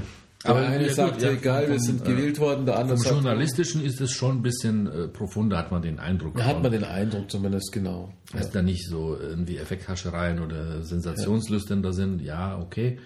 [0.44, 2.96] Aber Der eine ja, sagt, gut, ja, egal, wir sind äh, gewählt worden, der andere
[2.96, 6.36] Vom sagt, Journalistischen ist es schon ein bisschen äh, profunder, hat man den Eindruck.
[6.36, 8.12] da hat man den Eindruck zumindest, genau.
[8.32, 12.98] Dass da nicht so irgendwie Effekthaschereien oder Sensationslüstern da sind, ja, okay.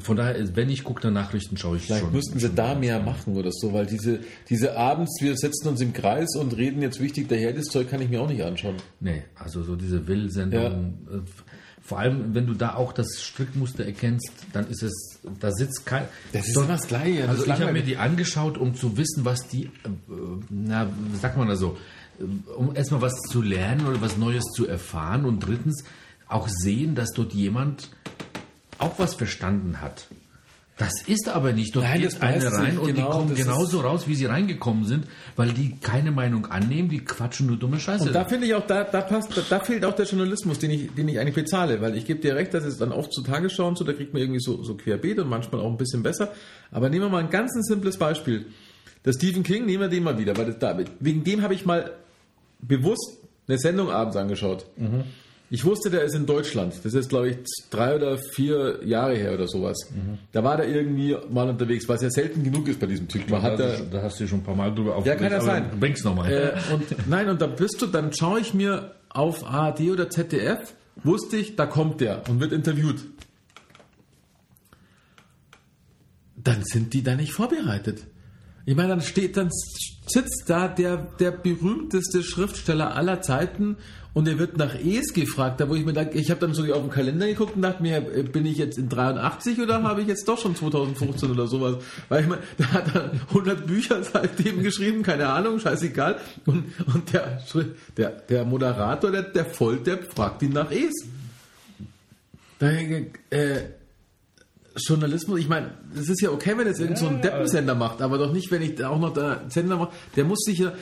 [0.00, 2.12] Von daher, wenn ich gucke, dann Nachrichten schaue ich Vielleicht schon.
[2.12, 5.94] müssten sie da mehr machen oder so, weil diese, diese abends, wir setzen uns im
[5.94, 8.74] Kreis und reden jetzt wichtig daher, das Zeug kann ich mir auch nicht anschauen.
[9.00, 10.98] Nee, also so diese Will-Sendung.
[11.10, 11.20] äh,
[11.88, 16.04] Vor allem, wenn du da auch das Strickmuster erkennst, dann ist es, da sitzt kein.
[16.34, 19.24] Das ist Doch- das Gleiche, das Also ich habe mir die angeschaut, um zu wissen,
[19.24, 19.70] was die, äh,
[20.50, 21.78] na, sagt man da so,
[22.20, 25.82] äh, um erstmal was zu lernen oder was Neues zu erfahren und drittens
[26.28, 27.88] auch sehen, dass dort jemand
[28.76, 30.08] auch was verstanden hat.
[30.78, 31.74] Das ist aber nicht.
[31.74, 34.14] Dort Nein, geht das eine rein und genau, die kommen das ist- genauso raus, wie
[34.14, 38.04] sie reingekommen sind, weil die keine Meinung annehmen, die quatschen nur dumme Scheiße.
[38.04, 40.70] Und da finde ich auch, da, da passt, da, da fehlt auch der Journalismus, den
[40.70, 43.22] ich, den ich eigentlich bezahle, weil ich gebe dir recht, dass es dann oft zu
[43.22, 46.04] Tagesschau und so, da kriegt man irgendwie so, so querbeet und manchmal auch ein bisschen
[46.04, 46.32] besser.
[46.70, 48.46] Aber nehmen wir mal ein ganz ein simples Beispiel.
[49.04, 51.66] Der Stephen King, nehmen wir den mal wieder, weil das da, wegen dem habe ich
[51.66, 51.92] mal
[52.60, 53.18] bewusst
[53.48, 54.66] eine Sendung abends angeschaut.
[55.50, 56.74] Ich wusste, der ist in Deutschland.
[56.82, 57.36] Das ist, glaube ich,
[57.70, 59.78] drei oder vier Jahre her oder sowas.
[60.32, 63.30] Da war der irgendwie mal unterwegs, was ja selten genug ist bei diesem Typ.
[63.30, 65.20] Man hat da, da, da hast du schon ein paar Mal drüber aufgeregt.
[65.22, 65.70] kann ja aber sein.
[65.80, 66.30] Bring's nochmal.
[66.30, 70.74] äh, und nein, und dann bist du, dann schaue ich mir auf ARD oder ZDF,
[71.02, 73.00] wusste ich, da kommt der und wird interviewt.
[76.36, 78.06] Dann sind die da nicht vorbereitet.
[78.66, 79.48] Ich meine, dann steht, dann
[80.06, 83.78] sitzt da der, der berühmteste Schriftsteller aller Zeiten
[84.18, 86.64] und er wird nach Es gefragt, da wo ich mir dachte, ich habe dann so
[86.74, 90.08] auf den Kalender geguckt und dachte mir, bin ich jetzt in 83 oder habe ich
[90.08, 91.76] jetzt doch schon 2015 oder sowas?
[92.08, 96.18] Weil ich meine, der hat dann 100 Bücher seitdem geschrieben, keine Ahnung, scheißegal.
[96.46, 97.40] Und, und der,
[97.96, 100.94] der, der Moderator, der, der Volldepp, fragt ihn nach Es.
[102.58, 103.68] Da denke ich, äh,
[104.84, 108.18] Journalismus, ich meine, es ist ja okay, wenn jetzt irgend so ein Deppensender macht, aber
[108.18, 109.92] doch nicht, wenn ich auch noch der Sender mache.
[110.16, 110.72] Der muss sich ja,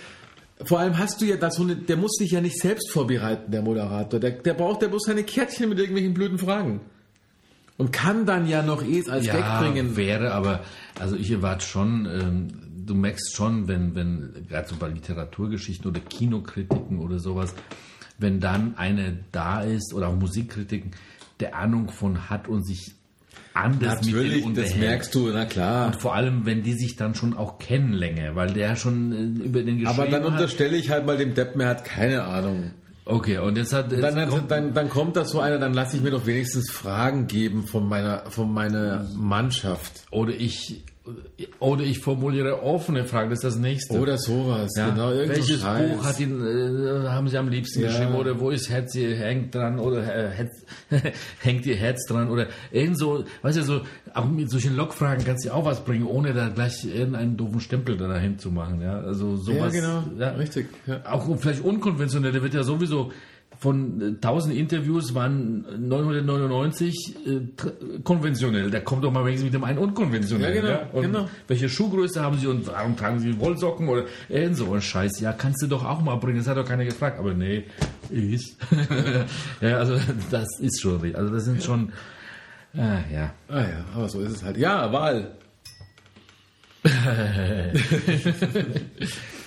[0.64, 3.50] vor allem hast du ja das so eine, der muss sich ja nicht selbst vorbereiten,
[3.50, 4.18] der Moderator.
[4.18, 6.80] Der, der braucht der bloß seine Kärtchen mit irgendwelchen blöden Fragen.
[7.76, 9.96] Und kann dann ja noch eh als Gag bringen.
[9.96, 10.64] wäre, aber
[10.98, 12.48] also ich erwarte schon, ähm,
[12.86, 17.54] du merkst schon, wenn, wenn, gerade so bei Literaturgeschichten oder Kinokritiken oder sowas,
[18.18, 20.92] wenn dann eine da ist oder auch Musikkritiken,
[21.40, 22.94] der Ahnung von hat und sich
[23.56, 25.86] anders mit Natürlich, denen das merkst du, na klar.
[25.86, 29.44] Und vor allem, wenn die sich dann schon auch kennen länger, weil der schon äh,
[29.44, 30.32] über den geschrieben Aber dann hat.
[30.32, 32.70] unterstelle ich halt mal dem Deppen, er hat keine Ahnung.
[33.04, 35.72] Okay, und jetzt hat jetzt Dann, dann, kommt- dann, dann kommt das so einer, dann
[35.74, 40.02] lasse ich mir doch wenigstens Fragen geben von meiner, von meiner Mannschaft.
[40.10, 40.82] oder ich
[41.60, 43.98] oder ich formuliere offene Fragen, das ist das nächste.
[43.98, 44.90] Oder sowas, Ja.
[44.90, 45.10] genau.
[45.10, 45.90] Welches Scheiß.
[45.96, 47.88] Buch hat ihn, äh, haben Sie am liebsten Ja.
[47.88, 48.14] geschrieben?
[48.14, 49.78] Oder wo ist Herz ihr hängt dran?
[49.78, 50.52] Oder äh, Herz,
[51.40, 52.28] hängt ihr Herz dran?
[52.30, 53.80] Oder irgend so, weißt du, so,
[54.14, 57.96] auch mit solchen Lokfragen kannst du auch was bringen, ohne da gleich irgendeinen doofen Stempel
[57.96, 58.80] da dahin zu machen.
[58.80, 59.72] Ja, also Ja, sowas.
[59.72, 60.02] genau.
[60.18, 60.68] Ja, Richtig.
[60.86, 61.00] Ja.
[61.10, 63.12] auch vielleicht unkonventionell, der wird ja sowieso
[63.58, 67.40] von äh, 1000 Interviews waren 999 äh,
[68.02, 68.70] konventionell.
[68.70, 70.54] Da kommt doch mal wenigstens mit dem einen unkonventionell.
[70.56, 71.28] Ja, genau, Und genau.
[71.48, 74.04] welche Schuhgröße haben Sie und warum tragen Sie Wollsocken oder
[74.52, 75.20] so ein Scheiß?
[75.20, 76.38] Ja, kannst du doch auch mal bringen.
[76.38, 77.18] Das hat doch keiner gefragt.
[77.18, 77.64] Aber nee,
[78.10, 78.56] ist.
[79.60, 79.98] ja, also
[80.30, 81.18] das ist schon, richtig.
[81.18, 81.92] also das sind schon,
[82.76, 83.32] ah, ja.
[83.48, 84.56] Ah ja, aber so ist es halt.
[84.56, 85.32] Ja, Wahl.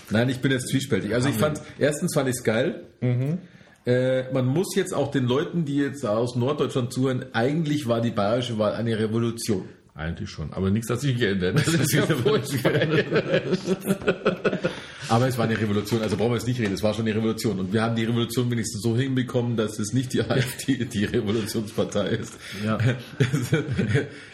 [0.10, 1.14] Nein, ich bin jetzt zwiespältig.
[1.14, 2.84] Also ich fand, erstens fand ich es geil.
[3.90, 8.12] Äh, man muss jetzt auch den Leuten, die jetzt aus Norddeutschland zuhören, eigentlich war die
[8.12, 9.68] bayerische Wahl eine Revolution.
[9.96, 10.54] Eigentlich schon.
[10.54, 11.58] Aber nichts hat sich geändert.
[11.58, 12.04] Das ist ja.
[15.10, 17.16] Aber es war eine Revolution, also brauchen wir jetzt nicht reden, es war schon eine
[17.16, 17.60] Revolution.
[17.60, 22.10] Und wir haben die Revolution wenigstens so hinbekommen, dass es nicht die AfD die Revolutionspartei
[22.10, 22.36] ist.
[22.64, 22.78] Ja.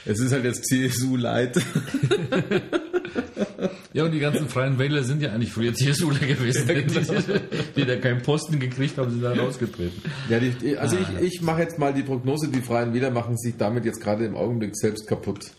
[0.05, 1.59] Es ist halt jetzt CSU Light.
[3.93, 6.67] Ja, und die ganzen Freien Wähler sind ja eigentlich früher CSUler gewesen.
[6.67, 10.01] die, die da keinen Posten gekriegt haben, sind da rausgetreten.
[10.29, 13.55] Ja, die, also ich, ich mache jetzt mal die Prognose, die Freien Wähler machen sich
[13.57, 15.51] damit jetzt gerade im Augenblick selbst kaputt.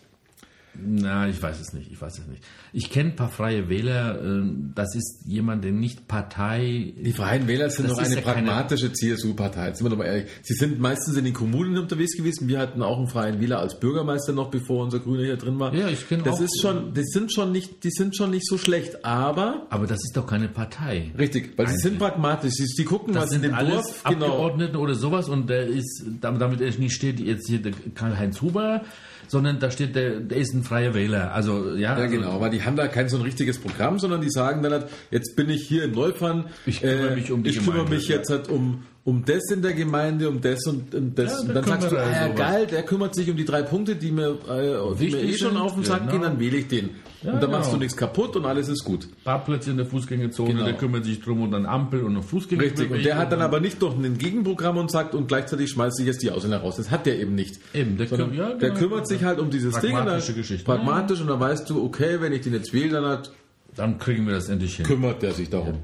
[0.85, 1.91] Na, ich weiß es nicht.
[1.91, 2.43] Ich weiß es nicht.
[2.73, 4.21] Ich kenne ein paar freie Wähler.
[4.21, 4.43] äh,
[4.75, 6.93] Das ist jemand, der nicht Partei.
[7.03, 9.73] Die Freien Wähler sind Das doch eine ja pragmatische CSU-Partei.
[9.73, 10.27] Sind wir doch mal ehrlich.
[10.43, 12.47] Sie sind meistens in den Kommunen unterwegs gewesen.
[12.47, 15.73] Wir hatten auch einen Freien Wähler als Bürgermeister noch, bevor unser Grüner hier drin war.
[15.73, 18.45] Ja, ich kenn Das auch- ist schon, die sind schon nicht, die sind schon nicht
[18.47, 21.11] so schlecht, aber Aber das ist doch keine Partei.
[21.17, 22.53] richtig, weil sie sind pragmatisch.
[22.53, 24.25] Sie, sie gucken, Das was in sind dem alles Dorf genau.
[24.27, 27.61] Abgeordnete oder sowas und der ist, damit er nicht steht jetzt hier
[27.95, 28.83] Karl-Heinz Huber,
[29.27, 31.33] sondern da steht der, der ist ein freier Wähler.
[31.33, 34.21] Also ja, Ja, also, genau, aber die haben da kein so ein richtiges Programm, sondern
[34.21, 37.51] die sagen dann halt, jetzt bin ich hier in Neupern, Ich kümmere mich um die
[37.51, 41.17] ich kümmere mich jetzt halt um, um das in der Gemeinde, um das und, und
[41.17, 41.31] das.
[41.31, 42.37] Ja, und der dann sagst du, ah, ja, sowas.
[42.37, 45.55] geil, der kümmert sich um die drei Punkte, die mir, äh, die mir eh schon
[45.55, 46.11] auf den Sack genau.
[46.11, 46.89] gehen, dann wähle ich den.
[47.23, 47.77] Ja, und dann machst genau.
[47.77, 49.07] du nichts kaputt und alles ist gut.
[49.23, 50.65] Parkplätze in der Fußgängerzone, Genau.
[50.65, 52.63] der kümmert sich drum und dann Ampel und noch Fußgänger.
[52.63, 52.91] Richtig.
[52.91, 56.05] Und der hat dann aber nicht noch ein Gegenprogramm und sagt, und gleichzeitig schmeißt sich
[56.05, 56.75] jetzt die Ausländer raus.
[56.75, 57.61] Das hat der eben nicht.
[57.73, 58.81] Eben, der Sondern ja, der genau.
[58.81, 59.93] kümmert sich halt um dieses Ding.
[59.93, 60.65] Pragmatische Geschichte.
[60.65, 63.31] Pragmatisch und dann weißt du, okay, wenn ich den jetzt wähle, dann hat
[63.73, 64.85] dann kriegen wir das endlich hin.
[64.85, 65.75] kümmert der sich darum.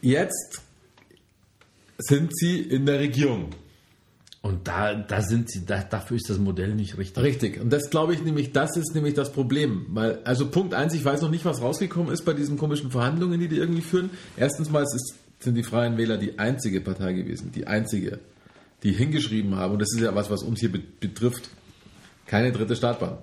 [0.00, 0.63] Jetzt
[1.98, 3.50] sind sie in der Regierung.
[4.42, 7.22] Und da, da sind sie, da, dafür ist das Modell nicht richtig.
[7.24, 7.60] Richtig.
[7.60, 9.86] Und das glaube ich nämlich, das ist nämlich das Problem.
[9.88, 13.40] Weil, also Punkt eins, ich weiß noch nicht, was rausgekommen ist bei diesen komischen Verhandlungen,
[13.40, 14.10] die die irgendwie führen.
[14.36, 18.18] Erstens mal ist, sind die Freien Wähler die einzige Partei gewesen, die einzige,
[18.82, 21.48] die hingeschrieben haben, und das ist ja was, was uns hier be- betrifft,
[22.26, 23.18] keine dritte Startbahn.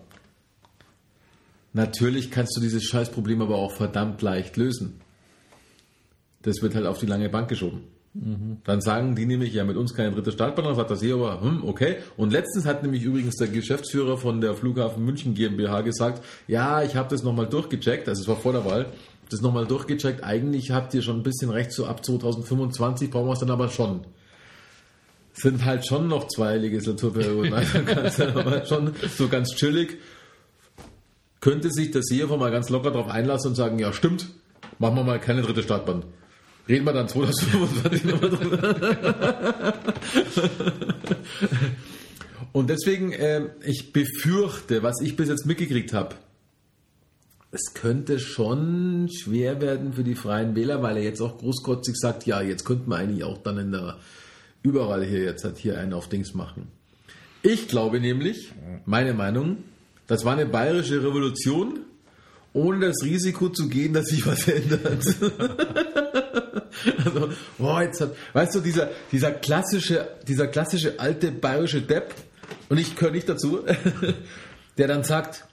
[1.73, 5.01] Natürlich kannst du dieses Scheißproblem aber auch verdammt leicht lösen.
[6.41, 7.83] Das wird halt auf die lange Bank geschoben.
[8.13, 11.39] Dann sagen die nämlich, ja, mit uns keine dritte Startbahn, dann sagt das hier aber,
[11.41, 11.97] hm, okay.
[12.17, 16.97] Und letztens hat nämlich übrigens der Geschäftsführer von der Flughafen München GmbH gesagt, ja, ich
[16.97, 18.87] habe das nochmal durchgecheckt, also es war vor der Wahl,
[19.29, 23.33] das nochmal durchgecheckt, eigentlich habt ihr schon ein bisschen recht, so ab 2025 brauchen wir
[23.33, 24.01] es dann aber schon.
[25.31, 27.79] Sind halt schon noch zwei Legislaturperioden, also
[28.25, 29.99] du aber schon so ganz chillig,
[31.39, 34.27] könnte sich der CFO mal ganz locker darauf einlassen und sagen, ja stimmt,
[34.79, 36.03] machen wir mal keine dritte Startbahn.
[36.67, 39.73] Reden wir dann 2025 nochmal drüber.
[42.53, 46.15] Und deswegen, ähm, ich befürchte, was ich bis jetzt mitgekriegt habe,
[47.51, 52.25] es könnte schon schwer werden für die Freien Wähler, weil er jetzt auch großkotzig sagt,
[52.25, 53.97] ja, jetzt könnten wir eigentlich auch dann in der,
[54.63, 56.67] überall hier jetzt halt hier einen auf Dings machen.
[57.43, 58.53] Ich glaube nämlich,
[58.85, 59.57] meine Meinung,
[60.07, 61.79] das war eine bayerische Revolution,
[62.53, 64.81] ohne das Risiko zu gehen, dass sich was ändert.
[67.05, 72.13] also, boah, jetzt hat, weißt du, dieser, dieser klassische, dieser klassische alte bayerische Depp,
[72.69, 73.61] und ich gehöre nicht dazu,
[74.77, 75.45] der dann sagt,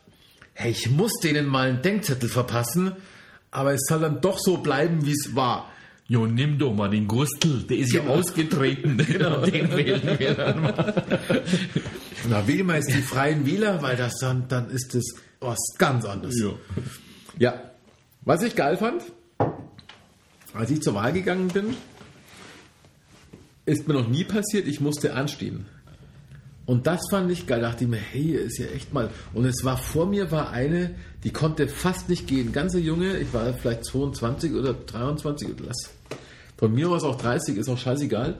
[0.54, 2.92] hey, ich muss denen mal einen Denkzettel verpassen,
[3.50, 5.70] aber es soll dann doch so bleiben, wie es war.
[6.10, 8.14] Jo, nimm doch mal den Gustl, der ist ja Genau.
[8.14, 8.96] ausgetreten.
[9.06, 9.44] Genau.
[9.44, 11.04] Den wählen wir dann mal.
[12.28, 15.04] Na, wähl mal jetzt die Freien Wähler, weil das dann, dann ist das
[15.40, 16.40] was ganz anderes.
[17.38, 17.72] Ja,
[18.22, 19.02] was ich geil fand,
[20.54, 21.76] als ich zur Wahl gegangen bin,
[23.64, 25.66] ist mir noch nie passiert, ich musste anstehen.
[26.68, 27.62] Und das fand ich geil.
[27.62, 29.08] Dachte ich mir, hey, ist ja echt mal.
[29.32, 30.94] Und es war vor mir war eine,
[31.24, 32.52] die konnte fast nicht gehen.
[32.52, 35.94] Ganze Junge, ich war vielleicht 22 oder 23 oder lass.
[36.58, 38.38] Von mir aus auch 30, ist auch scheißegal.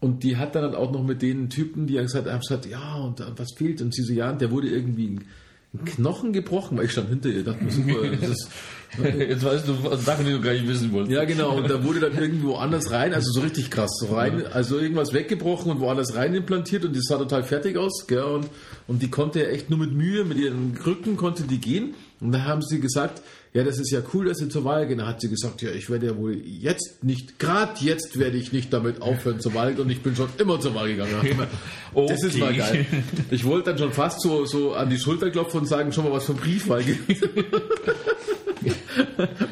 [0.00, 3.22] Und die hat dann auch noch mit den Typen, die gesagt haben, gesagt, ja, und
[3.36, 3.80] was fehlt?
[3.80, 5.20] Und sie so, ja, und der wurde irgendwie
[5.72, 8.50] ein, Knochen gebrochen, weil ich stand hinter ihr, dachte mir, super, das ist,
[9.18, 11.12] Jetzt weißt du was Sachen, die du gar nicht wissen wolltest.
[11.12, 11.56] ja, genau.
[11.56, 15.12] Und da wurde dann irgendwo anders rein, also so richtig krass, so rein, also irgendwas
[15.12, 18.48] weggebrochen und woanders rein implantiert und die sah total fertig aus, gell, und,
[18.88, 21.94] und die konnte echt nur mit Mühe, mit ihren Krücken konnte die gehen.
[22.20, 23.22] Und da haben sie gesagt,
[23.52, 24.98] ja, das ist ja cool, dass sie zur Wahl gehen.
[24.98, 28.52] Da hat sie gesagt, ja, ich werde ja wohl jetzt nicht, gerade jetzt werde ich
[28.52, 31.12] nicht damit aufhören zur Wahl gehen und ich bin schon immer zur Wahl gegangen.
[31.94, 32.58] Das ist mal Okay.
[32.58, 32.86] geil.
[33.30, 36.12] Ich wollte dann schon fast so, so an die Schulter klopfen und sagen, schon mal
[36.12, 36.84] was vom Briefwahl.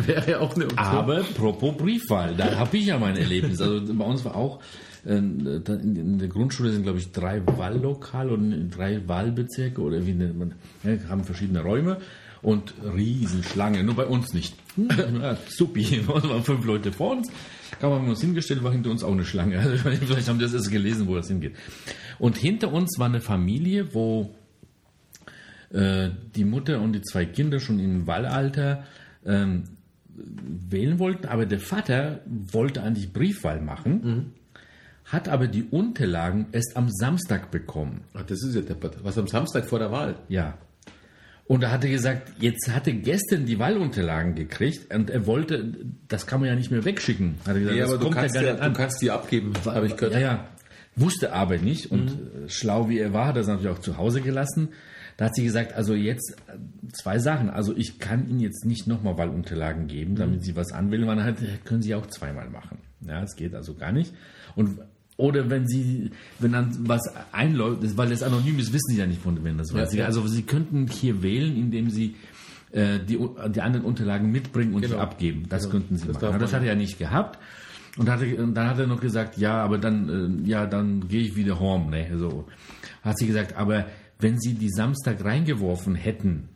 [0.06, 0.78] Wäre ja auch eine Option.
[0.86, 3.60] Aber propos Briefwahl, da habe ich ja mein Erlebnis.
[3.60, 4.60] Also bei uns war auch,
[5.06, 10.38] äh, in der Grundschule sind, glaube ich, drei Wahllokale und drei Wahlbezirke oder wie nennt
[10.38, 10.52] man,
[10.84, 11.98] ja, haben verschiedene Räume
[12.42, 14.54] und Riesenschlange, nur bei uns nicht.
[14.76, 17.30] Ja, supi, waren fünf Leute vor uns,
[17.80, 19.58] haben wir uns hingestellt, war hinter uns auch eine Schlange.
[19.58, 21.54] Also vielleicht haben das erst gelesen, wo das hingeht.
[22.18, 24.34] Und hinter uns war eine Familie, wo
[25.70, 28.84] äh, die Mutter und die zwei Kinder schon im Wahlalter
[29.26, 29.64] ähm,
[30.14, 34.32] wählen wollten, aber der Vater wollte eigentlich Briefwahl machen,
[35.04, 38.02] hat aber die Unterlagen erst am Samstag bekommen.
[38.14, 38.98] Ach, das ist ja deppert.
[39.02, 40.16] Was am Samstag vor der Wahl?
[40.28, 40.58] Ja.
[41.48, 45.72] Und da hat er gesagt, jetzt hat er gestern die Wahlunterlagen gekriegt und er wollte,
[46.06, 47.36] das kann man ja nicht mehr wegschicken.
[47.46, 48.72] Hat er gesagt, Ja, aber du kannst, ja du an.
[48.74, 50.12] kannst die abgeben, habe ich gehört.
[50.14, 50.48] Ja, ja.
[50.94, 53.96] wusste aber nicht und äh, schlau wie er war, hat er es natürlich auch zu
[53.96, 54.68] Hause gelassen.
[55.16, 57.48] Da hat sie gesagt, also jetzt äh, zwei Sachen.
[57.48, 61.24] Also ich kann Ihnen jetzt nicht nochmal Wahlunterlagen geben, damit Sie was anwählen, weil dann
[61.24, 62.78] hat, können Sie auch zweimal machen.
[63.00, 64.12] Ja, es geht also gar nicht.
[64.54, 64.78] Und
[65.18, 69.20] oder wenn Sie, wenn dann was einläuft, weil das anonym ist, wissen Sie ja nicht,
[69.20, 69.80] von wem das war.
[69.80, 70.06] Ja, Sie, ja.
[70.06, 72.14] Also Sie könnten hier wählen, indem Sie
[72.72, 73.18] äh, die,
[73.54, 74.98] die anderen Unterlagen mitbringen und Genau.
[74.98, 75.44] abgeben.
[75.48, 75.72] Das Genau.
[75.72, 76.38] könnten Sie Das machen.
[76.40, 77.38] das hat er ja nicht gehabt.
[77.96, 81.20] Und, hatte, und dann hat er noch gesagt, ja, aber dann, äh, ja, dann gehe
[81.22, 81.90] ich wieder home.
[81.90, 82.16] Ne?
[82.16, 82.46] So.
[83.02, 83.86] Hat sie gesagt, aber
[84.20, 86.48] wenn Sie die Samstag reingeworfen hätten,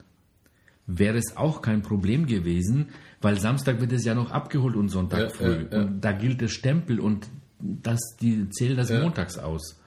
[0.87, 2.87] wäre es auch kein Problem gewesen,
[3.21, 5.67] weil Samstag wird es ja noch abgeholt und Sonntag Ja, früh.
[5.71, 5.83] ja, ja.
[5.85, 7.29] Und da gilt der Stempel und
[7.63, 9.01] das, die zählen das Ja.
[9.01, 9.79] montags aus.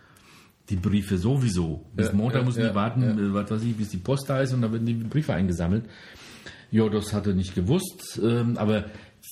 [0.69, 1.85] Die Briefe sowieso.
[1.95, 3.11] Bis Ja, Montag ja, müssen ja, die warten, ja.
[3.11, 5.85] äh, was weiß ich, bis die Post da ist und dann werden die Briefe eingesammelt.
[6.71, 8.85] Ja, das hat er nicht gewusst, ähm, aber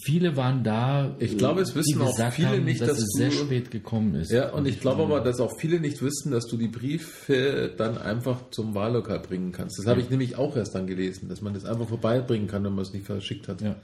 [0.05, 1.15] viele waren da.
[1.17, 3.71] Ich glaube, es äh, wissen auch viele haben, nicht, dass, dass es du- sehr spät
[3.71, 4.31] gekommen ist.
[4.31, 7.97] Ja, und ich glaube aber, dass auch viele nicht wissen, dass du die Briefe dann
[7.97, 9.79] einfach zum Wahllokal bringen kannst.
[9.79, 12.73] Das habe ich nämlich auch erst dann gelesen, dass man das einfach vorbeibringen kann, wenn
[12.75, 13.61] man es nicht verschickt hat.
[13.61, 13.75] Ja.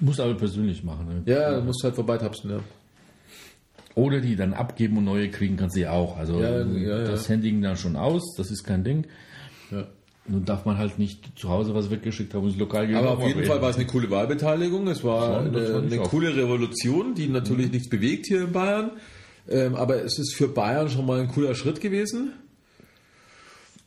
[0.00, 1.06] Muss aber persönlich machen.
[1.08, 1.22] Ne?
[1.26, 2.60] Ja, du musst halt vorbeitapsen, ja.
[3.94, 6.16] Oder die dann abgeben und neue kriegen kannst du ja auch.
[6.16, 7.04] Also Ja, ja, ja.
[7.04, 9.06] das händigen dann schon aus, das ist kein Ding.
[9.70, 9.86] ja.
[10.26, 12.96] Nun darf man halt nicht zu Hause was weggeschickt haben und ins Lokal gehen.
[12.96, 13.46] Aber auf jeden wählen.
[13.46, 14.88] Fall war es eine coole Wahlbeteiligung.
[14.88, 18.92] Es war Schon, eine, eine coole Revolution, die natürlich nichts bewegt hier in Bayern.
[19.50, 22.32] Ähm, aber es ist für Bayern schon mal ein cooler Schritt gewesen.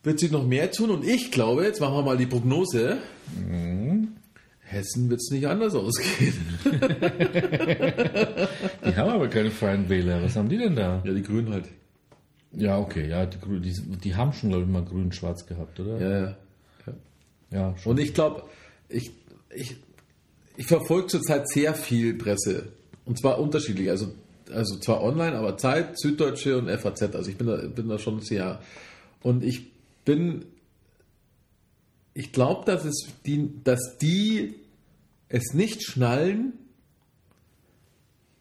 [0.04, 2.98] Wird sich noch mehr tun und ich glaube, jetzt machen wir mal die Prognose.
[3.36, 4.10] Mhm.
[4.70, 6.34] Hessen wird es nicht anders ausgehen.
[8.86, 10.22] Die haben aber keine freien Wähler.
[10.24, 11.02] Was haben die denn da?
[11.06, 11.66] Ja, die Grünen halt.
[12.52, 16.00] Ja, okay, ja, die, Grü- die, die haben schon, glaube ich, mal grün-schwarz gehabt, oder?
[16.00, 16.38] Ja, ja.
[17.52, 17.92] ja schon.
[17.92, 18.44] Und ich glaube,
[18.90, 19.12] ich,
[19.54, 19.76] ich,
[20.56, 22.70] ich verfolge zurzeit sehr viel Presse.
[23.06, 23.90] Und zwar unterschiedlich.
[23.90, 24.12] Also,
[24.52, 27.16] also zwar online, aber Zeit, Süddeutsche und FAZ.
[27.16, 28.60] Also ich bin da, bin da schon sehr.
[29.22, 29.72] Und ich
[30.04, 30.46] bin.
[32.18, 34.56] Ich glaube, dass, es die, dass die
[35.30, 36.54] es nicht schnallen,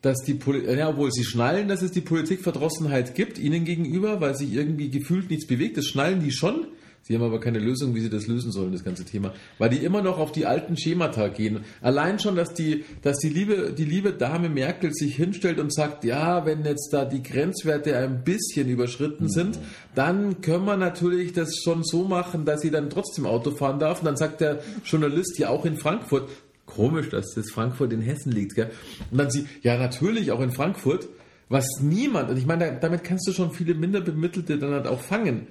[0.00, 4.34] dass die Poli ja, obwohl sie schnallen, dass es die Politikverdrossenheit gibt ihnen gegenüber, weil
[4.34, 5.76] sich irgendwie gefühlt nichts bewegt.
[5.76, 6.68] Das schnallen die schon.
[7.06, 9.32] Sie haben aber keine Lösung, wie sie das lösen sollen, das ganze Thema.
[9.58, 11.60] Weil die immer noch auf die alten Schemata gehen.
[11.80, 16.02] Allein schon, dass die, dass die liebe, die liebe Dame Merkel sich hinstellt und sagt,
[16.02, 19.56] ja, wenn jetzt da die Grenzwerte ein bisschen überschritten sind,
[19.94, 24.00] dann können wir natürlich das schon so machen, dass sie dann trotzdem Auto fahren darf.
[24.00, 26.28] Und dann sagt der Journalist ja auch in Frankfurt,
[26.66, 28.70] komisch, dass das Frankfurt in Hessen liegt, gell?
[29.12, 31.08] Und dann sie, ja, natürlich auch in Frankfurt,
[31.48, 35.00] was niemand, und ich meine, da- damit kannst du schon viele Minderbemittelte dann halt auch
[35.00, 35.46] fangen.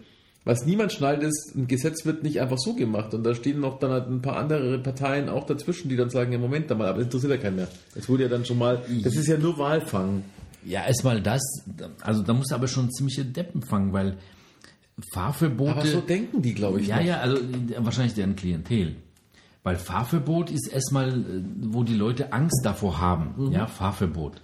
[0.45, 3.15] Was niemand schnallt ist, ein Gesetz wird nicht einfach so gemacht.
[3.15, 6.31] Und da stehen noch dann halt ein paar andere Parteien auch dazwischen, die dann sagen,
[6.31, 7.67] ja, Moment mal, aber das interessiert ja keinen mehr.
[7.95, 10.23] Es wurde ja dann schon mal, das ist ja nur Wahlfang.
[10.63, 11.41] Ja, erstmal das,
[12.01, 14.17] also da musst du aber schon ziemliche Deppen fangen, weil
[15.13, 15.72] Fahrverbote.
[15.72, 16.88] Aber so denken die, glaube ich.
[16.88, 17.05] ja, noch.
[17.05, 18.95] ja, also äh, wahrscheinlich deren Klientel.
[19.63, 23.34] Weil Fahrverbot ist erstmal, äh, wo die Leute Angst davor haben.
[23.35, 23.51] Mhm.
[23.51, 24.41] Ja, Fahrverbot.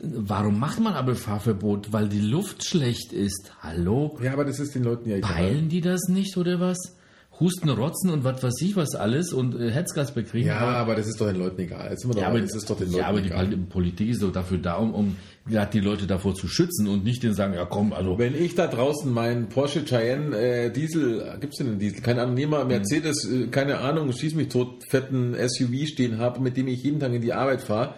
[0.00, 1.92] Warum macht man aber Fahrverbot?
[1.92, 3.52] Weil die Luft schlecht ist.
[3.60, 4.18] Hallo?
[4.22, 5.30] Ja, aber das ist den Leuten ja egal.
[5.32, 6.94] Peilen die das nicht oder was?
[7.40, 10.48] Husten, Rotzen und was weiß ich was alles und äh, Herzgas bekriegen.
[10.48, 11.88] Ja, aber das ist doch den Leuten egal.
[11.90, 13.28] Jetzt sind wir doch Ja, mal, aber, das ist doch den Leuten ja, aber die
[13.28, 13.46] egal.
[13.46, 15.16] Pol- Politik ist doch dafür da, um, um
[15.48, 18.56] gerade die Leute davor zu schützen und nicht denen sagen, ja komm, also Wenn ich
[18.56, 22.00] da draußen meinen Porsche Cayenne äh, Diesel, gibt's denn einen Diesel?
[22.02, 26.56] Keine Ahnung, nehme Mercedes, äh, keine Ahnung, schieß mich tot, fetten SUV stehen habe, mit
[26.56, 27.94] dem ich jeden Tag in die Arbeit fahre,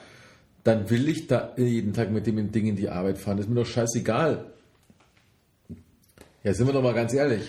[0.64, 3.36] dann will ich da jeden Tag mit dem Ding in die Arbeit fahren.
[3.36, 4.44] Das ist mir doch scheißegal.
[6.42, 7.42] Ja, sind wir doch mal ganz ehrlich.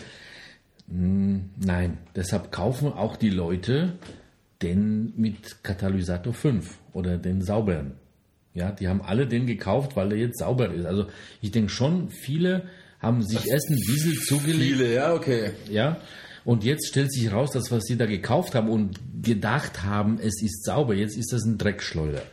[0.87, 1.97] nein.
[2.15, 3.93] Deshalb kaufen auch die Leute
[4.61, 7.93] den mit Katalysator 5 oder den sauberen.
[8.53, 10.85] Ja, die haben alle den gekauft, weil der jetzt sauber ist.
[10.85, 11.07] Also
[11.41, 12.63] ich denke schon, viele
[12.99, 14.61] haben sich erst einen Diesel zugelegt.
[14.61, 15.51] Viele, ja, okay.
[15.69, 15.97] Ja.
[16.43, 20.41] Und jetzt stellt sich raus, dass was sie da gekauft haben und gedacht haben, es
[20.41, 22.23] ist sauber, jetzt ist das ein Dreckschleuder.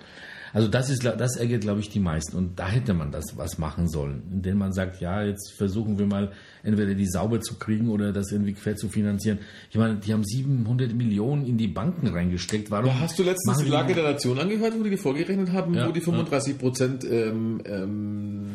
[0.53, 2.37] Also das ist, das ärgert, glaube ich, die meisten.
[2.37, 6.07] Und da hätte man das was machen sollen, indem man sagt, ja, jetzt versuchen wir
[6.07, 9.39] mal entweder die sauber zu kriegen oder das irgendwie quer zu finanzieren.
[9.71, 12.71] Ich meine, die haben 700 Millionen in die Banken reingesteckt.
[12.71, 15.89] Warum Hast du letztens die die- Lage der Nation angehört, wo die vorgerechnet haben, Ja,
[15.89, 18.47] wo die 35 Prozent ähm, ähm,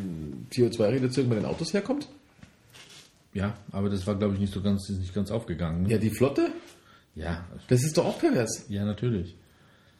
[0.51, 2.07] CO2-Reduzierung bei den Autos herkommt?
[3.33, 5.83] Ja, aber das war, glaube ich, nicht so ganz, ist nicht ganz aufgegangen.
[5.83, 5.89] Ne?
[5.89, 6.49] Ja, die Flotte?
[7.15, 8.65] Ja, Das ist doch auch pervers.
[8.69, 9.35] ja, natürlich.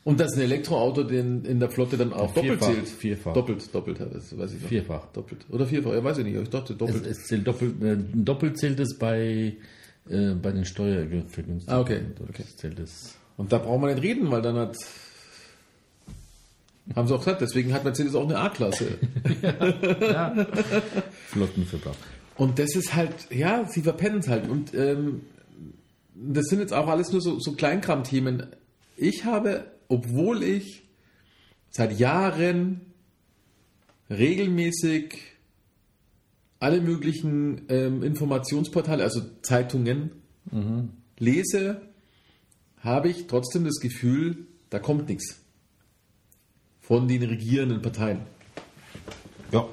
[0.04, 2.88] Und dass ein Elektroauto den in der Flotte dann auch doppelt Vierfach, zählt.
[2.90, 3.34] vierfach.
[3.34, 4.68] Doppelt, doppelt, ja, das weiß ich noch.
[4.68, 5.06] Vierfach.
[5.14, 5.46] Doppelt.
[5.50, 6.36] Oder vierfach, ja, weiß ich nicht.
[6.36, 7.06] Ich dachte Es, doppelt.
[7.08, 9.56] es zählt doppelt, äh, doppelt zählt es bei,
[10.10, 11.64] äh, bei den Steuervergünstigungen.
[11.68, 12.44] Ah, okay, okay.
[12.58, 13.16] Zählt es.
[13.38, 14.76] Und da braucht man nicht reden, weil dann hat
[16.96, 18.98] Haben sie auch gesagt, deswegen hat Mercedes auch eine A-Klasse.
[21.28, 21.96] Flottenverbrauch.
[22.36, 24.50] Und das ist halt, ja, sie verpennen es halt.
[24.50, 25.22] Und ähm,
[26.16, 28.48] das sind jetzt auch alles nur so, so Kleinkram-Themen.
[28.98, 30.84] Ich habe, obwohl ich
[31.70, 32.82] seit Jahren
[34.10, 35.18] regelmäßig
[36.60, 40.12] alle möglichen ähm, Informationsportale, also Zeitungen,
[41.18, 41.82] lese,
[42.80, 45.42] habe ich trotzdem das Gefühl, da kommt nichts
[46.82, 48.20] von den regierenden Parteien.
[49.52, 49.68] Ja.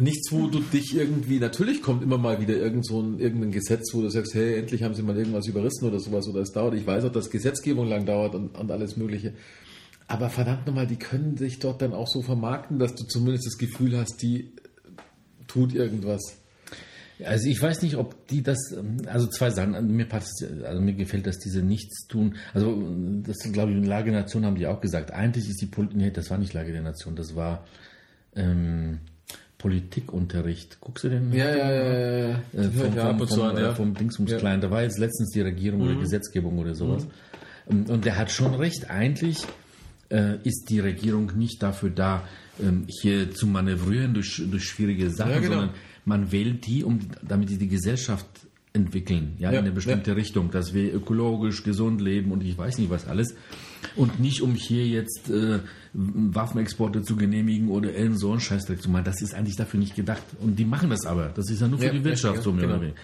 [0.00, 3.92] Nichts, wo du dich irgendwie, natürlich kommt immer mal wieder irgend so ein, irgendein Gesetz,
[3.92, 6.74] wo du sagst, hey, endlich haben sie mal irgendwas überrissen oder sowas oder es dauert.
[6.74, 9.34] Ich weiß auch, dass Gesetzgebung lang dauert und, und alles Mögliche.
[10.08, 13.58] Aber verdammt nochmal, die können sich dort dann auch so vermarkten, dass du zumindest das
[13.58, 14.52] Gefühl hast, die
[15.46, 16.36] tut irgendwas.
[17.24, 18.74] Also ich weiß nicht, ob die das,
[19.06, 22.36] also zwei Sachen, Also mir passt, also mir gefällt, dass diese nichts tun.
[22.54, 22.82] Also
[23.22, 25.10] das glaube ich, in Lage der Nation haben die auch gesagt.
[25.10, 27.66] Eigentlich ist die Politik, nee, das war nicht Lage der Nation, das war
[28.34, 29.00] ähm,
[29.60, 30.78] Politikunterricht.
[30.80, 31.32] Guckst du den?
[31.32, 32.28] Ja, ja, ja, ja.
[32.28, 33.74] Äh, Ja, vom, ja, ab vom, zu vom, an, äh, ja.
[33.74, 33.88] vom.
[33.92, 34.26] Mhm.
[34.26, 34.60] Klein.
[34.60, 37.06] Da war jetzt letztens die Regierung oder Gesetzgebung oder sowas.
[37.66, 38.90] Und, und der hat schon recht.
[38.90, 39.46] Eigentlich
[40.10, 42.24] äh, ist die Regierung nicht dafür da,
[42.60, 45.52] ähm, hier zu manövrieren durch, durch schwierige Sachen, Ja, genau.
[45.60, 45.74] sondern
[46.04, 48.26] man wählt die, um, damit die die Gesellschaft
[48.72, 52.78] entwickeln, ja, Ja, in eine bestimmte Richtung, dass wir ökologisch gesund leben und ich weiß
[52.78, 53.34] nicht was alles.
[53.96, 55.58] Und nicht um hier jetzt äh,
[55.92, 59.04] Waffenexporte zu genehmigen oder irgend so einen Scheißdreck zu machen.
[59.04, 60.22] Das ist eigentlich dafür nicht gedacht.
[60.40, 61.30] Und die machen das aber.
[61.34, 62.74] Das ist ja nur für Ja, die Wirtschaft ja, so mehr genau.
[62.74, 62.98] oder weniger.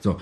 [0.00, 0.18] So.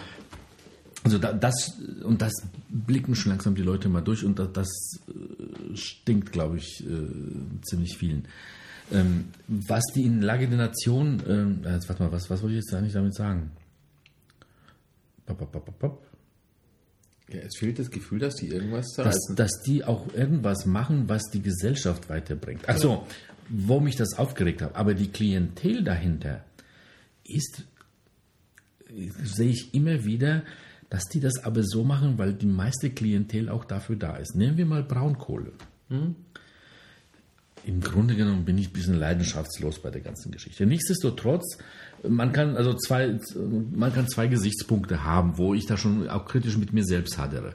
[1.03, 2.33] Also da, das und das
[2.69, 4.69] blicken schon langsam die Leute mal durch und das, das
[5.09, 8.27] äh, stinkt, glaube ich, äh, ziemlich vielen.
[8.93, 11.21] Ähm, was die in Lage der Nation,
[11.65, 13.51] äh, jetzt warte mal, was, was wollte ich jetzt eigentlich damit sagen?
[15.39, 16.07] Pop, pop, pop.
[17.33, 19.37] Ja, es fehlt das Gefühl, dass die irgendwas Dass, zerreißen.
[19.37, 22.63] dass die auch irgendwas machen, was die Gesellschaft weiterbringt.
[22.67, 23.07] Ach so,
[23.49, 24.75] wo mich das aufgeregt hat.
[24.75, 26.45] Aber die Klientel dahinter
[27.25, 27.65] ist,
[29.23, 30.43] sehe ich immer wieder,
[30.89, 34.35] dass die das aber so machen, weil die meiste Klientel auch dafür da ist.
[34.35, 35.53] Nehmen wir mal Braunkohle.
[37.65, 40.67] Im Grunde genommen bin ich ein bisschen leidenschaftslos bei der ganzen Geschichte.
[40.67, 41.59] Nichtsdestotrotz,
[42.09, 43.19] man kann also zwei,
[43.73, 47.55] man kann zwei Gesichtspunkte haben, wo ich da schon auch kritisch mit mir selbst hadere.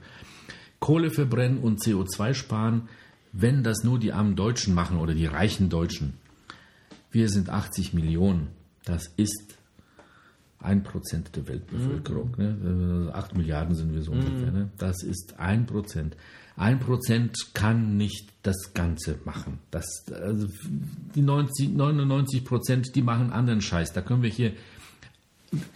[0.79, 2.89] Kohle verbrennen und CO2 sparen,
[3.31, 6.13] wenn das nur die armen Deutschen machen oder die reichen Deutschen.
[7.11, 8.49] Wir sind 80 Millionen.
[8.83, 9.57] Das ist
[10.59, 12.35] ein Prozent der Weltbevölkerung.
[12.37, 13.07] Ne?
[13.09, 14.51] Äh, Acht Milliarden sind wir so ungefähr.
[14.51, 14.69] Ne?
[14.77, 16.15] Das ist ein Prozent.
[16.57, 19.59] Ein Prozent kann nicht das Ganze machen.
[19.71, 20.47] Das, also
[21.13, 23.91] die 90, 99 Prozent, die machen anderen Scheiß.
[23.91, 24.53] Da können wir hier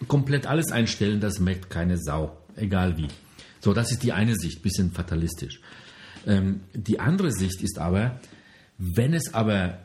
[0.07, 3.07] komplett alles einstellen, das merkt keine Sau, egal wie.
[3.59, 5.59] So, das ist die eine Sicht, bisschen fatalistisch.
[6.25, 8.19] Ähm, die andere Sicht ist aber,
[8.77, 9.79] wenn es aber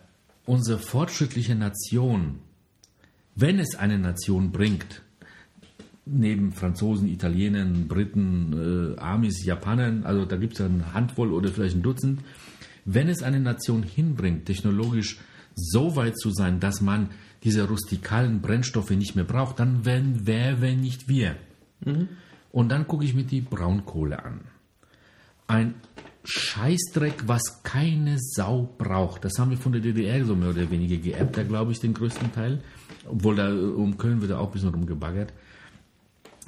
[0.46, 2.38] unsere fortschrittliche Nation,
[3.34, 5.02] wenn es eine Nation bringt,
[6.06, 11.50] neben Franzosen, Italienern, Briten, äh, Amis, Japanern, also da gibt es ja eine Handvoll oder
[11.50, 12.20] vielleicht ein Dutzend,
[12.84, 15.18] wenn es eine Nation hinbringt, technologisch
[15.54, 17.10] so weit zu sein, dass man
[17.42, 21.36] diese rustikalen Brennstoffe nicht mehr braucht, dann wären, wer, wenn nicht wir.
[22.50, 24.40] Und dann gucke ich mir die Braunkohle an.
[25.46, 25.74] Ein
[26.24, 29.24] Scheißdreck, was keine Sau braucht.
[29.24, 31.92] Das haben wir von der DDR so mehr oder weniger geerbt, da glaube ich, den
[31.92, 32.62] größten Teil.
[33.06, 35.34] Obwohl da um Köln wird da auch ein bisschen rumgebaggert.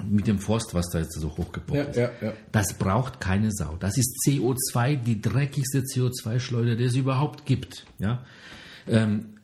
[0.07, 1.97] Mit dem Forst, was da jetzt so hochgepoppt Ja, ist.
[1.97, 2.33] ja, ja.
[2.51, 3.75] Das braucht keine Sau.
[3.79, 7.85] Das ist CO2, die dreckigste CO2-Schleuder, die es überhaupt gibt.
[7.99, 8.23] Ja?
[8.87, 9.37] Ähm,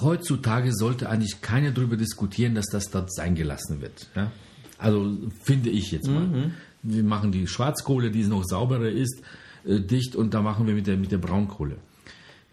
[0.00, 4.08] heutzutage sollte eigentlich keiner darüber diskutieren, dass das dort sein gelassen wird.
[4.14, 4.30] Ja?
[4.78, 6.52] Also finde ich jetzt mal.
[6.82, 9.22] Wir machen die Schwarzkohle, die noch sauberer ist,
[9.66, 11.76] äh, dicht und da machen wir mit der, mit der Braunkohle.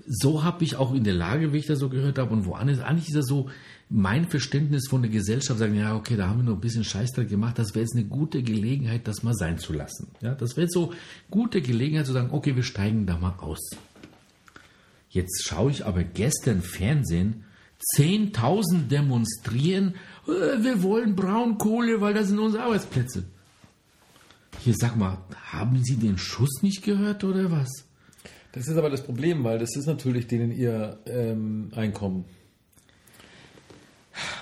[0.07, 2.80] So habe ich auch in der Lage, wie ich das so gehört habe, und woanders,
[2.80, 3.49] eigentlich ist das so,
[3.95, 7.30] mein Verständnis von der Gesellschaft sagen, ja, okay, da haben wir noch ein bisschen Scheißdreck
[7.30, 10.07] gemacht, das wäre jetzt eine gute Gelegenheit, das mal sein zu lassen.
[10.20, 10.94] Ja, das wäre jetzt so
[11.30, 13.60] gute Gelegenheit zu sagen, okay, wir steigen da mal aus.
[15.10, 17.44] Jetzt schaue ich aber gestern Fernsehen,
[17.95, 19.94] 10.000 demonstrieren,
[20.28, 23.26] äh, wir wollen Braunkohle, weil das sind unsere Arbeitsplätze.
[24.61, 25.20] Hier, sag mal,
[25.52, 27.70] haben Sie den Schuss nicht gehört oder was?
[28.53, 32.26] Das ist aber das Problem, weil das ist natürlich denen ihr ähm, Einkommen.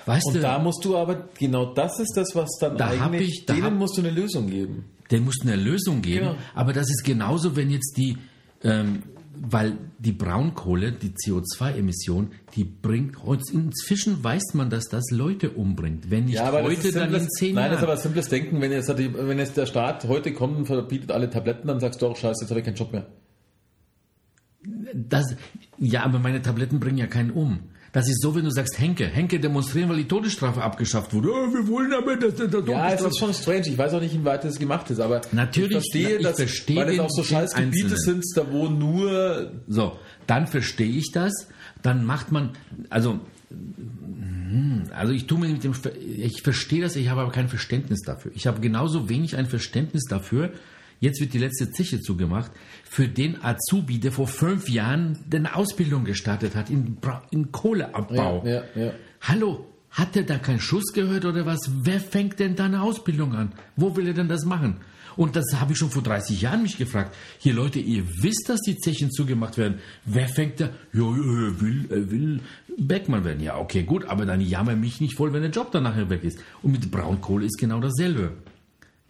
[0.06, 3.28] Weißt Und du, da musst du aber, genau das ist das, was dann Da eigentlich,
[3.40, 4.84] ich- da denen hab- musst du eine Lösung geben.
[5.10, 6.26] der muss eine Lösung geben.
[6.26, 6.38] Genau.
[6.54, 8.16] Aber das ist genauso, wenn jetzt die,
[8.64, 9.02] ähm,
[9.44, 13.16] weil die Braunkohle, die CO2-Emission, die bringt,
[13.52, 16.10] inzwischen weiß man, dass das Leute umbringt.
[16.10, 17.70] Wenn nicht das heute, dann in simples- zehn Nein, Jahren.
[17.72, 18.60] das ist aber simples Denken.
[18.60, 22.06] Wenn jetzt, wenn jetzt der Staat heute kommt und verbietet alle Tabletten, dann sagst du
[22.06, 23.06] auch, scheiße, jetzt habe ich keinen Job mehr.
[24.94, 25.34] Das,
[25.78, 27.60] ja, aber meine Tabletten bringen ja keinen um.
[27.92, 29.06] Das ist so, wenn du sagst, Henke.
[29.06, 31.28] Henke demonstrieren, weil die Todesstrafe abgeschafft wurde.
[31.30, 32.70] Oh, wir wollen aber, dass der Todesstrafe...
[32.70, 33.68] Ja, es ist schon strange.
[33.68, 36.76] Ich weiß auch nicht, inwieweit das gemacht ist, aber Natürlich, ich verstehe, ich dass, verstehe
[36.78, 41.48] weil das auch so scheiß Gebiete sind, da wo nur So, dann verstehe ich das.
[41.82, 42.52] Dann macht man,
[42.88, 43.20] also,
[43.50, 45.74] hm, also ich tue mir mit dem,
[46.16, 48.32] ich verstehe das, ich habe aber kein Verständnis dafür.
[48.34, 50.52] Ich habe genauso wenig ein Verständnis dafür.
[51.02, 52.52] Jetzt wird die letzte Zeche zugemacht
[52.88, 58.44] für den Azubi, der vor fünf Jahren eine Ausbildung gestartet hat in, Bra- in Kohleabbau.
[58.46, 58.92] Ja, ja, ja.
[59.20, 61.58] Hallo, hat der da keinen Schuss gehört oder was?
[61.82, 63.52] Wer fängt denn da eine Ausbildung an?
[63.74, 64.76] Wo will er denn das machen?
[65.16, 67.14] Und das habe ich schon vor 30 Jahren mich gefragt.
[67.38, 69.80] Hier Leute, ihr wisst, dass die Zechen zugemacht werden.
[70.04, 70.66] Wer fängt da?
[70.92, 72.40] Ja, ja, er will, er will
[72.78, 73.42] Beckmann werden.
[73.42, 76.22] Ja, okay, gut, aber dann jammer mich nicht voll, wenn der Job dann nachher weg
[76.22, 76.38] ist.
[76.62, 78.32] Und mit Braunkohle ist genau dasselbe.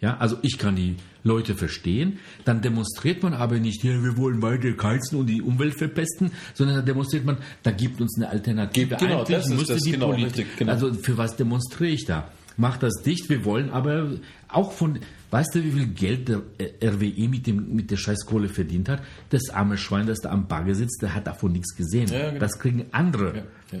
[0.03, 4.41] Ja, also ich kann die Leute verstehen, dann demonstriert man aber nicht, ja, wir wollen
[4.41, 8.97] weiter heizen und die Umwelt verpesten, sondern dann demonstriert man, da gibt uns eine Alternative.
[8.97, 10.73] Genau, Eigentlich das ist das, die genau, Politik, richtig, genau.
[10.73, 12.29] also für was demonstriere ich da?
[12.57, 14.11] Mach das dicht, wir wollen aber
[14.49, 14.99] auch von,
[15.31, 19.01] weißt du, wie viel Geld der äh, RWE mit, dem, mit der Scheißkohle verdient hat?
[19.29, 22.09] Das arme Schwein, das da am Bagger sitzt, der hat davon nichts gesehen.
[22.09, 22.39] Ja, genau.
[22.39, 23.37] Das kriegen andere.
[23.37, 23.79] Ja, ja.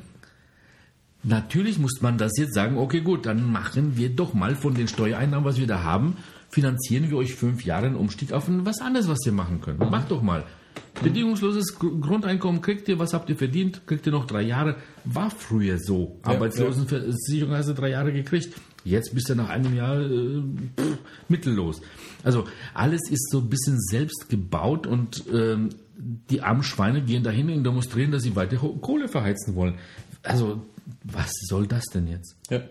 [1.23, 4.87] Natürlich muss man das jetzt sagen, okay gut, dann machen wir doch mal von den
[4.87, 6.17] Steuereinnahmen, was wir da haben,
[6.49, 9.79] finanzieren wir euch fünf Jahre einen Umstieg auf was anderes, was ihr machen könnt.
[9.79, 10.43] Macht doch mal.
[11.01, 14.75] Bedingungsloses Gr- Grundeinkommen kriegt ihr, was habt ihr verdient, kriegt ihr noch drei Jahre.
[15.05, 16.19] War früher so.
[16.25, 18.53] Ja, Arbeitslosenversicherung hast du drei Jahre gekriegt.
[18.83, 20.41] Jetzt bist du nach einem Jahr äh,
[20.77, 20.97] pff,
[21.29, 21.81] mittellos.
[22.23, 25.69] Also alles ist so ein bisschen selbst gebaut und ähm,
[26.29, 29.75] die armen Schweine gehen dahin und demonstrieren, dass sie weiter Kohle verheizen wollen.
[30.21, 30.61] Also
[31.03, 32.35] was soll das denn jetzt?
[32.49, 32.61] ja.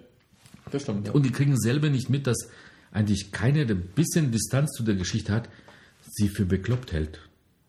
[0.71, 1.07] Das stimmt.
[1.09, 1.13] Ja.
[1.13, 2.49] Und die kriegen selber nicht mit, dass
[2.93, 5.49] eigentlich keiner, der ein bisschen Distanz zu der Geschichte hat,
[6.09, 7.19] sie für bekloppt hält.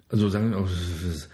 [0.10, 1.30] Also sagen, oh, das ist-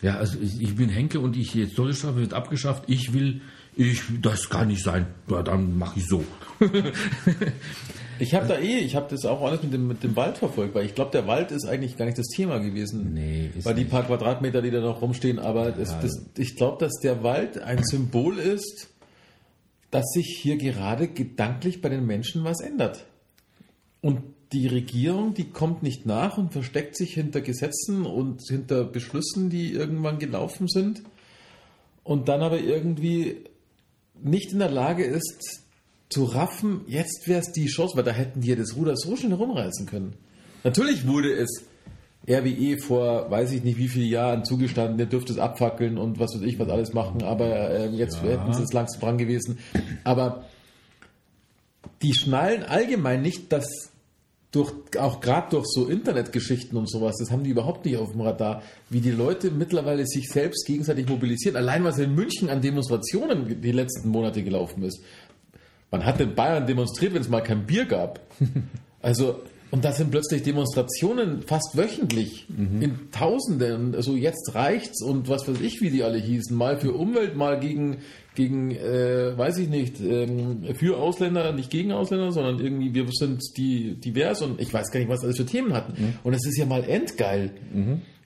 [0.00, 2.84] ja, also ich, ich bin Henke und ich jetzt Todesstrafe wird abgeschafft.
[2.86, 3.40] Ich will,
[3.74, 5.06] ich, das kann nicht sein.
[5.28, 6.24] Ja, dann mache ich so.
[8.18, 10.74] Ich habe da eh, ich habe das auch alles mit dem, mit dem Wald verfolgt,
[10.74, 13.12] weil ich glaube, der Wald ist eigentlich gar nicht das Thema gewesen.
[13.14, 13.90] Nee, ist Weil die nicht.
[13.90, 17.82] paar Quadratmeter, die da noch rumstehen, aber das, das, ich glaube, dass der Wald ein
[17.84, 18.88] Symbol ist,
[19.90, 23.06] dass sich hier gerade gedanklich bei den Menschen was ändert.
[24.00, 24.22] Und
[24.52, 29.72] die Regierung, die kommt nicht nach und versteckt sich hinter Gesetzen und hinter Beschlüssen, die
[29.72, 31.02] irgendwann gelaufen sind
[32.04, 33.44] und dann aber irgendwie
[34.22, 35.65] nicht in der Lage ist
[36.08, 39.16] zu raffen, jetzt wäre es die Chance, weil da hätten die ja das Ruder so
[39.16, 40.14] schnell rumreißen können.
[40.62, 41.64] Natürlich wurde es
[42.28, 46.34] RWE vor, weiß ich nicht wie viele Jahren zugestanden, der dürfte es abfackeln und was
[46.34, 49.58] weiß ich, was alles machen, aber äh, jetzt hätten sie es langsam dran gewesen.
[50.02, 50.44] Aber
[52.02, 53.90] die schnallen allgemein nicht, dass
[54.50, 58.22] durch, auch gerade durch so Internetgeschichten und sowas, das haben die überhaupt nicht auf dem
[58.22, 61.56] Radar, wie die Leute mittlerweile sich selbst gegenseitig mobilisieren.
[61.56, 65.00] Allein was in München an Demonstrationen die letzten Monate gelaufen ist.
[65.90, 68.20] Man hat in Bayern demonstriert, wenn es mal kein Bier gab.
[69.02, 72.46] Also, und da sind plötzlich Demonstrationen fast wöchentlich
[72.80, 73.94] in Tausenden.
[73.94, 76.56] Also jetzt reicht's und was weiß ich, wie die alle hießen.
[76.56, 77.98] Mal für Umwelt, mal gegen,
[78.34, 83.42] gegen äh, weiß ich nicht, ähm, für Ausländer, nicht gegen Ausländer, sondern irgendwie wir sind
[83.56, 86.18] die divers und ich weiß gar nicht, was alles für Themen hatten.
[86.24, 87.50] Und es ist ja mal endgeil.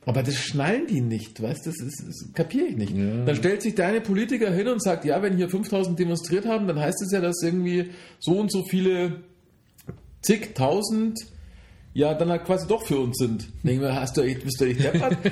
[0.07, 2.95] Aber das schnallen die nicht, weißt du, das, ist- das kapiere ich nicht.
[2.97, 6.67] Dann stellt sich der eine Politiker hin und sagt, ja, wenn hier 5000 demonstriert haben,
[6.67, 9.21] dann heißt es ja, dass irgendwie so und so viele
[10.23, 11.19] zigtausend
[11.93, 13.49] ja dann halt quasi doch für uns sind.
[13.63, 15.17] Denken wir, hast du echt, bist du echt deppert?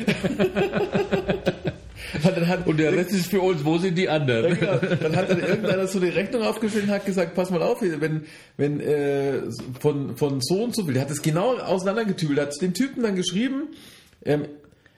[2.24, 4.58] Hat, Und der Rest ist für uns, wo sind die ja, anderen?
[4.58, 4.78] genau.
[5.02, 8.22] Dann hat dann irgendeiner so eine Rechnung aufgestellt und hat gesagt, pass mal auf, wenn,
[8.56, 9.42] wenn äh,
[9.80, 13.14] von, von so und so viel, der hat es genau auseinandergetübelt, hat den Typen dann
[13.14, 13.64] geschrieben,
[14.24, 14.46] ähm,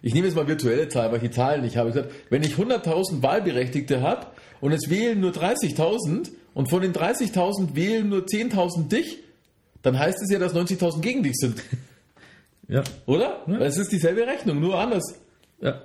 [0.02, 1.90] ich nehme jetzt mal virtuelle Zahlen, weil ich die Zahlen nicht habe.
[1.90, 4.26] Ich gesagt, wenn ich 100.000 Wahlberechtigte habe
[4.60, 9.18] und es wählen nur 30.000 und von den 30.000 wählen nur 10.000 dich,
[9.82, 11.62] dann heißt es ja, dass 90.000 gegen dich sind,
[12.68, 13.42] Ja, oder?
[13.46, 15.02] Weil Es ist dieselbe Rechnung, nur anders.
[15.60, 15.82] ja.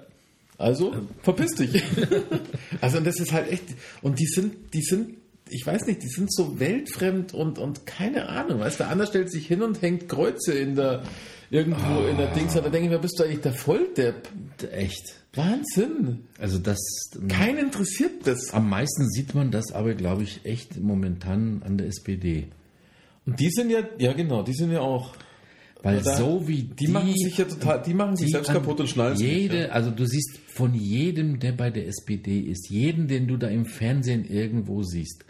[0.57, 1.83] Also, verpiss dich.
[2.81, 3.63] also, und das ist halt echt,
[4.01, 5.15] und die sind, die sind,
[5.49, 9.07] ich weiß nicht, die sind so weltfremd und, und keine Ahnung, weißt du, der andere
[9.09, 11.03] stellt sich hin und hängt Kreuze in der,
[11.55, 14.27] irgendwo in der Dings, da denke ich mir, bist du eigentlich der Volldepp?
[14.71, 15.15] Echt.
[15.33, 16.25] Wahnsinn.
[16.39, 16.77] Also das.
[17.27, 18.53] Keinen interessiert das.
[18.53, 22.47] Am meisten sieht man das aber, glaube ich, echt momentan an der SPD.
[23.25, 25.15] Und die sind ja, ja genau, die sind ja auch,
[25.81, 28.79] Weil Da- so wie die, machen sich ja total, die machen sich die selbst kaputt
[28.79, 29.69] und schnallen sich Jede, ja.
[29.69, 33.65] also du siehst von jedem, der bei der SPD ist, jeden, den du da im
[33.65, 35.25] Fernsehen irgendwo siehst,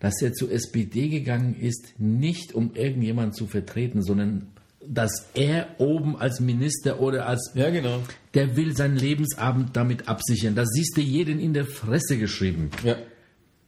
[0.00, 4.46] dass er zur SPD gegangen ist, nicht um irgendjemanden zu vertreten, sondern
[4.90, 8.02] dass er oben als Minister oder als Ja, genau.
[8.34, 10.54] der will seinen Lebensabend damit absichern.
[10.54, 12.70] Das siehst du jeden in der Fresse geschrieben.
[12.84, 12.96] Ja,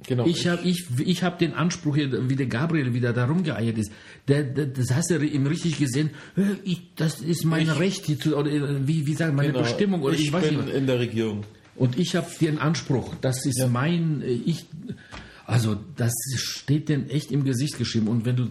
[0.07, 0.27] genau.
[0.27, 3.93] Ich habe ich, ich hab den Anspruch, hier, wie der Gabriel wieder da rumgeeiert ist.
[4.29, 6.11] Der, der, das hast du ihm richtig gesehen.
[6.37, 9.53] Äh, Ich, das ist mein Ich- Recht, hier zu, oder äh, wie, wie sagen, meine
[9.53, 9.63] Genau.
[9.65, 10.03] Bestimmung.
[10.03, 10.75] Oder ich, ich bin nicht.
[10.75, 11.45] in der Regierung.
[11.77, 14.65] Und ich habe den Anspruch, das ist mein, äh, ich,
[15.51, 18.07] also das steht denn echt im Gesicht geschrieben.
[18.07, 18.51] Und wenn du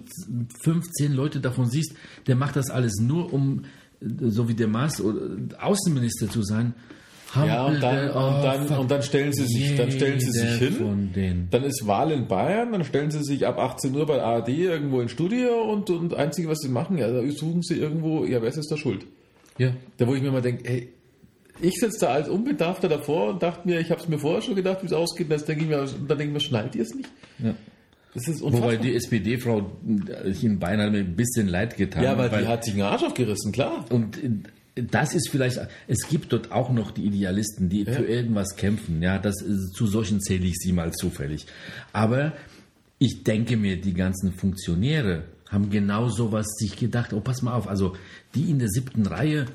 [0.63, 1.93] 15 Leute davon siehst,
[2.27, 3.63] der macht das alles nur, um,
[4.01, 5.21] äh, so wie der Maas, oder
[5.61, 6.73] Außenminister zu sein.
[7.35, 8.80] Ja, und dann, oh, und dann, fuck.
[8.80, 11.47] und dann stellen sie sich, dann stellen sie sich hin.
[11.51, 14.99] Dann ist Wahl in Bayern, dann stellen sie sich ab 18 Uhr bei ARD irgendwo
[14.99, 18.49] in Studio und, und einzige, was sie machen, ja, da suchen sie irgendwo, ja, wer
[18.49, 19.05] ist jetzt da schuld?
[19.59, 19.73] Ja.
[19.97, 20.89] Da wo ich mir mal denke, ey,
[21.61, 24.56] ich sitze da als Unbedarfter davor und dachte mir, ich habe es mir vorher schon
[24.56, 26.94] gedacht, wie es ausgeht, und denke ich mir, dann denke ich mir, schnallt ihr es
[26.94, 27.10] nicht?
[27.40, 27.56] Ja.
[28.41, 32.03] Wobei die SPD-Frau Bayern hat mir ein bisschen leid getan.
[32.03, 33.86] ja, weil, die hat sich einen Arsch aufgerissen, klar.
[33.91, 34.30] und äh,
[34.76, 39.02] das ist vielleicht, es gibt dort auch noch die Idealisten, die für irgendwas kämpfen.
[39.02, 41.48] Ja, das ist, zu solchen zähle ich sie mal zufällig.
[41.91, 42.34] Aber
[42.98, 47.14] ich denke mir, die ganzen Funktionäre haben genau sowas sich gedacht.
[47.14, 47.95] Oh, pass mal auf, also
[48.36, 49.48] die in der siebten Reihe,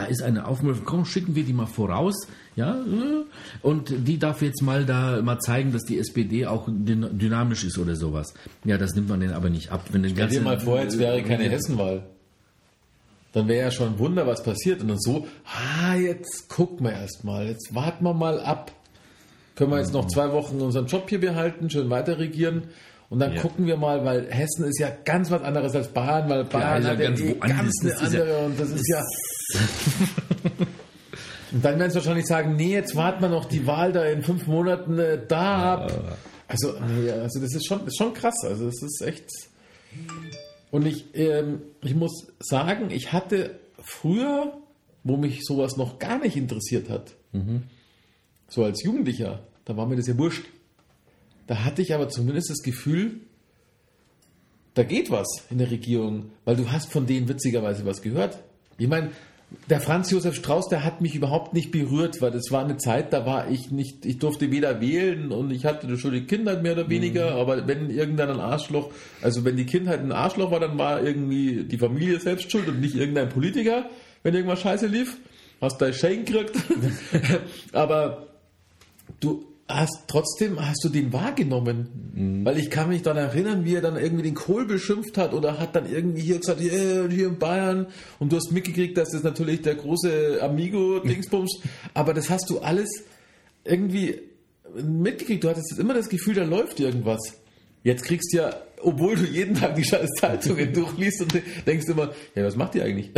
[0.00, 2.26] da ist eine Aufmerksamkeit, komm, schicken wir die mal voraus,
[2.56, 3.24] ja, äh,
[3.62, 7.78] und die darf jetzt mal da mal zeigen, dass die SPD auch dyn- dynamisch ist
[7.78, 8.34] oder sowas.
[8.64, 9.84] Ja, das nimmt man denen aber nicht ab.
[9.92, 11.50] Wenn den Stell dir mal vor, jetzt wäre keine Ja.
[11.50, 12.04] Hessenwahl.
[13.32, 14.80] Dann wäre ja schon ein Wunder, was passiert.
[14.80, 18.72] Und dann so, ah, jetzt gucken wir erst mal, jetzt warten wir mal ab.
[19.54, 22.64] Können wir jetzt noch zwei Wochen unseren Job hier behalten, schön weiter regieren.
[23.10, 23.40] Und dann Ja.
[23.42, 26.84] gucken wir mal, weil Hessen ist ja ganz was anderes als Bayern, weil Bayern ist
[26.86, 29.02] ja hat ja ganz eh ganz eine ist ja- andere und das ist ja...
[31.52, 34.22] und dann werden sie wahrscheinlich sagen, nee, jetzt warten wir noch die Wahl da in
[34.22, 36.18] fünf Monaten äh, da ab.
[36.46, 38.36] Also, nee, also das ist schon, ist schon krass.
[38.44, 39.30] Also das ist echt...
[40.70, 44.58] Und ich, ähm, ich muss sagen, ich hatte früher,
[45.02, 47.14] wo mich sowas noch gar nicht interessiert hat,
[48.48, 50.46] so als Jugendlicher, da war mir das ja wurscht.
[51.46, 53.20] Da hatte ich aber zumindest das Gefühl,
[54.74, 58.38] da geht was in der Regierung, weil du hast von denen witzigerweise was gehört.
[58.76, 59.10] Ich meine,
[59.70, 63.12] der Franz Josef Strauß, der hat mich überhaupt nicht berührt, weil das war eine Zeit,
[63.12, 66.72] da war ich nicht, ich durfte weder wählen und ich hatte schon die Kindheit mehr
[66.72, 68.90] oder weniger, aber wenn irgendein ein Arschloch,
[69.22, 72.80] also wenn die Kindheit ein Arschloch war, dann war irgendwie die Familie selbst schuld und
[72.80, 73.88] nicht irgendein Politiker,
[74.22, 75.16] wenn irgendwas scheiße lief.
[75.60, 76.56] Hast dein Shane gekriegt.
[77.72, 78.28] aber
[79.18, 83.82] du hast trotzdem hast du den wahrgenommen, weil ich kann mich dann erinnern, wie er
[83.82, 87.38] dann irgendwie den Kohl beschimpft hat oder hat dann irgendwie hier gesagt, yeah, hier in
[87.38, 87.86] Bayern
[88.18, 91.60] und du hast mitgekriegt, dass das natürlich der große Amigo Dingsbums,
[91.92, 92.88] aber das hast du alles
[93.64, 94.20] irgendwie
[94.74, 95.44] mitgekriegt.
[95.44, 97.20] Du hattest immer das Gefühl, da läuft irgendwas.
[97.84, 102.12] Jetzt kriegst du ja, obwohl du jeden Tag die scheiß Zeitungen durchliest und denkst immer,
[102.34, 103.10] ja, was macht die eigentlich?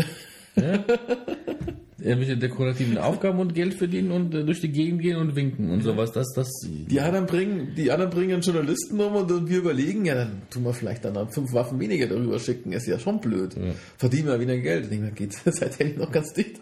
[2.03, 5.83] irgendwelche dekorativen Aufgaben und Geld verdienen und äh, durch die Gegend gehen und winken und
[5.83, 6.13] sowas.
[6.13, 10.15] Das, das, Die anderen bringen, die anderen bringen Journalisten um und dann wir überlegen, ja,
[10.15, 12.73] dann tun wir vielleicht dann fünf Waffen weniger darüber schicken.
[12.73, 13.55] Ist ja schon blöd.
[13.99, 14.85] Verdienen wir wieder Geld.
[14.85, 16.61] Ich denke, mir, geht seitdem noch ganz dicht.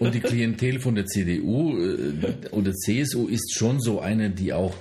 [0.00, 4.74] und die Klientel von der CDU äh, oder CSU ist schon so eine, die auch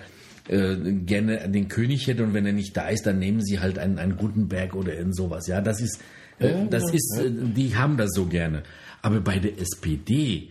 [0.47, 3.77] äh, gerne den König hätte und wenn er nicht da ist, dann nehmen sie halt
[3.77, 5.45] einen, einen Gutenberg oder irgend sowas.
[5.47, 5.99] Ja, das ist,
[6.39, 8.63] Ja, das ist, äh, die haben das so gerne.
[9.01, 10.49] Aber bei der SPD,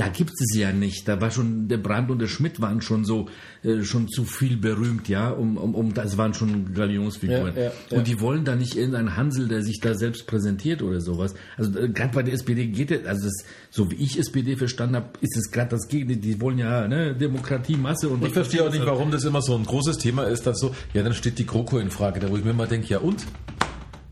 [0.00, 1.06] da gibt es ja nicht.
[1.08, 3.28] Da war schon der Brandt und der Schmidt waren schon so
[3.62, 7.54] äh, schon zu viel berühmt, ja, um, um, um das waren schon Galionsfiguren.
[7.54, 7.98] Ja, ja, ja.
[7.98, 11.34] Und die wollen da nicht irgendeinen Hansel, der sich da selbst präsentiert oder sowas.
[11.58, 14.96] Also äh, gerade bei der SPD geht es, also das, so wie ich SPD verstanden
[14.96, 16.16] habe, ist es gerade das Gegenteil.
[16.16, 19.54] Die wollen ja ne, Demokratie, Masse und Ich verstehe auch nicht, warum das immer so
[19.54, 22.38] ein großes Thema ist, dass so, ja, dann steht die GroKo in Frage, da wo
[22.38, 23.26] ich mir immer denke, ja und?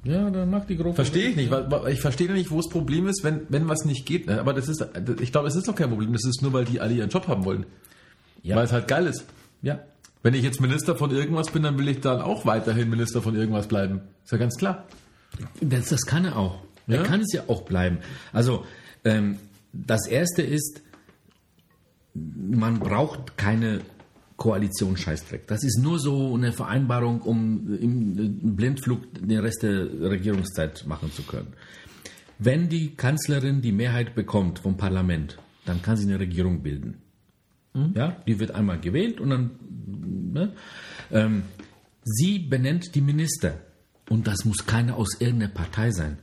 [0.04, 0.94] Ja, dann macht die Gruppe.
[0.94, 1.50] Verstehe ich nicht.
[1.50, 4.26] weil- weil Ich verstehe nicht, wo das Problem ist, wenn, wenn was nicht geht.
[4.26, 4.40] ne?
[4.40, 4.84] Aber das ist,
[5.20, 6.12] ich glaube, es ist doch kein Problem.
[6.12, 7.66] Das ist nur, weil die alle ihren Job haben wollen.
[8.42, 8.56] Ja.
[8.56, 9.24] Weil es halt geil ist.
[9.62, 9.80] Ja.
[10.22, 13.34] Wenn ich jetzt Minister von irgendwas bin, dann will ich dann auch weiterhin Minister von
[13.34, 14.00] irgendwas bleiben.
[14.24, 14.84] Ist ja ganz klar.
[15.60, 16.62] Das, das kann er auch.
[16.86, 17.02] Er Ja?
[17.02, 17.98] kann es ja auch bleiben.
[18.32, 18.64] Also,
[19.04, 19.38] ähm,
[19.72, 20.80] das Erste ist,
[22.14, 23.80] man braucht keine
[24.38, 25.46] Koalition Scheißdreck.
[25.48, 31.24] Das ist nur so eine Vereinbarung, um im Blindflug den Rest der Regierungszeit machen zu
[31.24, 31.52] können.
[32.38, 37.02] Wenn die Kanzlerin die Mehrheit bekommt vom Parlament, dann kann sie eine Regierung bilden.
[37.94, 39.50] Ja, die wird einmal gewählt und dann.
[40.32, 40.52] Ne?
[41.10, 41.42] Ähm,
[42.02, 43.58] sie benennt die Minister.
[44.08, 46.18] Und das muss keiner aus irgendeiner Partei sein.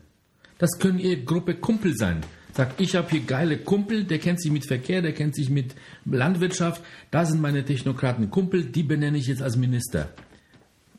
[0.57, 2.21] Das können ihr Gruppe Kumpel sein.
[2.55, 5.75] Sagt, ich habe hier geile Kumpel, der kennt sich mit Verkehr, der kennt sich mit
[6.05, 6.81] Landwirtschaft.
[7.11, 10.13] Da sind meine Technokraten Kumpel, die benenne ich jetzt als Minister.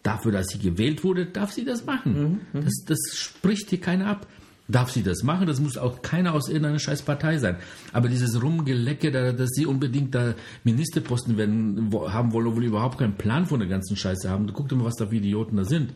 [0.02, 2.42] Dafür, dass sie gewählt wurde, darf sie das machen.
[2.52, 4.26] Das, das spricht hier keiner ab.
[4.68, 5.46] darf sie das machen.
[5.46, 7.56] Das muss auch keiner aus irgendeiner scheiß Partei sein.
[7.92, 10.34] Aber dieses Rumgelecke, da, dass sie unbedingt da
[10.64, 14.52] Ministerposten werden, wo, haben wollen, obwohl die überhaupt keinen Plan von der ganzen Scheiße haben.
[14.52, 15.92] Guck dir mal, was da für Idioten da sind.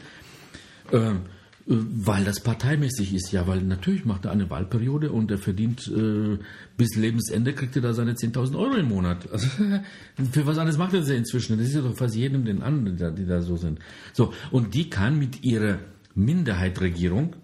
[0.92, 1.39] Ähm, äh,
[1.72, 6.36] weil das parteimäßig ist, ja, weil natürlich macht er eine Wahlperiode und er verdient äh,
[6.76, 9.30] bis Lebensende, kriegt er da seine 10.000 Euro im Monat.
[9.30, 9.46] Also,
[10.32, 11.58] für was anderes macht er das ja inzwischen?
[11.58, 13.78] Das ist ja doch fast jedem den anderen, die da, die da so sind.
[14.12, 15.78] So, und die kann mit ihrer
[16.16, 17.36] Minderheitregierung,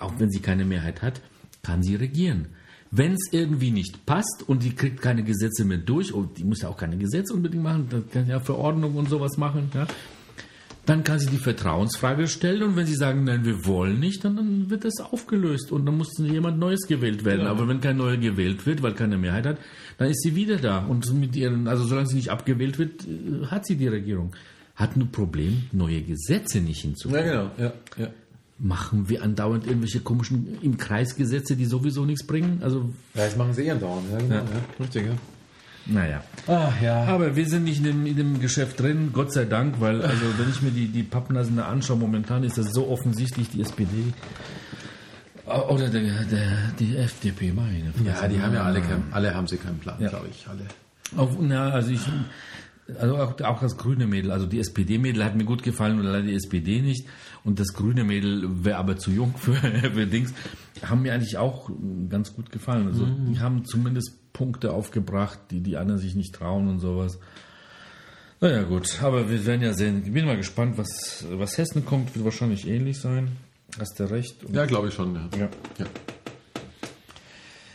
[0.00, 1.20] auch wenn sie keine Mehrheit hat,
[1.62, 2.48] kann sie regieren.
[2.90, 6.62] Wenn es irgendwie nicht passt und die kriegt keine Gesetze mehr durch, und die muss
[6.62, 9.86] ja auch keine Gesetze unbedingt machen, da kann ja Verordnungen und sowas machen, ja,
[10.88, 14.36] dann kann sie die Vertrauensfrage stellen und wenn sie sagen, nein, wir wollen nicht, dann,
[14.36, 17.40] dann wird das aufgelöst und dann muss jemand Neues gewählt werden.
[17.40, 17.50] Genau.
[17.50, 19.58] Aber wenn kein neuer gewählt wird, weil keine Mehrheit hat,
[19.98, 23.46] dann ist sie wieder da und mit ihren, also solange sie nicht abgewählt wird, äh,
[23.46, 24.34] hat sie die Regierung.
[24.76, 27.26] Hat nur Problem, neue Gesetze nicht hinzufügen.
[27.26, 27.50] Ja, genau.
[27.58, 28.08] Ja, ja.
[28.58, 32.60] Machen wir andauernd irgendwelche komischen im Kreis Gesetze, die sowieso nichts bringen?
[32.62, 34.06] Also, Ja, das machen sie eh andauernd.
[34.10, 34.34] Ja, genau.
[34.36, 34.40] Ja.
[34.40, 34.84] Ja.
[34.84, 35.12] Richtig, ja.
[35.88, 36.22] Naja.
[36.46, 37.04] Ach ja.
[37.04, 40.24] Aber wir sind nicht in dem, in dem Geschäft drin, Gott sei Dank, weil, also,
[40.38, 44.12] wenn ich mir die, die Pappnasen da anschaue, momentan ist das so offensichtlich, die SPD.
[45.46, 48.22] Oder der, der, die FDP, meine Fresse.
[48.22, 50.10] Ja, die haben ja alle, kein, alle haben sie keinen Plan, Ja.
[50.10, 50.46] glaube ich.
[50.46, 50.60] Alle.
[51.16, 52.00] Auf, na, also ich,
[53.00, 56.22] also auch, auch das grüne Mädel, also die SPD-Mädel hat mir gut gefallen und leider
[56.22, 57.06] die SPD nicht.
[57.44, 60.34] Und das grüne Mädel wäre aber zu jung für, für Dings.
[60.84, 61.70] Haben mir eigentlich auch
[62.10, 62.86] ganz gut gefallen.
[62.88, 67.18] Also die haben zumindest Punkte aufgebracht, die die anderen sich nicht trauen und sowas.
[68.40, 70.02] Naja gut, aber wir werden ja sehen.
[70.06, 73.32] Ich bin mal gespannt, was, was Hessen kommt, wird wahrscheinlich ähnlich sein.
[73.80, 74.44] Hast du recht.
[74.44, 75.16] Und Ja, glaube ich schon.
[75.16, 75.28] Ja.
[75.40, 75.48] ja.
[75.78, 75.86] Ja,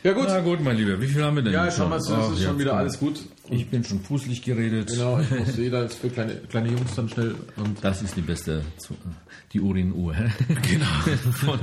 [0.04, 0.26] ja gut.
[0.30, 2.44] Na gut, mein Lieber, wie viel haben wir denn Ja, jetzt schon mal, es ist
[2.44, 3.20] schon wieder alles gut.
[3.50, 4.88] Ich bin schon fußlich geredet.
[4.88, 7.36] Genau, ich muss jeder ist für kleine, kleine Jungs dann schnell.
[7.58, 8.64] Und Das ist die beste,
[9.52, 10.16] die Urin-Uhr.
[10.62, 10.86] genau.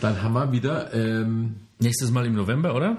[0.00, 2.98] dann haben wir wieder, ähm, Nächstes Mal im November, oder?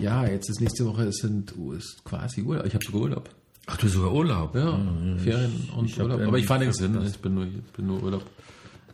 [0.00, 2.66] ja, jetzt ist nächste Woche, es sind oh, ist quasi Urlaub.
[2.66, 3.30] Ich habe sogar Urlaub.
[3.66, 4.54] Ach, du hast sogar Urlaub.
[4.54, 4.78] Ja,
[5.18, 6.20] Ferien und ich Urlaub.
[6.20, 6.98] Aber ich fahre nirgends hin.
[7.06, 8.24] Ich bin nur, ich bin nur Urlaub.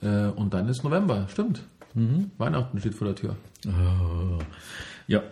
[0.02, 1.62] Äh, und dann ist November, stimmt.
[2.38, 3.36] Weihnachten steht vor der Tür.
[3.66, 4.40] Oh.
[5.06, 5.22] Ja.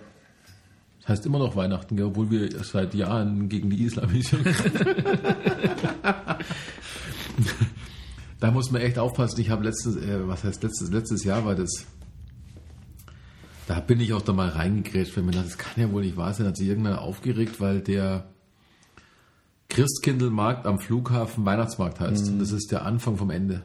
[1.01, 4.47] Das heißt immer noch Weihnachten, gell, obwohl wir seit Jahren gegen die Islamisierung.
[8.39, 9.41] da muss man echt aufpassen.
[9.41, 11.85] Ich habe letztes, äh, was heißt letztes, letztes Jahr war das.
[13.69, 16.17] Da bin ich auch da mal reingegrätscht, weil mir dachte, das kann ja wohl nicht
[16.17, 16.47] wahr sein.
[16.47, 18.27] Hat sich irgendeiner aufgeregt, weil der
[19.69, 22.29] Christkindlmarkt am Flughafen Weihnachtsmarkt heißt.
[22.29, 23.63] Und das ist der Anfang vom Ende.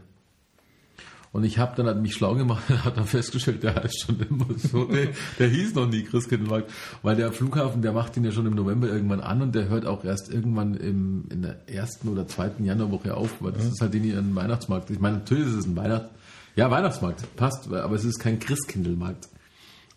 [1.34, 4.20] Und ich habe dann halt mich schlau gemacht und habe dann festgestellt, der heißt schon
[4.22, 6.72] immer so, der, der hieß noch nie Christkindlmarkt,
[7.04, 9.86] weil der Flughafen, der macht ihn ja schon im November irgendwann an und der hört
[9.86, 13.94] auch erst irgendwann im, in der ersten oder zweiten Januarwoche auf, weil das ist halt
[13.94, 14.90] in ihren Weihnachtsmarkt.
[14.90, 16.10] Ich meine, natürlich ist es ein Weihnacht,
[16.56, 19.28] ja Weihnachtsmarkt, passt, aber es ist kein Christkindlmarkt.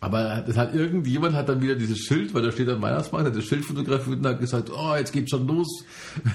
[0.03, 3.35] Aber das hat irgendjemand hat dann wieder dieses Schild, weil da steht am Weihnachtsmarkt, hat
[3.35, 5.85] das Schild fotografiert und hat gesagt, oh, jetzt geht's schon los.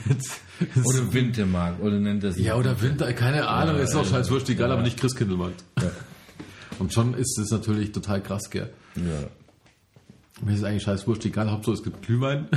[0.85, 4.49] Oder Wintermarkt, oder nennt das ja, oder Winter, keine Ahnung, Ja, ist doch ja, scheiß
[4.49, 4.75] egal, ja.
[4.75, 5.65] aber nicht Christkindlmarkt.
[5.83, 5.91] Ja.
[6.79, 8.71] Und schon ist es natürlich total krass, gell.
[8.95, 9.03] Ja.
[10.43, 12.49] Mir ist es eigentlich scheiß wurscht, egal, Hauptsache es gibt Glühwein.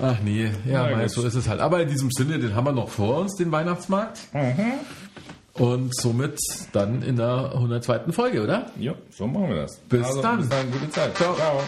[0.00, 1.10] Ach nee, ja, gut.
[1.10, 1.60] so ist es halt.
[1.60, 4.18] Aber in diesem Sinne, den haben wir noch vor uns, den Weihnachtsmarkt.
[5.54, 6.38] Und somit
[6.72, 8.12] dann in der 102.
[8.12, 8.66] Folge, oder?
[8.78, 9.80] ja, so machen wir das.
[9.88, 10.38] Bis also, dann.
[10.38, 11.16] Bis dann, gute Zeit.
[11.16, 11.34] Ciao.
[11.34, 11.60] Ciao.